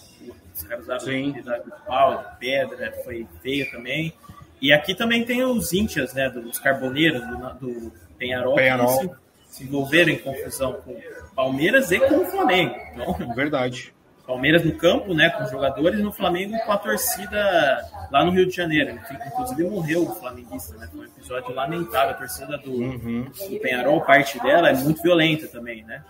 os 0.54 0.62
caras 0.62 0.84
usaram 0.84 1.32
de 1.32 1.42
pau, 1.86 2.18
de 2.18 2.38
pedra, 2.38 2.92
foi 3.04 3.26
feia 3.42 3.70
também. 3.70 4.14
E 4.60 4.72
aqui 4.72 4.94
também 4.94 5.24
tem 5.24 5.44
os 5.44 5.72
íntias, 5.72 6.14
né, 6.14 6.30
dos 6.30 6.58
carboneiros, 6.58 7.20
do, 7.26 7.36
do 7.54 7.92
Penharol, 8.16 8.54
Penharol. 8.54 8.98
que 8.98 9.08
se, 9.48 9.58
se 9.58 9.64
envolveram 9.64 10.12
em 10.12 10.18
confusão 10.18 10.74
com 10.74 10.96
Palmeiras 11.34 11.90
e 11.90 11.98
com 11.98 12.18
o 12.18 12.26
Flamengo. 12.26 12.74
Então, 12.92 13.34
Verdade. 13.34 13.92
Palmeiras 14.26 14.64
no 14.64 14.74
campo, 14.76 15.12
né, 15.12 15.28
com 15.30 15.44
os 15.44 15.50
jogadores, 15.50 16.00
e 16.00 16.02
no 16.02 16.12
Flamengo 16.12 16.56
com 16.64 16.72
a 16.72 16.78
torcida 16.78 17.84
lá 18.10 18.24
no 18.24 18.30
Rio 18.30 18.46
de 18.46 18.56
Janeiro. 18.56 18.98
Inclusive 19.26 19.64
morreu 19.64 20.04
o 20.04 20.14
flamenguista, 20.14 20.76
né? 20.76 20.88
Foi 20.90 21.00
um 21.00 21.04
episódio 21.04 21.54
lamentável. 21.54 22.10
A 22.10 22.14
torcida 22.14 22.56
do, 22.58 22.72
uhum. 22.72 23.24
do 23.24 23.60
Penharol, 23.60 24.00
parte 24.00 24.40
dela 24.40 24.70
é 24.70 24.74
muito 24.74 25.02
violenta 25.02 25.46
também, 25.48 25.84
né? 25.84 26.02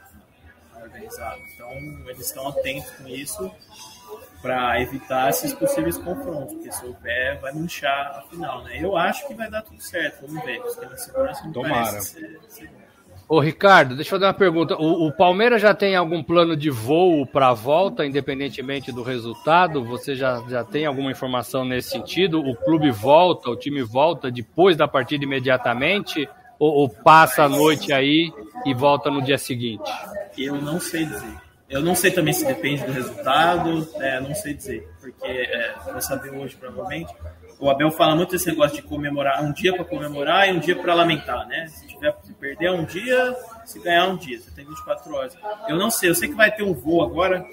Organizado. 0.81 1.41
Então, 1.55 1.71
eles 2.09 2.27
estão 2.27 2.49
atentos 2.49 2.91
com 2.91 3.09
isso 3.09 3.51
para 4.41 4.81
evitar 4.81 5.31
esses 5.31 5.53
possíveis 5.55 5.97
confrontos, 5.97 6.55
porque 6.55 6.71
se 6.71 6.85
houver, 6.85 7.41
vai 7.41 7.53
manchar 7.53 8.19
a 8.19 8.23
final, 8.29 8.63
né? 8.63 8.79
Eu 8.79 8.97
acho 8.97 9.27
que 9.27 9.35
vai 9.35 9.51
dar 9.51 9.63
tudo 9.63 9.81
certo, 9.81 10.27
vamos 10.27 10.45
ver. 10.45 10.61
Temas 10.61 10.97
de 10.97 11.05
segurança 11.05 11.45
não 11.45 11.53
Tomara. 11.53 11.85
parece 11.85 12.21
ser, 12.21 12.41
ser 12.49 12.84
Ô 13.27 13.41
Ricardo, 13.41 13.95
deixa 13.95 14.09
eu 14.09 14.19
fazer 14.19 14.27
uma 14.27 14.35
pergunta. 14.35 14.77
O, 14.77 15.07
o 15.07 15.13
Palmeiras 15.13 15.63
já 15.63 15.75
tem 15.75 15.97
algum 15.97 16.23
plano 16.23 16.55
de 16.57 16.69
voo 16.69 17.27
para 17.27 17.49
a 17.49 17.55
volta, 17.55 18.05
independentemente 18.05 18.93
do 18.93 19.03
resultado? 19.03 19.83
Você 19.85 20.15
já, 20.15 20.43
já 20.49 20.63
tem 20.63 20.85
alguma 20.85 21.11
informação 21.11 21.65
nesse 21.65 21.91
sentido? 21.91 22.41
O 22.41 22.55
clube 22.55 22.91
volta, 22.91 23.51
o 23.51 23.57
time 23.57 23.83
volta 23.83 24.31
depois 24.31 24.77
da 24.77 24.87
partida 24.87 25.25
imediatamente? 25.25 26.29
Ou, 26.59 26.73
ou 26.73 26.89
passa 26.89 27.45
a 27.45 27.49
noite 27.49 27.93
aí 27.93 28.31
e 28.67 28.75
volta 28.75 29.11
no 29.11 29.23
dia 29.23 29.39
seguinte? 29.39 29.91
Eu 30.37 30.57
não 30.61 30.79
sei 30.79 31.07
dizer. 31.07 31.44
Eu 31.75 31.83
não 31.83 31.97
sei 31.97 32.13
também 32.13 32.33
se 32.33 32.47
depende 32.47 32.85
do 32.85 32.93
resultado, 32.93 33.85
é, 33.97 34.21
não 34.21 34.33
sei 34.33 34.55
dizer, 34.55 34.89
porque 35.01 35.27
é, 35.27 35.75
vou 35.85 36.01
saber 36.01 36.31
hoje 36.31 36.55
provavelmente. 36.55 37.13
O 37.59 37.69
Abel 37.69 37.91
fala 37.91 38.15
muito 38.15 38.37
esse 38.37 38.47
negócio 38.47 38.77
de 38.77 38.83
comemorar, 38.83 39.43
um 39.43 39.53
dia 39.53 39.75
para 39.75 39.85
comemorar 39.85 40.49
e 40.49 40.53
um 40.53 40.61
dia 40.61 40.77
para 40.77 40.95
lamentar, 40.95 41.49
né? 41.49 41.67
Se 41.67 41.85
tiver 41.89 42.15
se 42.23 42.33
perder 42.35 42.71
um 42.71 42.85
dia, 42.85 43.37
se 43.65 43.81
ganhar 43.81 44.07
um 44.07 44.17
dia, 44.17 44.39
você 44.39 44.53
tem 44.53 44.65
24 44.65 45.15
horas. 45.17 45.37
Eu 45.67 45.77
não 45.77 45.91
sei, 45.91 46.11
eu 46.11 46.15
sei 46.15 46.29
que 46.29 46.37
vai 46.37 46.55
ter 46.55 46.63
um 46.63 46.73
voo 46.73 47.03
agora 47.03 47.45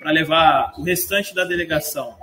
para 0.00 0.10
levar 0.10 0.72
o 0.76 0.82
restante 0.82 1.32
da 1.32 1.44
delegação, 1.44 2.16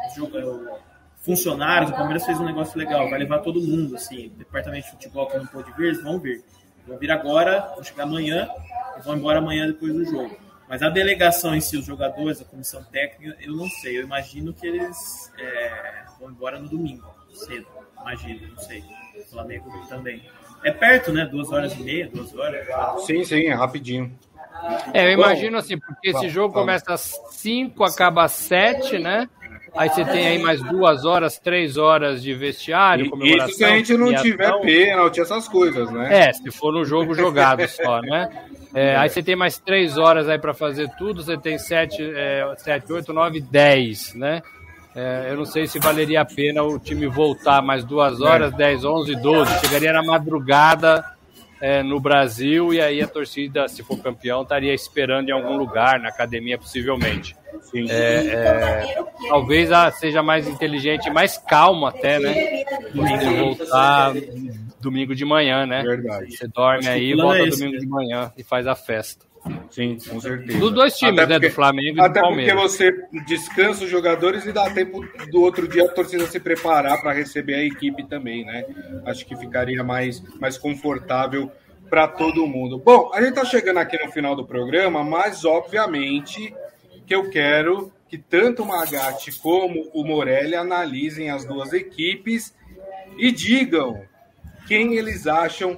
funcionários, 1.22 1.90
o 1.90 1.94
Palmeiras 1.94 2.26
fez 2.26 2.38
um 2.38 2.46
negócio 2.46 2.78
legal, 2.78 3.10
vai 3.10 3.18
levar 3.18 3.40
todo 3.40 3.62
mundo, 3.62 3.96
assim, 3.96 4.30
departamento 4.38 4.88
de 4.88 4.92
futebol 4.92 5.28
que 5.28 5.38
não 5.38 5.46
pôde 5.46 5.72
vir, 5.78 5.86
eles 5.86 6.04
vão 6.04 6.20
vir. 6.20 6.44
Vão 6.86 6.98
vir 6.98 7.12
agora, 7.12 7.72
vão 7.76 7.84
chegar 7.84 8.04
amanhã 8.04 8.50
e 8.98 9.02
vão 9.02 9.16
embora 9.16 9.40
amanhã 9.40 9.68
depois 9.68 9.94
do 9.94 10.04
jogo. 10.04 10.45
Mas 10.68 10.82
a 10.82 10.90
delegação 10.90 11.56
em 11.56 11.62
si, 11.62 11.78
os 11.78 11.86
jogadores, 11.86 12.42
a 12.42 12.46
comissão 12.46 12.84
técnica, 12.86 13.38
eu 13.40 13.56
não 13.56 13.68
sei. 13.70 14.00
Eu 14.00 14.04
imagino 14.04 14.54
que 14.54 14.66
eles 14.66 15.32
é, 15.38 16.06
vão 16.20 16.32
embora 16.32 16.60
no 16.60 16.68
domingo 16.68 17.16
cedo, 17.36 17.68
imagino, 18.02 18.48
não 18.48 18.58
sei. 18.58 18.84
O 19.16 19.24
Flamengo 19.30 19.70
também. 19.88 20.24
É 20.64 20.72
perto, 20.72 21.12
né? 21.12 21.26
Duas 21.26 21.52
horas 21.52 21.74
e 21.74 21.84
meia, 21.84 22.10
duas 22.12 22.36
horas. 22.36 22.66
Sim, 23.06 23.24
sim, 23.24 23.46
é 23.46 23.54
rapidinho. 23.54 24.12
É, 24.94 25.08
eu 25.08 25.12
imagino 25.12 25.58
assim, 25.58 25.78
porque 25.78 26.10
esse 26.10 26.30
jogo 26.30 26.54
começa 26.54 26.94
às 26.94 27.20
5, 27.32 27.84
acaba 27.84 28.24
às 28.24 28.32
7, 28.32 28.98
né? 28.98 29.30
Aí 29.76 29.90
você 29.90 30.06
tem 30.06 30.26
aí 30.26 30.40
mais 30.40 30.62
duas 30.64 31.04
horas, 31.04 31.38
três 31.38 31.76
horas 31.76 32.24
de 32.24 32.34
vestiário, 32.34 33.10
comemoração. 33.10 33.50
Isso 33.50 33.58
se 33.58 33.66
a 33.66 33.70
gente 33.76 33.98
não 33.98 34.16
tiver 34.16 34.62
pênalti, 34.62 35.20
essas 35.20 35.50
coisas, 35.50 35.92
né? 35.92 36.30
É, 36.30 36.34
se 36.34 36.50
for 36.50 36.72
no 36.72 36.86
jogo 36.86 37.14
jogado 37.14 37.68
só, 37.68 38.02
né? 38.02 38.30
É, 38.76 38.94
aí 38.98 39.10
você 39.10 39.24
tem 39.24 39.38
mais 39.38 39.58
três 39.58 39.98
horas 39.98 40.28
aí 40.28 40.38
para 40.38 40.54
fazer 40.54 40.90
tudo, 40.98 41.24
você 41.24 41.38
tem 41.38 41.58
sete, 41.58 42.04
é, 42.04 42.54
sete, 42.58 42.92
oito, 42.92 43.14
nove, 43.14 43.40
dez, 43.40 44.14
né? 44.14 44.44
É, 44.94 45.28
eu 45.30 45.38
não 45.38 45.46
sei 45.46 45.66
se 45.66 45.80
valeria 45.80 46.22
a 46.22 46.26
pena 46.26 46.62
o 46.62 46.78
time 46.78 47.08
voltar 47.08 47.62
mais 47.62 47.86
duas 47.86 48.20
horas, 48.20 48.54
é. 48.54 48.58
10, 48.58 48.84
11, 48.84 49.16
12. 49.16 49.60
Chegaria 49.62 49.94
na 49.94 50.04
madrugada 50.04 51.06
é, 51.62 51.82
no 51.82 52.02
Brasil 52.02 52.74
e 52.74 52.82
aí 52.82 53.02
a 53.02 53.08
torcida, 53.08 53.68
se 53.70 53.82
for 53.82 53.98
campeão, 53.98 54.42
estaria 54.42 54.74
esperando 54.74 55.30
em 55.30 55.32
algum 55.32 55.56
lugar, 55.56 55.98
na 56.00 56.10
academia 56.10 56.58
possivelmente. 56.58 57.36
É, 57.90 57.94
é, 57.94 59.04
talvez 59.30 59.70
seja 60.00 60.22
mais 60.22 60.48
inteligente, 60.48 61.10
mais 61.10 61.38
calmo 61.38 61.86
até, 61.86 62.20
né? 62.20 62.64
Voltar 63.40 64.14
domingo 64.86 65.16
de 65.16 65.26
manhã, 65.26 65.66
né? 65.66 65.84
Verdade. 65.84 66.36
Você 66.36 66.48
dorme 66.48 66.88
aí, 66.88 67.14
volta 67.14 67.40
é 67.40 67.48
esse, 67.48 67.60
domingo 67.60 67.76
né? 67.76 67.80
de 67.80 67.88
manhã 67.88 68.34
e 68.38 68.44
faz 68.44 68.68
a 68.68 68.76
festa. 68.76 69.26
Sim, 69.70 69.98
com 70.10 70.20
certeza. 70.20 70.58
Dos 70.58 70.72
dois 70.72 70.98
times, 70.98 71.20
até 71.20 71.34
né? 71.34 71.36
Porque, 71.36 71.50
do 71.50 71.54
Flamengo 71.54 72.00
e 72.00 72.10
do 72.10 72.14
Palmeiras. 72.14 72.52
Até 72.74 72.92
porque 72.92 73.10
você 73.10 73.24
descansa 73.28 73.84
os 73.84 73.90
jogadores 73.90 74.46
e 74.46 74.52
dá 74.52 74.70
tempo 74.72 75.06
do 75.30 75.42
outro 75.42 75.68
dia 75.68 75.86
a 75.86 75.90
torcida 75.90 76.26
se 76.26 76.40
preparar 76.40 77.00
para 77.02 77.14
receber 77.14 77.56
a 77.56 77.64
equipe 77.64 78.04
também, 78.08 78.44
né? 78.46 78.66
Acho 79.06 79.26
que 79.26 79.36
ficaria 79.36 79.84
mais, 79.84 80.24
mais 80.40 80.58
confortável 80.58 81.52
para 81.90 82.08
todo 82.08 82.48
mundo. 82.48 82.80
Bom, 82.80 83.12
a 83.14 83.20
gente 83.22 83.30
está 83.30 83.46
chegando 83.46 83.78
aqui 83.78 84.04
no 84.04 84.12
final 84.12 84.36
do 84.36 84.46
programa, 84.46 85.04
mas 85.04 85.46
obviamente 85.46 86.54
que 87.06 87.14
eu 87.14 87.30
quero 87.30 87.92
que 88.08 88.18
tanto 88.18 88.64
o 88.64 88.68
Magatti 88.68 89.32
como 89.40 89.90
o 89.94 90.04
Morelli 90.04 90.56
analisem 90.56 91.30
as 91.30 91.46
duas 91.46 91.72
equipes 91.72 92.56
e 93.18 93.32
digam 93.32 94.02
quem 94.68 94.96
eles 94.96 95.28
acham 95.28 95.78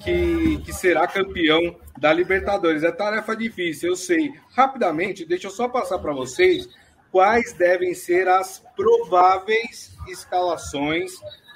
que, 0.00 0.58
que 0.64 0.72
será 0.72 1.06
campeão 1.06 1.76
da 1.98 2.12
Libertadores. 2.12 2.82
É 2.82 2.92
tarefa 2.92 3.36
difícil, 3.36 3.90
eu 3.90 3.96
sei. 3.96 4.32
Rapidamente, 4.54 5.24
deixa 5.24 5.48
eu 5.48 5.50
só 5.50 5.68
passar 5.68 5.98
para 5.98 6.12
vocês 6.12 6.68
quais 7.10 7.52
devem 7.52 7.94
ser 7.94 8.28
as 8.28 8.62
prováveis 8.76 9.96
escalações 10.08 11.12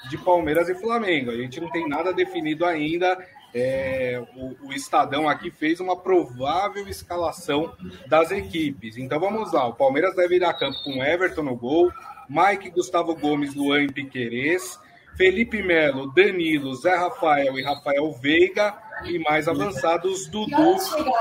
de 0.08 0.18
Palmeiras 0.18 0.68
e 0.68 0.74
Flamengo. 0.74 1.30
A 1.30 1.36
gente 1.36 1.60
não 1.60 1.70
tem 1.70 1.88
nada 1.88 2.12
definido 2.12 2.64
ainda. 2.64 3.16
É, 3.54 4.22
o, 4.34 4.68
o, 4.68 4.72
Estadão 4.72 5.28
aqui 5.28 5.50
fez 5.50 5.78
uma 5.78 5.94
provável 5.94 6.88
escalação 6.88 7.76
das 8.06 8.30
equipes. 8.30 8.96
Então 8.96 9.20
vamos 9.20 9.52
lá: 9.52 9.66
o 9.66 9.74
Palmeiras 9.74 10.16
deve 10.16 10.36
ir 10.36 10.44
a 10.44 10.54
campo 10.54 10.82
com 10.82 11.04
Everton 11.04 11.42
no 11.42 11.54
gol, 11.54 11.92
Mike, 12.28 12.70
Gustavo 12.70 13.14
Gomes, 13.14 13.54
Luan 13.54 13.82
e 13.82 13.92
Piquerez, 13.92 14.80
Felipe 15.16 15.62
Melo, 15.62 16.12
Danilo, 16.12 16.74
Zé 16.74 16.94
Rafael 16.94 17.58
e 17.58 17.62
Rafael 17.62 18.10
Veiga, 18.12 18.74
e 19.04 19.18
mais 19.18 19.48
avançados 19.48 20.26
Dudu 20.28 20.76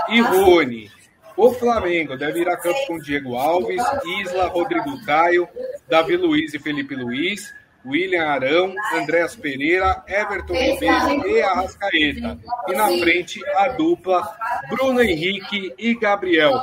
e 0.09 0.21
Rony. 0.21 0.89
O 1.35 1.51
Flamengo 1.53 2.17
deve 2.17 2.41
ir 2.41 2.49
a 2.49 2.57
campo 2.57 2.85
com 2.87 2.99
Diego 2.99 3.35
Alves, 3.35 3.81
Isla, 4.19 4.47
Rodrigo 4.47 5.03
Caio, 5.05 5.47
Davi 5.89 6.15
Luiz 6.15 6.53
e 6.53 6.59
Felipe 6.59 6.95
Luiz, 6.95 7.53
William 7.85 8.27
Arão, 8.27 8.73
Andréas 8.93 9.35
Pereira, 9.35 10.03
Everton 10.07 10.53
Ribeiro 10.53 11.27
e 11.27 11.41
Arrascaeta. 11.41 12.37
E 12.67 12.73
na 12.73 12.87
frente 12.99 13.39
a 13.55 13.69
dupla 13.69 14.21
Bruno 14.69 15.01
Henrique 15.01 15.73
e 15.77 15.95
Gabriel. 15.95 16.53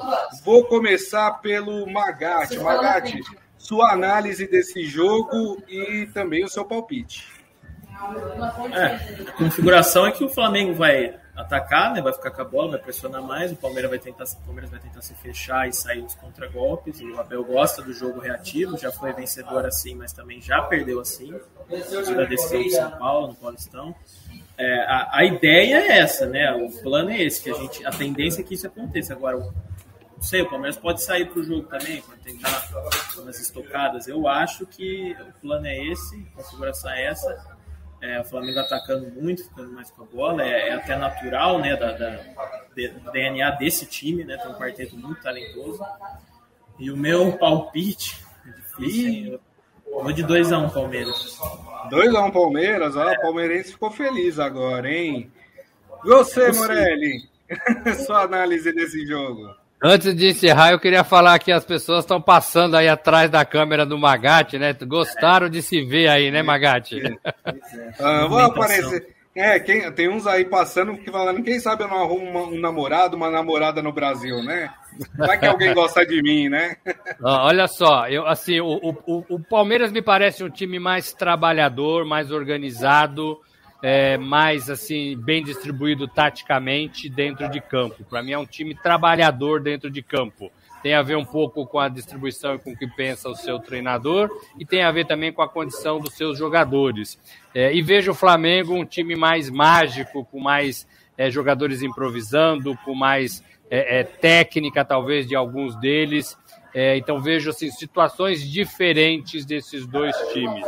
Vou 0.44 0.64
começar 0.64 1.32
pelo 1.40 1.86
Magatti. 1.90 2.58
Magatti, 2.58 3.20
sua 3.68 3.92
análise 3.92 4.46
desse 4.46 4.82
jogo 4.86 5.62
e 5.68 6.06
também 6.14 6.42
o 6.42 6.48
seu 6.48 6.64
palpite. 6.64 7.28
É, 8.72 9.28
a 9.28 9.32
configuração 9.32 10.06
é 10.06 10.12
que 10.12 10.24
o 10.24 10.28
Flamengo 10.28 10.72
vai 10.72 11.14
atacar, 11.36 11.92
né? 11.92 12.00
Vai 12.00 12.14
ficar 12.14 12.30
com 12.30 12.40
a 12.40 12.44
bola, 12.44 12.70
vai 12.70 12.80
pressionar 12.80 13.22
mais. 13.22 13.52
O 13.52 13.56
Palmeiras 13.56 13.90
vai 13.90 13.98
tentar, 13.98 14.24
o 14.24 14.44
Palmeiras 14.46 14.70
vai 14.70 14.80
tentar 14.80 15.02
se 15.02 15.14
fechar 15.16 15.68
e 15.68 15.72
sair 15.74 16.00
dos 16.00 16.14
contragolpes. 16.14 16.98
O 17.02 17.20
Abel 17.20 17.44
gosta 17.44 17.82
do 17.82 17.92
jogo 17.92 18.20
reativo, 18.20 18.78
já 18.78 18.90
foi 18.90 19.12
vencedor 19.12 19.66
assim, 19.66 19.94
mas 19.94 20.14
também 20.14 20.40
já 20.40 20.62
perdeu 20.62 21.00
assim. 21.00 21.38
Da 21.68 22.24
decisão 22.24 22.62
do 22.62 22.70
São 22.70 22.90
Paulo 22.92 23.26
no 23.28 23.34
Paulistão. 23.34 23.94
É, 24.56 24.80
a, 24.84 25.08
a, 25.12 25.24
ideia 25.24 25.76
é 25.76 25.98
essa, 25.98 26.26
né? 26.26 26.50
O 26.52 26.70
plano 26.82 27.10
é 27.10 27.22
esse, 27.22 27.42
que 27.42 27.50
a 27.50 27.54
gente, 27.54 27.84
a 27.84 27.90
tendência 27.90 28.40
é 28.40 28.44
que 28.44 28.54
isso 28.54 28.66
aconteça. 28.66 29.12
Agora, 29.12 29.36
não 30.18 30.22
sei, 30.22 30.42
o 30.42 30.50
Palmeiras 30.50 30.76
pode 30.76 31.02
sair 31.02 31.30
para 31.30 31.38
o 31.38 31.44
jogo 31.44 31.68
também, 31.68 32.02
pode 32.02 32.20
tentar 32.20 32.68
umas 33.16 33.40
estocadas. 33.40 34.08
Eu 34.08 34.26
acho 34.26 34.66
que 34.66 35.16
o 35.20 35.40
plano 35.40 35.66
é 35.66 35.78
esse, 35.86 36.26
a 36.34 36.42
configuração 36.42 36.90
é 36.90 37.04
essa 37.06 37.58
é, 38.00 38.20
o 38.20 38.24
Flamengo 38.24 38.60
atacando 38.60 39.10
muito, 39.10 39.44
ficando 39.44 39.72
mais 39.72 39.90
com 39.90 40.02
a 40.02 40.06
bola, 40.06 40.44
é, 40.44 40.68
é 40.68 40.74
até 40.74 40.96
natural, 40.96 41.58
né, 41.58 41.76
da, 41.76 41.92
da 41.92 42.10
de, 42.74 42.88
DNA 43.12 43.50
desse 43.52 43.86
time, 43.86 44.24
né, 44.24 44.36
tem 44.36 44.50
um 44.50 44.54
quarteto 44.54 44.96
muito 44.96 45.20
talentoso. 45.20 45.82
E 46.78 46.90
o 46.90 46.96
meu 46.96 47.36
palpite, 47.36 48.24
é 48.46 48.50
difícil, 48.50 49.40
vou 49.84 50.12
de 50.12 50.22
2x1 50.22 50.66
um, 50.66 50.70
Palmeiras. 50.70 51.38
2x1 51.90 52.28
um, 52.28 52.30
Palmeiras, 52.30 52.96
ó, 52.96 53.10
o 53.10 53.20
palmeirense 53.20 53.72
ficou 53.72 53.90
feliz 53.90 54.38
agora, 54.38 54.88
hein? 54.88 55.32
Você, 56.04 56.42
é 56.44 56.52
Morelli, 56.52 57.28
sua 58.06 58.22
análise 58.22 58.72
desse 58.72 59.04
jogo. 59.06 59.56
Antes 59.82 60.14
de 60.14 60.28
encerrar, 60.28 60.72
eu 60.72 60.80
queria 60.80 61.04
falar 61.04 61.38
que 61.38 61.52
as 61.52 61.64
pessoas 61.64 62.00
estão 62.00 62.20
passando 62.20 62.76
aí 62.76 62.88
atrás 62.88 63.30
da 63.30 63.44
câmera 63.44 63.86
do 63.86 63.96
Magatti, 63.96 64.58
né? 64.58 64.72
Gostaram 64.72 65.48
de 65.48 65.62
se 65.62 65.84
ver 65.84 66.08
aí, 66.08 66.30
né, 66.30 66.42
Magatti? 66.42 67.00
Ah, 68.00 68.26
vou 68.26 68.38
aparecer. 68.38 69.14
É, 69.34 69.60
quem, 69.60 69.90
tem 69.92 70.08
uns 70.08 70.26
aí 70.26 70.44
passando 70.44 70.96
que 70.96 71.10
falando, 71.12 71.42
quem 71.44 71.60
sabe 71.60 71.84
eu 71.84 71.88
não 71.88 72.02
arrumo 72.02 72.46
um 72.46 72.60
namorado, 72.60 73.16
uma 73.16 73.30
namorada 73.30 73.80
no 73.80 73.92
Brasil, 73.92 74.42
né? 74.42 74.68
Vai 75.16 75.38
que 75.38 75.46
alguém 75.46 75.72
gosta 75.72 76.04
de 76.04 76.20
mim, 76.20 76.48
né? 76.48 76.76
Olha 77.22 77.68
só, 77.68 78.08
eu 78.08 78.26
assim, 78.26 78.60
o, 78.60 78.96
o, 79.06 79.24
o 79.28 79.40
Palmeiras 79.40 79.92
me 79.92 80.02
parece 80.02 80.42
um 80.42 80.50
time 80.50 80.80
mais 80.80 81.12
trabalhador, 81.12 82.04
mais 82.04 82.32
organizado, 82.32 83.38
é, 83.82 84.16
mais 84.16 84.68
assim 84.68 85.16
bem 85.16 85.42
distribuído 85.42 86.08
taticamente 86.08 87.08
dentro 87.08 87.48
de 87.48 87.60
campo. 87.60 88.04
Para 88.04 88.22
mim 88.22 88.32
é 88.32 88.38
um 88.38 88.46
time 88.46 88.74
trabalhador 88.74 89.60
dentro 89.60 89.90
de 89.90 90.02
campo. 90.02 90.50
Tem 90.82 90.94
a 90.94 91.02
ver 91.02 91.16
um 91.16 91.24
pouco 91.24 91.66
com 91.66 91.78
a 91.78 91.88
distribuição 91.88 92.54
e 92.54 92.58
com 92.58 92.72
o 92.72 92.76
que 92.76 92.86
pensa 92.86 93.28
o 93.28 93.34
seu 93.34 93.58
treinador 93.58 94.30
e 94.58 94.64
tem 94.64 94.82
a 94.82 94.92
ver 94.92 95.06
também 95.06 95.32
com 95.32 95.42
a 95.42 95.48
condição 95.48 95.98
dos 95.98 96.14
seus 96.14 96.38
jogadores. 96.38 97.18
É, 97.54 97.74
e 97.74 97.82
vejo 97.82 98.12
o 98.12 98.14
Flamengo 98.14 98.74
um 98.74 98.84
time 98.84 99.16
mais 99.16 99.50
mágico, 99.50 100.24
com 100.24 100.38
mais 100.38 100.86
é, 101.16 101.30
jogadores 101.30 101.82
improvisando, 101.82 102.78
com 102.84 102.94
mais 102.94 103.42
é, 103.70 104.00
é, 104.00 104.04
técnica 104.04 104.84
talvez 104.84 105.26
de 105.26 105.34
alguns 105.34 105.74
deles. 105.76 106.38
É, 106.72 106.96
então 106.96 107.20
vejo 107.20 107.50
assim, 107.50 107.70
situações 107.70 108.48
diferentes 108.48 109.44
desses 109.44 109.86
dois 109.86 110.16
times. 110.32 110.64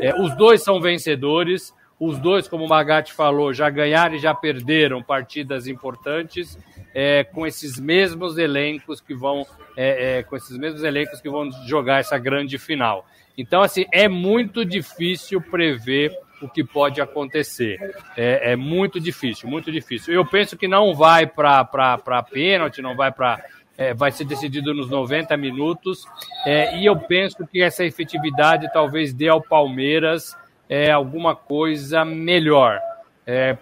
É, 0.00 0.14
os 0.18 0.34
dois 0.36 0.62
são 0.62 0.80
vencedores, 0.80 1.74
os 2.00 2.18
dois, 2.18 2.48
como 2.48 2.64
o 2.64 2.68
Magatti 2.68 3.12
falou, 3.12 3.52
já 3.52 3.68
ganharam 3.68 4.14
e 4.14 4.18
já 4.18 4.34
perderam 4.34 5.02
partidas 5.02 5.66
importantes 5.66 6.58
é, 6.94 7.22
com 7.24 7.46
esses 7.46 7.78
mesmos 7.78 8.38
elencos 8.38 9.02
que 9.02 9.14
vão 9.14 9.46
é, 9.76 10.18
é, 10.18 10.22
com 10.22 10.34
esses 10.34 10.56
mesmos 10.56 10.82
elencos 10.82 11.20
que 11.20 11.28
vão 11.28 11.50
jogar 11.66 12.00
essa 12.00 12.16
grande 12.18 12.56
final. 12.58 13.06
Então, 13.36 13.60
assim, 13.60 13.84
é 13.92 14.08
muito 14.08 14.64
difícil 14.64 15.42
prever 15.42 16.16
o 16.42 16.48
que 16.48 16.64
pode 16.64 17.02
acontecer. 17.02 17.78
É, 18.16 18.52
é 18.52 18.56
muito 18.56 18.98
difícil, 18.98 19.48
muito 19.48 19.70
difícil. 19.70 20.14
Eu 20.14 20.24
penso 20.24 20.56
que 20.56 20.66
não 20.66 20.94
vai 20.94 21.26
para 21.26 22.22
pênalti, 22.30 22.80
não 22.80 22.96
vai 22.96 23.12
para 23.12 23.44
é, 23.76 23.94
vai 23.94 24.10
ser 24.12 24.24
decidido 24.24 24.74
nos 24.74 24.90
90 24.90 25.36
minutos. 25.36 26.04
É, 26.46 26.78
e 26.78 26.86
eu 26.86 26.96
penso 26.96 27.46
que 27.46 27.62
essa 27.62 27.84
efetividade 27.84 28.70
talvez 28.72 29.12
dê 29.12 29.28
ao 29.28 29.40
Palmeiras 29.40 30.36
é, 30.70 30.88
alguma 30.92 31.34
coisa 31.34 32.04
melhor. 32.04 32.80
É, 33.26 33.58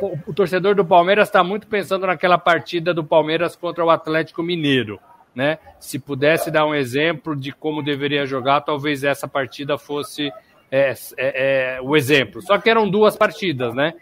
o, 0.00 0.30
o 0.30 0.34
torcedor 0.34 0.74
do 0.74 0.84
Palmeiras 0.84 1.28
está 1.28 1.42
muito 1.42 1.66
pensando 1.66 2.06
naquela 2.06 2.36
partida 2.36 2.92
do 2.92 3.02
Palmeiras 3.02 3.56
contra 3.56 3.82
o 3.82 3.88
Atlético 3.88 4.42
Mineiro. 4.42 5.00
Né? 5.34 5.58
Se 5.80 5.98
pudesse 5.98 6.50
dar 6.50 6.66
um 6.66 6.74
exemplo 6.74 7.34
de 7.34 7.50
como 7.50 7.82
deveria 7.82 8.26
jogar, 8.26 8.60
talvez 8.60 9.02
essa 9.02 9.26
partida 9.26 9.78
fosse 9.78 10.30
é, 10.70 10.92
é, 11.16 11.76
é, 11.76 11.80
o 11.80 11.96
exemplo. 11.96 12.42
Só 12.42 12.58
que 12.58 12.68
eram 12.68 12.88
duas 12.88 13.16
partidas, 13.16 13.74
né? 13.74 13.94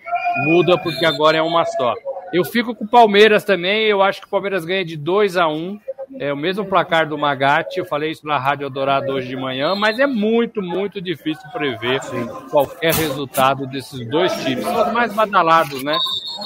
Muda 0.45 0.76
porque 0.76 1.07
agora 1.07 1.38
é 1.38 1.43
uma 1.43 1.64
só. 1.64 1.95
Eu 2.32 2.45
fico 2.45 2.74
com 2.74 2.84
o 2.84 2.88
Palmeiras 2.88 3.45
também. 3.45 3.84
Eu 3.84 4.03
acho 4.03 4.20
que 4.20 4.26
o 4.26 4.30
Palmeiras 4.30 4.64
ganha 4.64 4.84
de 4.84 4.97
2 4.97 5.36
a 5.36 5.47
1 5.47 5.53
um. 5.53 5.80
É 6.18 6.32
o 6.32 6.36
mesmo 6.36 6.64
placar 6.64 7.08
do 7.08 7.16
Magatti, 7.16 7.78
eu 7.78 7.84
falei 7.84 8.10
isso 8.10 8.26
na 8.26 8.38
Rádio 8.38 8.66
Eldorado 8.66 9.12
hoje 9.12 9.28
de 9.28 9.36
manhã, 9.36 9.74
mas 9.74 9.98
é 9.98 10.06
muito, 10.06 10.60
muito 10.60 11.00
difícil 11.00 11.48
prever 11.50 12.02
Sim. 12.02 12.26
qualquer 12.50 12.94
resultado 12.94 13.66
desses 13.66 14.08
dois 14.08 14.32
times. 14.44 14.64
São 14.64 14.86
os 14.86 14.92
mais 14.92 15.12
badalados, 15.14 15.82
né? 15.82 15.96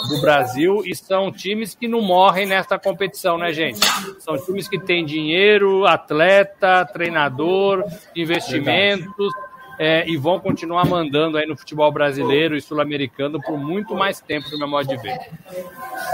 Do 0.09 0.21
Brasil 0.21 0.83
e 0.85 0.95
são 0.95 1.33
times 1.33 1.75
que 1.75 1.89
não 1.89 2.01
morrem 2.01 2.47
nesta 2.47 2.79
competição, 2.79 3.39
né, 3.39 3.53
gente? 3.53 3.81
São 4.21 4.39
times 4.39 4.69
que 4.69 4.79
têm 4.79 5.05
dinheiro, 5.05 5.87
atleta, 5.87 6.85
treinador, 6.85 7.85
investimentos. 8.15 9.33
Verdade 9.33 9.56
é, 9.79 10.09
e 10.09 10.17
vão 10.17 10.41
continuar 10.41 10.85
mandando 10.87 11.37
aí 11.37 11.47
no 11.47 11.57
futebol 11.57 11.91
brasileiro 11.93 12.57
e 12.57 12.61
sul-americano 12.61 13.41
por 13.41 13.59
muito 13.59 13.95
mais 13.95 14.21
tempo, 14.21 14.51
no 14.51 14.59
meu 14.59 14.69
modo 14.69 14.89
de 14.89 14.97
ver. 14.97 15.19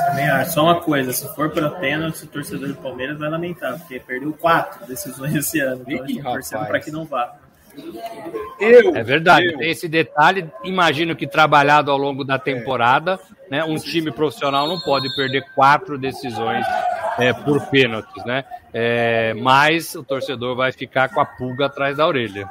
Também 0.06 0.28
acho. 0.28 0.52
Só 0.52 0.64
uma 0.64 0.80
coisa, 0.80 1.12
se 1.12 1.34
for 1.34 1.50
para 1.50 1.70
pênalti, 1.70 2.24
o 2.24 2.26
torcedor 2.26 2.68
do 2.68 2.74
Palmeiras 2.74 3.18
vai 3.18 3.30
lamentar, 3.30 3.78
porque 3.78 4.00
perdeu 4.00 4.32
quatro 4.32 4.86
decisões 4.86 5.34
esse 5.34 5.60
ano. 5.60 5.84
Então, 5.86 6.32
torcendo 6.32 6.66
para 6.66 6.80
que 6.80 6.90
não 6.90 7.04
vá. 7.04 7.36
Eu, 8.60 8.94
é 8.94 9.02
verdade, 9.02 9.46
eu. 9.46 9.58
tem 9.58 9.70
esse 9.70 9.88
detalhe. 9.88 10.50
Imagino 10.62 11.16
que 11.16 11.26
trabalhado 11.26 11.90
ao 11.90 11.96
longo 11.96 12.22
da 12.22 12.38
temporada, 12.38 13.18
é. 13.50 13.56
né, 13.56 13.64
um 13.64 13.76
time 13.76 14.10
profissional 14.10 14.68
não 14.68 14.78
pode 14.80 15.08
perder 15.16 15.42
quatro 15.54 15.96
decisões 15.96 16.66
é, 17.18 17.32
por 17.32 17.64
pênaltis, 17.66 18.24
né? 18.24 18.44
É, 18.74 19.34
mas 19.34 19.94
o 19.94 20.02
torcedor 20.02 20.56
vai 20.56 20.72
ficar 20.72 21.08
com 21.08 21.20
a 21.20 21.24
pulga 21.24 21.66
atrás 21.66 21.96
da 21.96 22.06
orelha. 22.06 22.48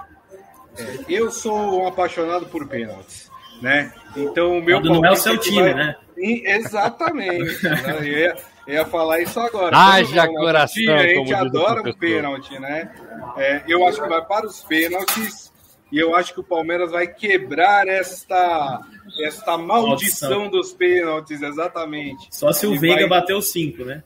É, 0.78 0.98
eu 1.10 1.32
sou 1.32 1.82
um 1.82 1.88
apaixonado 1.88 2.46
por 2.48 2.68
pênaltis, 2.68 3.30
né? 3.62 3.94
Então 4.16 4.58
o 4.58 4.62
meu 4.62 4.80
Quando 4.82 4.94
não 4.94 5.06
é 5.06 5.12
o 5.12 5.16
seu 5.16 5.38
time, 5.38 5.62
vai... 5.62 5.74
né? 5.74 5.96
Exatamente. 6.18 7.64
né? 7.64 7.98
eu, 7.98 8.04
ia, 8.04 8.38
eu, 8.68 8.74
ia, 8.74 8.86
falar 8.86 9.22
isso 9.22 9.40
agora. 9.40 9.76
Haja 9.76 10.28
coração. 10.28 10.76
Time, 10.76 10.94
a 10.94 11.08
gente 11.08 11.34
adora 11.34 11.82
um 11.82 11.94
pênalti, 11.94 12.60
né? 12.60 12.92
É, 13.38 13.64
eu 13.68 13.86
acho 13.88 14.02
que 14.02 14.08
vai 14.08 14.24
para 14.24 14.46
os 14.46 14.62
pênaltis 14.62 15.52
e 15.92 16.00
eu 16.00 16.16
acho 16.16 16.34
que 16.34 16.40
o 16.40 16.44
Palmeiras 16.44 16.92
vai 16.92 17.08
quebrar 17.08 17.88
esta 17.88 18.82
esta 19.20 19.58
maldição, 19.58 20.30
maldição. 20.30 20.50
dos 20.50 20.74
pênaltis, 20.74 21.42
exatamente. 21.42 22.28
Só 22.32 22.52
se 22.54 22.66
o 22.66 22.80
Veiga 22.80 23.08
vai... 23.08 23.20
bateu 23.20 23.42
cinco, 23.42 23.84
né? 23.84 24.04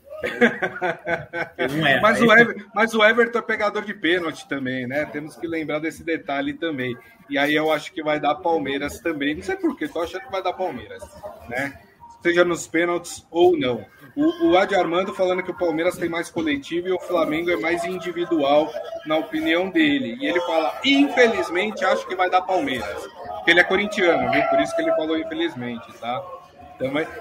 Não 1.76 1.86
é. 1.86 2.00
Mas, 2.00 2.20
o 2.20 2.32
Ever, 2.32 2.66
mas 2.74 2.94
o 2.94 3.04
Everton 3.04 3.38
é 3.38 3.42
pegador 3.42 3.84
de 3.84 3.94
pênalti 3.94 4.48
também, 4.48 4.86
né? 4.86 5.04
Temos 5.06 5.36
que 5.36 5.46
lembrar 5.46 5.78
desse 5.78 6.02
detalhe 6.02 6.54
também. 6.54 6.96
E 7.28 7.36
aí 7.36 7.54
eu 7.54 7.72
acho 7.72 7.92
que 7.92 8.02
vai 8.02 8.18
dar 8.18 8.34
Palmeiras 8.36 9.00
também. 9.00 9.34
Não 9.34 9.42
sei 9.42 9.56
porquê, 9.56 9.88
tô 9.88 10.00
achando 10.00 10.22
que 10.22 10.32
vai 10.32 10.42
dar 10.42 10.52
Palmeiras, 10.52 11.02
né? 11.48 11.78
Seja 12.22 12.44
nos 12.44 12.66
pênaltis 12.66 13.26
ou 13.30 13.58
não. 13.58 13.84
O, 14.16 14.48
o 14.48 14.58
Adi 14.58 14.74
Armando 14.74 15.14
falando 15.14 15.42
que 15.42 15.50
o 15.50 15.56
Palmeiras 15.56 15.98
tem 15.98 16.08
mais 16.08 16.30
coletivo 16.30 16.88
e 16.88 16.92
o 16.92 16.98
Flamengo 16.98 17.50
é 17.50 17.56
mais 17.56 17.84
individual, 17.84 18.72
na 19.04 19.18
opinião 19.18 19.68
dele. 19.68 20.16
E 20.20 20.26
ele 20.26 20.40
fala, 20.40 20.80
infelizmente, 20.84 21.84
acho 21.84 22.06
que 22.08 22.16
vai 22.16 22.30
dar 22.30 22.42
Palmeiras. 22.42 23.06
Porque 23.36 23.50
ele 23.50 23.60
é 23.60 23.64
corintiano, 23.64 24.30
viu? 24.32 24.42
Por 24.44 24.60
isso 24.60 24.74
que 24.74 24.82
ele 24.82 24.90
falou 24.92 25.18
infelizmente, 25.18 25.92
tá? 26.00 26.22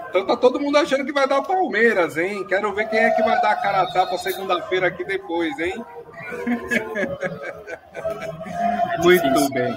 Então 0.10 0.26
tá 0.26 0.36
todo 0.36 0.60
mundo 0.60 0.78
achando 0.78 1.06
que 1.06 1.14
vai 1.14 1.28
dar 1.28 1.42
Palmeiras, 1.42 2.18
hein? 2.18 2.46
Quero 2.48 2.74
ver 2.74 2.90
quem 2.90 3.00
é 3.00 3.12
que 3.12 3.24
vai 3.24 3.40
dar 3.42 3.52
a 3.52 3.56
cara 3.56 3.82
a 3.82 3.92
tapa 3.92 4.18
segunda-feira 4.18 4.88
aqui 4.88 5.04
depois, 5.04 5.58
hein? 5.60 5.74
É 8.94 8.98
Muito 9.04 9.54
bem. 9.54 9.76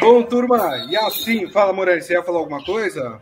Bom, 0.00 0.22
turma, 0.22 0.86
e 0.88 0.96
assim, 0.96 1.48
fala, 1.50 1.72
Moreira, 1.72 2.00
você 2.00 2.12
ia 2.12 2.22
falar 2.22 2.38
alguma 2.38 2.62
coisa? 2.64 3.20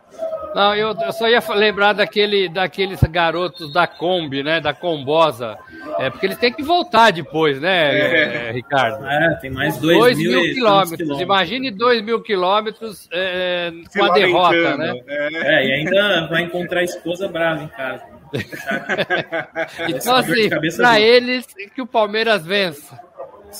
Não, 0.54 0.74
eu, 0.74 0.94
eu 0.98 1.12
só 1.12 1.28
ia 1.28 1.42
lembrar 1.54 1.92
daquele, 1.92 2.48
daqueles 2.48 3.02
garotos 3.02 3.72
da 3.72 3.86
Kombi, 3.86 4.42
né? 4.42 4.60
Da 4.60 4.72
Combosa. 4.72 5.58
É, 5.98 6.10
porque 6.10 6.26
eles 6.26 6.38
têm 6.38 6.52
que 6.52 6.62
voltar 6.62 7.10
depois, 7.10 7.60
né, 7.60 7.98
é. 7.98 8.48
É, 8.48 8.52
Ricardo? 8.52 9.06
É, 9.06 9.38
tem 9.40 9.50
mais 9.50 9.78
dois, 9.78 9.98
dois 9.98 10.18
mil, 10.18 10.30
mil 10.30 10.54
quilômetros. 10.54 10.96
quilômetros. 10.96 11.20
Imagine 11.20 11.70
dois 11.70 12.02
mil 12.02 12.22
quilômetros 12.22 13.08
é, 13.12 13.70
com 13.94 14.04
a 14.04 14.08
derrota, 14.10 14.76
né? 14.76 14.94
É. 15.06 15.66
e 15.66 15.72
ainda 15.72 16.26
vai 16.28 16.42
encontrar 16.42 16.80
a 16.80 16.84
esposa 16.84 17.28
brava 17.28 17.62
em 17.62 17.68
casa. 17.68 18.04
então, 19.88 20.16
assim, 20.16 20.48
para 20.76 21.00
eles, 21.00 21.46
que 21.74 21.80
o 21.80 21.86
Palmeiras 21.86 22.44
vença. 22.44 23.05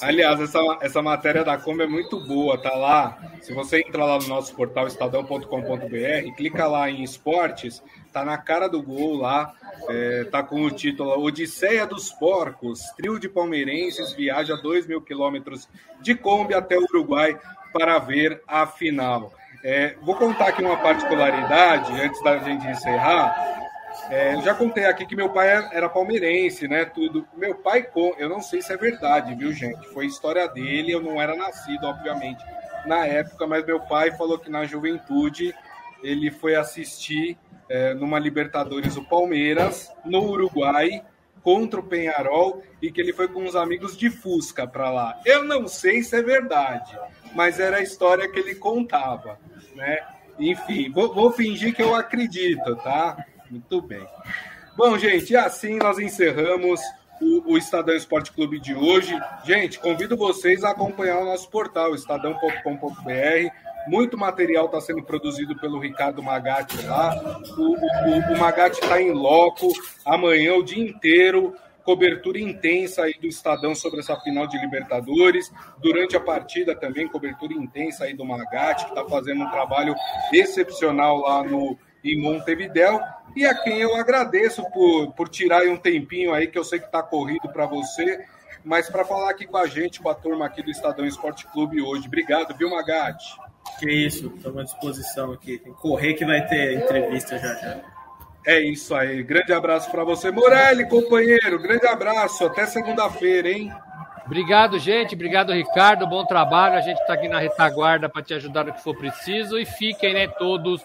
Aliás, 0.02 0.40
essa, 0.40 0.58
essa 0.80 1.02
matéria 1.02 1.44
da 1.44 1.56
Kombi 1.56 1.84
é 1.84 1.86
muito 1.86 2.20
boa, 2.20 2.58
tá 2.58 2.74
lá. 2.74 3.18
Se 3.40 3.52
você 3.52 3.80
entrar 3.80 4.04
lá 4.04 4.18
no 4.18 4.28
nosso 4.28 4.54
portal 4.54 4.86
estadão.com.br, 4.86 6.36
clica 6.36 6.66
lá 6.66 6.90
em 6.90 7.02
esportes, 7.02 7.82
tá 8.12 8.24
na 8.24 8.36
cara 8.36 8.68
do 8.68 8.82
gol 8.82 9.16
lá, 9.16 9.54
é, 9.88 10.24
tá 10.24 10.42
com 10.42 10.62
o 10.62 10.70
título 10.70 11.22
Odisseia 11.22 11.86
dos 11.86 12.10
Porcos. 12.10 12.80
Trio 12.96 13.18
de 13.18 13.28
palmeirenses 13.28 14.12
viaja 14.12 14.56
2 14.56 14.86
mil 14.86 15.00
quilômetros 15.00 15.68
de 16.00 16.14
Kombi 16.14 16.54
até 16.54 16.76
o 16.76 16.84
Uruguai 16.84 17.38
para 17.72 17.98
ver 17.98 18.42
a 18.46 18.66
final. 18.66 19.32
É, 19.64 19.96
vou 20.02 20.14
contar 20.14 20.48
aqui 20.48 20.62
uma 20.62 20.76
particularidade 20.76 21.92
antes 22.00 22.22
da 22.22 22.38
gente 22.38 22.66
encerrar. 22.66 23.65
É, 24.10 24.40
já 24.42 24.54
contei 24.54 24.84
aqui 24.84 25.04
que 25.04 25.16
meu 25.16 25.30
pai 25.30 25.48
era 25.72 25.88
palmeirense, 25.88 26.68
né? 26.68 26.84
Tudo. 26.84 27.26
Meu 27.36 27.54
pai, 27.54 27.86
eu 28.18 28.28
não 28.28 28.40
sei 28.40 28.62
se 28.62 28.72
é 28.72 28.76
verdade, 28.76 29.34
viu, 29.34 29.52
gente? 29.52 29.86
Foi 29.88 30.06
história 30.06 30.46
dele, 30.48 30.92
eu 30.92 31.00
não 31.00 31.20
era 31.20 31.34
nascido, 31.34 31.84
obviamente, 31.86 32.44
na 32.86 33.04
época, 33.06 33.46
mas 33.46 33.66
meu 33.66 33.80
pai 33.80 34.12
falou 34.12 34.38
que 34.38 34.50
na 34.50 34.64
juventude 34.64 35.54
ele 36.02 36.30
foi 36.30 36.54
assistir 36.54 37.36
é, 37.68 37.94
numa 37.94 38.18
Libertadores 38.18 38.96
o 38.96 39.04
Palmeiras, 39.04 39.92
no 40.04 40.22
Uruguai, 40.22 41.02
contra 41.42 41.80
o 41.80 41.82
Penharol, 41.82 42.62
e 42.80 42.90
que 42.90 43.00
ele 43.00 43.12
foi 43.12 43.28
com 43.28 43.42
uns 43.42 43.56
amigos 43.56 43.96
de 43.96 44.10
Fusca 44.10 44.66
para 44.66 44.90
lá. 44.90 45.20
Eu 45.24 45.44
não 45.44 45.66
sei 45.68 46.02
se 46.02 46.16
é 46.16 46.22
verdade, 46.22 46.96
mas 47.34 47.58
era 47.60 47.78
a 47.78 47.82
história 47.82 48.28
que 48.30 48.38
ele 48.38 48.54
contava, 48.54 49.38
né? 49.74 49.98
Enfim, 50.38 50.90
vou, 50.90 51.12
vou 51.14 51.32
fingir 51.32 51.74
que 51.74 51.82
eu 51.82 51.94
acredito, 51.94 52.76
tá? 52.76 53.24
Muito 53.50 53.80
bem. 53.82 54.06
Bom, 54.76 54.98
gente, 54.98 55.34
assim 55.36 55.78
nós 55.78 55.98
encerramos 55.98 56.80
o, 57.20 57.52
o, 57.52 57.58
Estadão 57.58 57.94
Esporte 57.94 58.32
Clube 58.32 58.60
de 58.60 58.74
hoje. 58.74 59.18
Gente, 59.44 59.78
convido 59.78 60.16
vocês 60.16 60.64
a 60.64 60.70
acompanhar 60.70 61.18
o 61.18 61.24
nosso 61.24 61.48
portal, 61.50 61.94
estadão.com.br. 61.94 63.50
Muito 63.88 64.18
material 64.18 64.66
está 64.66 64.80
sendo 64.80 65.02
produzido 65.02 65.56
pelo 65.56 65.78
Ricardo 65.78 66.22
Magatti 66.22 66.84
lá. 66.84 67.14
O, 67.56 67.72
o, 67.72 68.34
o 68.34 68.38
Magatti 68.38 68.80
está 68.82 69.00
em 69.00 69.12
loco 69.12 69.72
amanhã 70.04 70.54
o 70.54 70.62
dia 70.62 70.82
inteiro. 70.82 71.54
Cobertura 71.84 72.40
intensa 72.40 73.04
aí 73.04 73.14
do 73.14 73.28
Estadão 73.28 73.72
sobre 73.72 74.00
essa 74.00 74.16
final 74.20 74.48
de 74.48 74.58
Libertadores. 74.58 75.52
Durante 75.78 76.16
a 76.16 76.20
partida 76.20 76.74
também, 76.74 77.06
cobertura 77.06 77.54
intensa 77.54 78.04
aí 78.04 78.12
do 78.12 78.24
Magatti, 78.24 78.86
que 78.86 78.90
está 78.90 79.04
fazendo 79.04 79.44
um 79.44 79.50
trabalho 79.50 79.94
excepcional 80.32 81.20
lá 81.20 81.44
no, 81.44 81.78
em 82.12 82.20
Montevidéu 82.20 83.00
e 83.34 83.44
a 83.44 83.54
quem 83.54 83.80
eu 83.80 83.94
agradeço 83.96 84.62
por, 84.70 85.12
por 85.12 85.28
tirar 85.28 85.62
um 85.66 85.76
tempinho 85.76 86.32
aí, 86.32 86.46
que 86.46 86.58
eu 86.58 86.64
sei 86.64 86.78
que 86.78 86.86
está 86.86 87.02
corrido 87.02 87.48
para 87.48 87.66
você, 87.66 88.24
mas 88.64 88.88
para 88.88 89.04
falar 89.04 89.30
aqui 89.30 89.46
com 89.46 89.56
a 89.56 89.66
gente, 89.66 90.00
com 90.00 90.08
a 90.08 90.14
turma 90.14 90.46
aqui 90.46 90.62
do 90.62 90.70
Estadão 90.70 91.04
Esporte 91.04 91.46
Clube 91.46 91.80
hoje. 91.82 92.06
Obrigado, 92.06 92.56
viu, 92.56 92.70
Magatti? 92.70 93.36
Que 93.78 93.90
isso, 93.90 94.32
estamos 94.36 94.58
à 94.58 94.62
disposição 94.64 95.32
aqui. 95.32 95.58
Tem 95.58 95.72
que 95.72 95.80
correr 95.80 96.14
que 96.14 96.24
vai 96.24 96.46
ter 96.46 96.74
entrevista 96.74 97.38
já 97.38 97.54
já. 97.54 97.80
É 98.46 98.60
isso 98.60 98.94
aí. 98.94 99.22
Grande 99.24 99.52
abraço 99.52 99.90
para 99.90 100.04
você, 100.04 100.30
Morelli, 100.30 100.88
companheiro. 100.88 101.60
Grande 101.60 101.86
abraço. 101.86 102.46
Até 102.46 102.64
segunda-feira, 102.64 103.50
hein? 103.50 103.72
Obrigado, 104.26 104.76
gente. 104.80 105.14
Obrigado, 105.14 105.52
Ricardo. 105.52 106.04
Bom 106.04 106.26
trabalho. 106.26 106.74
A 106.74 106.80
gente 106.80 106.98
está 106.98 107.14
aqui 107.14 107.28
na 107.28 107.38
retaguarda 107.38 108.08
para 108.08 108.22
te 108.22 108.34
ajudar 108.34 108.64
no 108.64 108.72
que 108.72 108.82
for 108.82 108.94
preciso. 108.96 109.56
E 109.56 109.64
fiquem, 109.64 110.14
né, 110.14 110.26
todos 110.26 110.82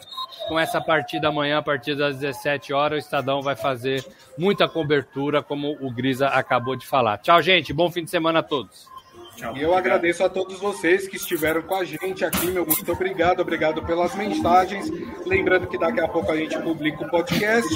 com 0.48 0.60
essa 0.60 0.80
partida 0.80 1.30
amanhã, 1.30 1.58
a 1.58 1.62
partir 1.62 1.96
das 1.96 2.20
17 2.20 2.72
horas. 2.72 2.98
O 2.98 3.06
Estadão 3.06 3.42
vai 3.42 3.56
fazer 3.56 4.06
muita 4.38 4.70
cobertura, 4.70 5.42
como 5.42 5.76
o 5.82 5.92
Grisa 5.92 6.28
acabou 6.28 6.76
de 6.76 6.86
falar. 6.86 7.18
Tchau, 7.18 7.42
gente. 7.42 7.74
Bom 7.74 7.90
fim 7.90 8.04
de 8.04 8.12
semana 8.12 8.40
a 8.40 8.44
todos. 8.44 8.88
Tchau, 9.36 9.56
e 9.56 9.62
eu 9.62 9.74
agradeço 9.74 10.24
a 10.24 10.30
todos 10.30 10.60
vocês 10.60 11.08
que 11.08 11.16
estiveram 11.16 11.62
com 11.62 11.76
a 11.76 11.84
gente 11.84 12.24
aqui, 12.24 12.48
meu 12.48 12.66
muito 12.66 12.92
obrigado, 12.92 13.40
obrigado 13.40 13.82
pelas 13.84 14.14
mensagens. 14.14 14.90
Lembrando 15.26 15.68
que 15.68 15.78
daqui 15.78 16.00
a 16.00 16.08
pouco 16.08 16.32
a 16.32 16.38
gente 16.38 16.58
publica 16.60 17.04
o 17.04 17.10
podcast 17.10 17.74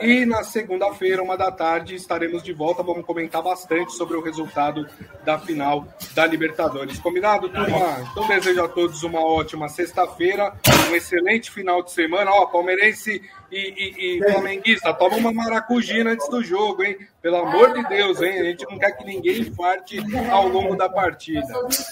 e 0.00 0.24
na 0.24 0.44
segunda-feira, 0.44 1.22
uma 1.22 1.36
da 1.36 1.50
tarde, 1.50 1.94
estaremos 1.94 2.42
de 2.42 2.52
volta. 2.52 2.82
Vamos 2.82 3.04
comentar 3.04 3.42
bastante 3.42 3.92
sobre 3.92 4.16
o 4.16 4.22
resultado 4.22 4.86
da 5.24 5.38
final 5.38 5.86
da 6.14 6.24
Libertadores. 6.26 6.98
Combinado, 6.98 7.48
turma? 7.48 8.08
Então 8.10 8.26
desejo 8.28 8.62
a 8.62 8.68
todos 8.68 9.02
uma 9.02 9.20
ótima 9.20 9.68
sexta-feira, 9.68 10.54
um 10.90 10.94
excelente 10.94 11.50
final 11.50 11.82
de 11.82 11.92
semana. 11.92 12.30
Ó, 12.30 12.46
palmeirense 12.46 13.22
e, 13.52 13.74
e, 13.76 14.16
e 14.16 14.32
flamenguista, 14.32 14.94
toma 14.94 15.16
uma 15.16 15.32
maracujina 15.32 16.12
antes 16.12 16.28
do 16.28 16.42
jogo, 16.42 16.82
hein? 16.82 16.96
Pelo 17.20 17.36
amor 17.36 17.74
de 17.74 17.86
Deus, 17.86 18.20
hein? 18.22 18.40
A 18.40 18.44
gente 18.44 18.64
não 18.68 18.78
quer 18.78 18.92
que 18.92 19.04
ninguém 19.04 19.40
infarte 19.40 19.98
ao 20.30 20.48
longo 20.48 20.74
da 20.74 20.88
partida. 20.88 21.46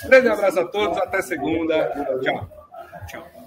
Grande 0.05 0.29
abraço 0.29 0.61
a 0.61 0.65
todos, 0.65 0.97
até 0.97 1.21
segunda. 1.21 2.19
Tchau. 2.23 2.51
Tchau. 3.07 3.40